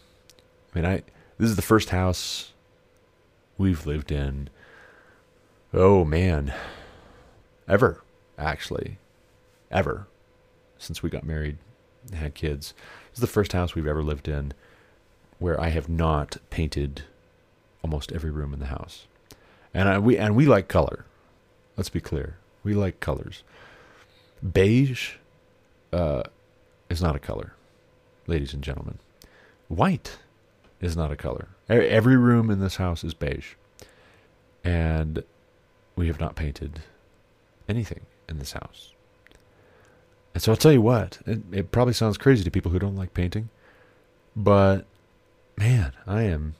I 0.74 0.78
mean 0.78 0.86
I 0.86 1.02
this 1.38 1.50
is 1.50 1.56
the 1.56 1.62
first 1.62 1.90
house 1.90 2.52
we've 3.56 3.86
lived 3.86 4.10
in 4.10 4.50
oh 5.72 6.04
man 6.04 6.52
ever 7.68 8.02
actually 8.36 8.98
ever 9.70 10.08
since 10.84 11.02
we 11.02 11.10
got 11.10 11.24
married 11.24 11.58
and 12.06 12.16
had 12.16 12.34
kids. 12.34 12.74
This 13.10 13.18
is 13.18 13.20
the 13.20 13.26
first 13.26 13.52
house 13.52 13.74
we've 13.74 13.86
ever 13.86 14.02
lived 14.02 14.28
in 14.28 14.52
where 15.38 15.60
I 15.60 15.68
have 15.68 15.88
not 15.88 16.36
painted 16.50 17.02
almost 17.82 18.12
every 18.12 18.30
room 18.30 18.52
in 18.54 18.60
the 18.60 18.66
house. 18.66 19.06
And 19.72 19.88
I, 19.88 19.98
we 19.98 20.16
and 20.16 20.36
we 20.36 20.46
like 20.46 20.68
color. 20.68 21.04
Let's 21.76 21.90
be 21.90 22.00
clear. 22.00 22.36
We 22.62 22.74
like 22.74 23.00
colors. 23.00 23.42
Beige 24.52 25.14
uh, 25.92 26.22
is 26.88 27.02
not 27.02 27.16
a 27.16 27.18
color, 27.18 27.54
ladies 28.26 28.54
and 28.54 28.62
gentlemen. 28.62 28.98
White 29.68 30.18
is 30.80 30.96
not 30.96 31.10
a 31.10 31.16
color. 31.16 31.48
Every 31.68 32.16
room 32.16 32.50
in 32.50 32.60
this 32.60 32.76
house 32.76 33.02
is 33.02 33.14
beige. 33.14 33.54
And 34.62 35.24
we 35.96 36.06
have 36.06 36.20
not 36.20 36.36
painted 36.36 36.80
anything 37.68 38.02
in 38.28 38.38
this 38.38 38.52
house. 38.52 38.93
And 40.34 40.42
so 40.42 40.52
I'll 40.52 40.56
tell 40.56 40.72
you 40.72 40.82
what, 40.82 41.18
it, 41.26 41.42
it 41.52 41.70
probably 41.70 41.94
sounds 41.94 42.18
crazy 42.18 42.42
to 42.42 42.50
people 42.50 42.72
who 42.72 42.80
don't 42.80 42.96
like 42.96 43.14
painting, 43.14 43.50
but 44.34 44.84
man, 45.56 45.92
I 46.06 46.22
am 46.24 46.56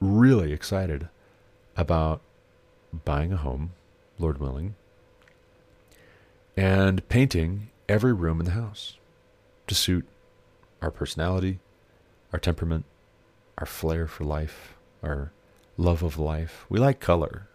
really 0.00 0.52
excited 0.52 1.08
about 1.76 2.20
buying 3.04 3.32
a 3.32 3.36
home, 3.36 3.70
Lord 4.18 4.38
willing, 4.38 4.74
and 6.56 7.08
painting 7.08 7.70
every 7.88 8.12
room 8.12 8.40
in 8.40 8.46
the 8.46 8.52
house 8.52 8.96
to 9.68 9.74
suit 9.74 10.06
our 10.82 10.90
personality, 10.90 11.60
our 12.32 12.38
temperament, 12.38 12.84
our 13.58 13.66
flair 13.66 14.06
for 14.08 14.24
life, 14.24 14.74
our 15.02 15.30
love 15.76 16.02
of 16.02 16.18
life. 16.18 16.66
We 16.68 16.78
like 16.78 17.00
color. 17.00 17.46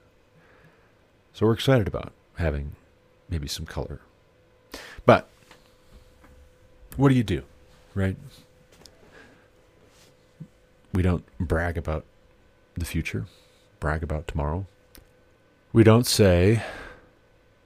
So 1.33 1.45
we're 1.45 1.53
excited 1.53 1.87
about 1.87 2.13
having 2.35 2.75
maybe 3.29 3.47
some 3.47 3.65
color. 3.65 3.99
But 5.05 5.29
what 6.99 7.07
do 7.07 7.15
you 7.15 7.23
do, 7.23 7.43
right? 7.95 8.17
We 10.93 11.01
don't 11.01 11.23
brag 11.39 11.77
about 11.77 12.03
the 12.75 12.83
future, 12.83 13.25
brag 13.79 14.03
about 14.03 14.27
tomorrow. 14.27 14.65
We 15.71 15.85
don't 15.85 16.05
say, 16.05 16.61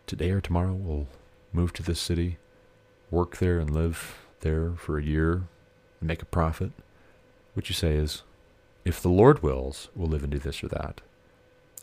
today 0.06 0.30
or 0.30 0.40
tomorrow 0.40 0.74
we'll 0.74 1.08
move 1.52 1.74
to 1.74 1.84
this 1.84 2.00
city, 2.00 2.38
work 3.10 3.38
there, 3.38 3.58
and 3.58 3.72
live 3.72 4.20
there 4.42 4.74
for 4.78 5.00
a 5.00 5.04
year 5.04 5.46
and 6.00 6.08
make 6.08 6.22
a 6.22 6.26
profit. 6.26 6.72
What 7.56 7.70
you 7.70 7.74
say 7.74 7.96
is, 7.96 8.22
if 8.86 9.02
the 9.02 9.10
Lord 9.10 9.42
wills, 9.42 9.90
we'll 9.96 10.10
live 10.10 10.22
and 10.22 10.32
do 10.32 10.38
this 10.38 10.64
or 10.64 10.68
that. 10.68 11.02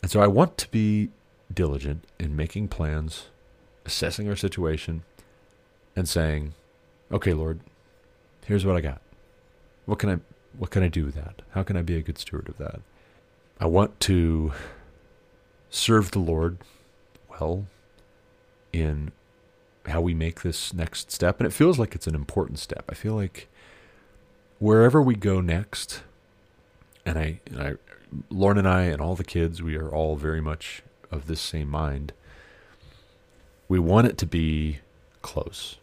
And 0.02 0.10
so 0.10 0.20
I 0.20 0.28
want 0.28 0.56
to 0.58 0.70
be 0.70 1.08
diligent 1.52 2.04
in 2.20 2.36
making 2.36 2.68
plans, 2.68 3.26
assessing 3.84 4.28
our 4.28 4.36
situation, 4.36 5.02
and 5.96 6.08
saying, 6.08 6.54
okay, 7.12 7.32
Lord, 7.32 7.60
here's 8.46 8.64
what 8.64 8.76
I 8.76 8.80
got. 8.80 9.00
What 9.86 9.98
can 9.98 10.10
I 10.10 10.18
what 10.58 10.70
can 10.70 10.82
I 10.82 10.88
do 10.88 11.04
with 11.04 11.14
that? 11.14 11.42
How 11.50 11.62
can 11.62 11.76
I 11.76 11.82
be 11.82 11.96
a 11.96 12.02
good 12.02 12.18
steward 12.18 12.48
of 12.48 12.58
that? 12.58 12.80
I 13.60 13.66
want 13.66 14.00
to 14.00 14.52
serve 15.70 16.10
the 16.10 16.18
Lord 16.18 16.58
well 17.28 17.66
in 18.72 19.12
how 19.86 20.00
we 20.00 20.14
make 20.14 20.42
this 20.42 20.72
next 20.72 21.10
step. 21.10 21.38
And 21.40 21.46
it 21.46 21.52
feels 21.52 21.78
like 21.78 21.94
it's 21.94 22.06
an 22.06 22.14
important 22.14 22.58
step. 22.58 22.84
I 22.88 22.94
feel 22.94 23.14
like 23.14 23.48
wherever 24.58 25.00
we 25.00 25.14
go 25.14 25.40
next, 25.40 26.02
and 27.04 27.18
I, 27.18 27.40
and 27.46 27.62
I, 27.62 27.74
Lauren 28.28 28.58
and 28.58 28.68
I, 28.68 28.82
and 28.82 29.00
all 29.00 29.14
the 29.14 29.24
kids, 29.24 29.62
we 29.62 29.76
are 29.76 29.88
all 29.88 30.16
very 30.16 30.40
much 30.40 30.82
of 31.10 31.26
this 31.26 31.40
same 31.40 31.68
mind. 31.68 32.12
We 33.68 33.78
want 33.78 34.06
it 34.06 34.18
to 34.18 34.26
be 34.26 34.80
close. 35.22 35.78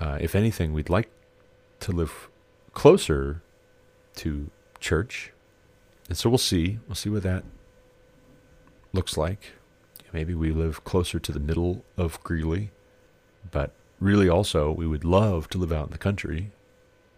Uh, 0.00 0.18
if 0.20 0.34
anything, 0.34 0.72
we'd 0.72 0.90
like 0.90 1.10
to 1.80 1.92
live 1.92 2.28
closer 2.72 3.42
to 4.16 4.50
church, 4.80 5.32
and 6.08 6.18
so 6.18 6.28
we'll 6.28 6.38
see. 6.38 6.78
We'll 6.86 6.94
see 6.94 7.10
what 7.10 7.22
that 7.22 7.44
looks 8.92 9.16
like. 9.16 9.52
Maybe 10.12 10.34
we 10.34 10.52
live 10.52 10.84
closer 10.84 11.18
to 11.18 11.32
the 11.32 11.40
middle 11.40 11.84
of 11.96 12.22
Greeley, 12.22 12.70
but 13.50 13.72
really 13.98 14.28
also 14.28 14.70
we 14.70 14.86
would 14.86 15.04
love 15.04 15.48
to 15.50 15.58
live 15.58 15.72
out 15.72 15.86
in 15.86 15.92
the 15.92 15.98
country. 15.98 16.52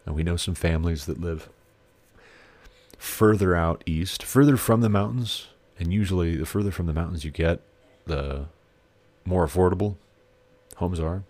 And 0.06 0.14
we 0.14 0.22
know 0.22 0.36
some 0.36 0.54
families 0.54 1.04
that 1.06 1.20
live 1.20 1.50
further 2.96 3.54
out 3.54 3.82
east, 3.84 4.22
further 4.22 4.56
from 4.56 4.80
the 4.80 4.88
mountains, 4.88 5.48
and 5.78 5.92
usually 5.92 6.36
the 6.36 6.46
further 6.46 6.70
from 6.70 6.86
the 6.86 6.94
mountains 6.94 7.24
you 7.24 7.30
get, 7.30 7.60
the 8.06 8.46
more 9.26 9.46
affordable 9.46 9.96
homes 10.76 11.00
are. 11.00 11.24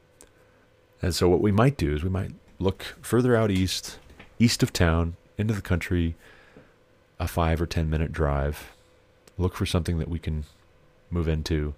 And 1.02 1.14
so 1.14 1.28
what 1.28 1.40
we 1.40 1.52
might 1.52 1.76
do 1.76 1.94
is 1.94 2.02
we 2.02 2.10
might 2.10 2.32
look 2.58 2.82
further 3.02 3.36
out 3.36 3.50
east, 3.50 3.98
east 4.38 4.62
of 4.62 4.72
town, 4.72 5.16
into 5.38 5.54
the 5.54 5.62
country, 5.62 6.14
a 7.18 7.28
five 7.28 7.60
or 7.60 7.66
ten 7.66 7.90
minute 7.90 8.12
drive. 8.12 8.72
Look 9.38 9.54
for 9.54 9.66
something 9.66 9.98
that 9.98 10.08
we 10.08 10.18
can 10.18 10.44
move 11.10 11.28
into 11.28 11.74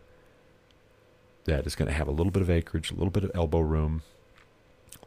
that 1.44 1.66
is 1.66 1.74
going 1.74 1.88
to 1.88 1.94
have 1.94 2.08
a 2.08 2.12
little 2.12 2.30
bit 2.30 2.42
of 2.42 2.50
acreage, 2.50 2.90
a 2.90 2.94
little 2.94 3.10
bit 3.10 3.24
of 3.24 3.32
elbow 3.34 3.60
room, 3.60 4.02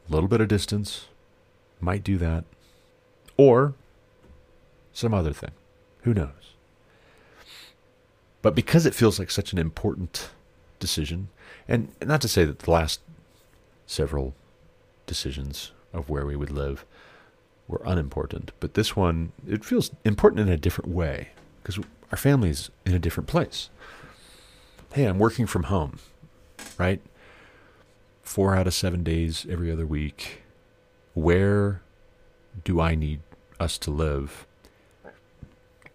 a 0.10 0.14
little 0.14 0.28
bit 0.28 0.42
of 0.42 0.48
distance. 0.48 1.08
Might 1.80 2.04
do 2.04 2.18
that. 2.18 2.44
Or 3.38 3.74
some 4.94 5.14
other 5.14 5.34
thing. 5.34 5.52
Who 6.02 6.14
knows? 6.14 6.56
But 8.42 8.56
because 8.56 8.86
it 8.86 8.96
feels 8.96 9.20
like 9.20 9.32
such 9.32 9.54
an 9.54 9.60
important 9.60 10.30
decision, 10.80 11.30
and 11.68 11.90
not 12.02 12.22
to 12.22 12.28
say 12.28 12.44
that 12.44 12.60
the 12.60 12.72
last 12.72 13.00
several 13.92 14.34
decisions 15.06 15.72
of 15.94 16.10
where 16.10 16.26
we 16.26 16.36
would 16.36 16.52
live 16.52 16.86
were 17.68 17.82
unimportant, 17.86 18.52
but 18.60 18.74
this 18.74 18.96
one, 18.96 19.32
it 19.48 19.66
feels 19.66 19.92
important 20.04 20.42
in 20.42 20.50
a 20.50 20.58
different 20.58 20.90
way 20.90 21.30
because 21.62 21.84
our 22.12 22.18
family's 22.18 22.70
in 22.86 22.94
a 22.94 23.00
different 23.00 23.28
place. 23.28 23.70
Hey, 24.94 25.06
I'm 25.06 25.20
working 25.20 25.46
from 25.46 25.64
home, 25.64 26.00
right? 26.78 27.02
Four 28.22 28.56
out 28.56 28.68
of 28.68 28.74
seven 28.74 29.04
days 29.04 29.46
every 29.50 29.72
other 29.72 29.86
week. 29.86 30.42
Where 31.14 31.82
do 32.64 32.82
I 32.82 32.96
need 32.96 33.22
us 33.60 33.78
to 33.80 33.92
live 33.92 34.46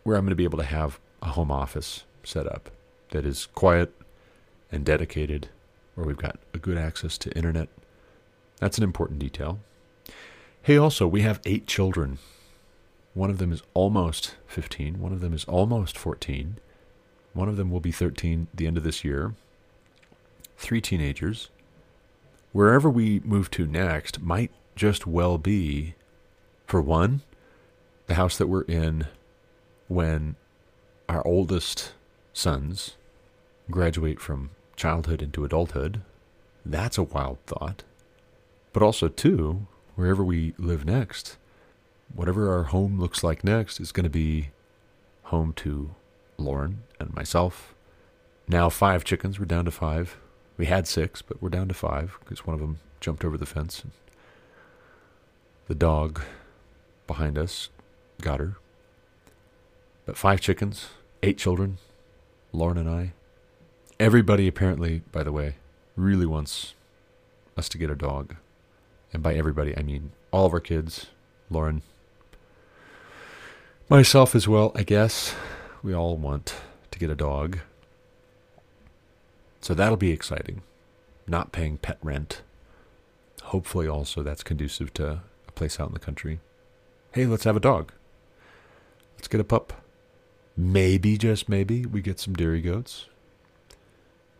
where 0.07 0.17
I'm 0.17 0.25
going 0.25 0.31
to 0.31 0.37
be 0.37 0.45
able 0.45 0.59
to 0.59 0.65
have 0.65 1.01
a 1.21 1.27
home 1.27 1.51
office 1.51 2.05
set 2.23 2.47
up 2.47 2.71
that 3.11 3.27
is 3.27 3.47
quiet 3.47 3.93
and 4.71 4.85
dedicated, 4.85 5.49
where 5.97 6.07
we've 6.07 6.17
got 6.17 6.39
a 6.55 6.59
good 6.59 6.79
access 6.79 7.19
to 7.19 7.37
internet. 7.37 7.69
That's 8.59 8.79
an 8.79 8.85
important 8.85 9.19
detail. 9.19 9.61
Hey, 10.63 10.77
also, 10.77 11.07
we 11.07 11.23
have 11.23 11.41
eight 11.45 11.67
children. 11.67 12.19
One 13.15 13.31
of 13.31 13.39
them 13.39 13.53
is 13.53 13.63
almost 13.73 14.35
15, 14.47 15.01
one 15.01 15.13
of 15.13 15.21
them 15.21 15.33
is 15.33 15.45
almost 15.45 15.97
14, 15.97 16.59
one 17.33 17.49
of 17.49 17.57
them 17.57 17.71
will 17.71 17.81
be 17.81 17.93
13 17.93 18.49
the 18.55 18.67
end 18.67 18.77
of 18.77 18.83
this 18.83 19.05
year. 19.05 19.35
Three 20.59 20.81
teenagers. 20.81 21.49
Wherever 22.53 22.91
we 22.91 23.21
move 23.21 23.51
to 23.53 23.67
next 23.67 24.21
might 24.21 24.51
just 24.75 25.07
well 25.07 25.39
be, 25.39 25.95
for 26.67 26.81
one, 26.81 27.23
the 28.07 28.15
house 28.15 28.37
that 28.39 28.47
we're 28.47 28.63
in 28.63 29.07
when 29.89 30.37
our 31.09 31.27
oldest 31.27 31.93
sons 32.33 32.97
graduate 33.71 34.21
from 34.21 34.51
childhood 34.77 35.23
into 35.23 35.45
adulthood. 35.45 36.03
That's 36.65 36.99
a 36.99 37.03
wild 37.03 37.39
thought. 37.47 37.83
But 38.77 38.83
also, 38.83 39.09
too, 39.09 39.67
wherever 39.95 40.23
we 40.23 40.53
live 40.59 40.85
next, 40.85 41.39
whatever 42.15 42.55
our 42.55 42.65
home 42.65 43.01
looks 43.01 43.25
like 43.25 43.43
next 43.43 43.81
is 43.81 43.91
going 43.91 44.05
to 44.05 44.11
be 44.11 44.51
home 45.23 45.55
to 45.55 45.95
Lauren 46.37 46.83
and 47.01 47.15
myself. 47.15 47.75
Now, 48.47 48.69
five 48.69 49.03
chickens. 49.03 49.41
We're 49.41 49.47
down 49.47 49.65
to 49.65 49.71
five. 49.71 50.19
We 50.59 50.67
had 50.67 50.87
six, 50.87 51.23
but 51.23 51.41
we're 51.41 51.49
down 51.49 51.69
to 51.69 51.75
five 51.75 52.19
because 52.21 52.47
one 52.47 52.53
of 52.53 52.61
them 52.61 52.81
jumped 53.01 53.25
over 53.25 53.39
the 53.39 53.47
fence. 53.47 53.81
And 53.81 53.93
The 55.69 55.75
dog 55.75 56.21
behind 57.07 57.39
us 57.39 57.71
got 58.21 58.41
her. 58.41 58.57
But 60.05 60.19
five 60.19 60.43
chickens, 60.43 60.89
eight 61.23 61.39
children, 61.39 61.79
Lauren 62.53 62.77
and 62.77 62.91
I. 62.91 63.15
Everybody, 63.99 64.47
apparently, 64.47 65.01
by 65.13 65.23
the 65.23 65.33
way, 65.33 65.55
really 65.97 66.27
wants 66.27 66.75
us 67.57 67.71
to 67.71 67.79
get 67.79 67.89
a 67.89 67.95
dog. 67.95 68.37
And 69.17 69.23
by 69.23 69.33
everybody, 69.33 69.75
I 69.75 69.81
mean 69.81 70.13
all 70.31 70.45
of 70.45 70.53
our 70.53 70.61
kids, 70.61 71.07
Lauren, 71.49 71.81
myself 73.89 74.35
as 74.35 74.47
well, 74.47 74.73
I 74.75 74.83
guess. 74.83 75.35
We 75.83 75.95
all 75.95 76.19
want 76.19 76.55
to 76.91 76.99
get 76.99 77.09
a 77.09 77.15
dog. 77.15 77.61
So 79.63 79.73
that'll 79.73 79.97
be 79.97 80.11
exciting. 80.11 80.61
Not 81.27 81.51
paying 81.51 81.79
pet 81.79 81.97
rent. 82.03 82.43
Hopefully, 83.45 83.89
also, 83.89 84.23
that's 84.23 84.43
conducive 84.43 84.93
to 84.93 85.23
a 85.49 85.53
place 85.53 85.81
out 85.81 85.89
in 85.89 85.95
the 85.95 85.99
country. 85.99 86.41
Hey, 87.13 87.25
let's 87.25 87.45
have 87.45 87.57
a 87.57 87.59
dog. 87.59 87.93
Let's 89.17 89.29
get 89.29 89.41
a 89.41 89.45
pup. 89.45 89.83
Maybe, 90.59 91.17
just 91.17 91.49
maybe, 91.49 91.87
we 91.87 92.03
get 92.03 92.21
some 92.21 92.35
dairy 92.35 92.61
goats. 92.61 93.07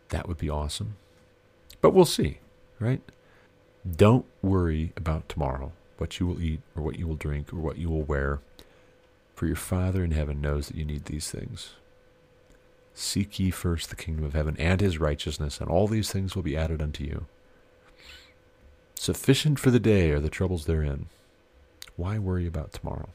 That 0.09 0.27
would 0.27 0.37
be 0.37 0.51
awesome. 0.51 0.97
But 1.81 1.95
we'll 1.95 2.05
see, 2.05 2.41
right? 2.79 3.01
Don't 3.95 4.25
worry 4.41 4.91
about 4.97 5.29
tomorrow, 5.29 5.71
what 5.97 6.19
you 6.19 6.27
will 6.27 6.41
eat 6.41 6.61
or 6.75 6.83
what 6.83 6.97
you 6.99 7.07
will 7.07 7.15
drink 7.15 7.53
or 7.53 7.57
what 7.57 7.77
you 7.77 7.89
will 7.89 8.03
wear. 8.03 8.39
For 9.35 9.45
your 9.45 9.55
Father 9.55 10.03
in 10.03 10.11
heaven 10.11 10.41
knows 10.41 10.67
that 10.67 10.75
you 10.75 10.83
need 10.83 11.05
these 11.05 11.29
things. 11.29 11.75
Seek 12.93 13.39
ye 13.39 13.51
first 13.51 13.89
the 13.91 13.95
kingdom 13.95 14.25
of 14.25 14.33
heaven 14.33 14.55
and 14.57 14.81
his 14.81 14.97
righteousness, 14.97 15.61
and 15.61 15.69
all 15.69 15.87
these 15.87 16.11
things 16.11 16.35
will 16.35 16.41
be 16.41 16.57
added 16.57 16.81
unto 16.81 17.03
you. 17.03 17.27
Sufficient 18.95 19.59
for 19.59 19.69
the 19.69 19.79
day 19.79 20.09
are 20.09 20.19
the 20.19 20.29
troubles 20.29 20.65
therein. 20.65 21.05
Why 21.95 22.17
worry 22.17 22.47
about 22.47 22.73
tomorrow? 22.73 23.09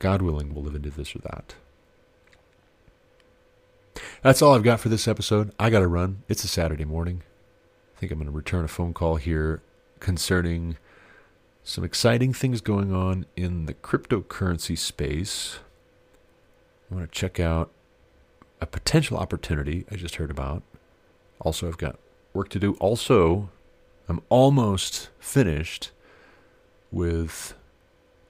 God 0.00 0.22
willing, 0.22 0.52
we'll 0.52 0.64
live 0.64 0.74
into 0.74 0.90
this 0.90 1.14
or 1.14 1.20
that. 1.20 1.54
That's 4.22 4.42
all 4.42 4.54
I've 4.54 4.64
got 4.64 4.80
for 4.80 4.88
this 4.88 5.06
episode. 5.06 5.52
I 5.58 5.70
got 5.70 5.80
to 5.80 5.86
run. 5.86 6.24
It's 6.28 6.42
a 6.42 6.48
Saturday 6.48 6.84
morning. 6.84 7.22
I 7.94 8.00
think 8.00 8.12
I'm 8.12 8.18
going 8.18 8.30
to 8.30 8.36
return 8.36 8.64
a 8.64 8.68
phone 8.68 8.92
call 8.92 9.16
here 9.16 9.62
concerning 10.00 10.76
some 11.62 11.84
exciting 11.84 12.32
things 12.32 12.60
going 12.60 12.92
on 12.92 13.26
in 13.36 13.66
the 13.66 13.74
cryptocurrency 13.74 14.76
space. 14.76 15.60
I 16.90 16.94
want 16.94 17.10
to 17.10 17.18
check 17.18 17.40
out 17.40 17.70
a 18.60 18.66
potential 18.66 19.16
opportunity 19.16 19.86
I 19.90 19.96
just 19.96 20.16
heard 20.16 20.30
about. 20.30 20.62
Also, 21.40 21.68
I've 21.68 21.78
got 21.78 21.98
work 22.32 22.48
to 22.50 22.58
do. 22.58 22.74
Also, 22.74 23.48
I'm 24.08 24.20
almost 24.28 25.08
finished 25.18 25.90
with 26.90 27.54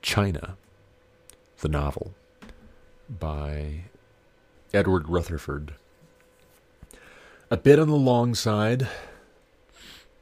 China 0.02 0.56
the 1.60 1.68
novel 1.68 2.14
by 3.08 3.84
Edward 4.72 5.08
Rutherfurd. 5.08 5.74
A 7.50 7.56
bit 7.56 7.78
on 7.78 7.88
the 7.88 7.94
long 7.94 8.34
side, 8.34 8.88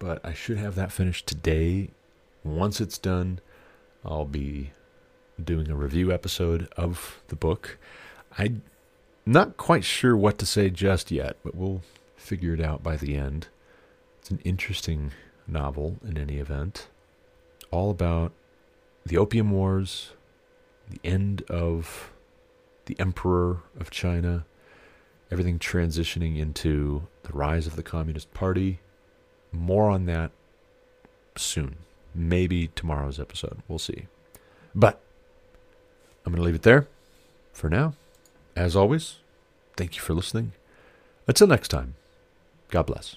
but 0.03 0.21
I 0.25 0.33
should 0.35 0.59
have 0.59 0.75
that 0.75 0.91
finished 0.91 1.29
today. 1.29 1.91
Once 2.43 2.81
it's 2.81 2.99
done, 2.99 3.39
I'll 4.05 4.25
be 4.25 4.73
doing 5.43 5.71
a 5.71 5.77
review 5.77 6.11
episode 6.11 6.67
of 6.77 7.23
the 7.29 7.37
book. 7.37 7.79
I'm 8.37 8.63
not 9.25 9.57
quite 9.57 9.85
sure 9.85 10.17
what 10.17 10.39
to 10.39 10.47
say 10.47 10.71
just 10.71 11.13
yet, 11.13 11.37
but 11.45 11.55
we'll 11.55 11.83
figure 12.17 12.53
it 12.53 12.61
out 12.61 12.83
by 12.83 12.97
the 12.97 13.15
end. 13.15 13.47
It's 14.19 14.31
an 14.33 14.41
interesting 14.43 15.13
novel 15.47 15.99
in 16.05 16.19
any 16.19 16.39
event, 16.39 16.89
all 17.71 17.91
about 17.91 18.33
the 19.07 19.17
Opium 19.17 19.53
Wars, 19.53 20.15
the 20.91 20.99
end 21.05 21.43
of 21.49 22.11
the 22.87 22.97
Emperor 22.99 23.61
of 23.79 23.91
China, 23.91 24.47
everything 25.31 25.61
transitioning 25.61 26.39
into 26.39 27.07
the 27.23 27.33
rise 27.33 27.69
of 27.69 27.77
the 27.77 27.85
Communist 27.85 28.35
Party. 28.35 28.81
More 29.53 29.91
on 29.91 30.07
that 30.07 30.31
soon. 31.37 31.77
Maybe 32.15 32.69
tomorrow's 32.69 33.21
episode. 33.21 33.59
We'll 33.69 33.79
see. 33.79 34.07
But 34.75 35.01
I'm 36.25 36.33
going 36.33 36.43
to 36.43 36.47
leave 36.47 36.55
it 36.55 36.63
there 36.63 36.89
for 37.53 37.69
now. 37.69 37.95
As 38.57 38.77
always, 38.77 39.17
thank 39.77 39.97
you 39.97 40.03
for 40.03 40.15
listening. 40.15 40.53
Until 41.27 41.47
next 41.47 41.69
time, 41.69 41.95
God 42.71 42.87
bless. 42.87 43.17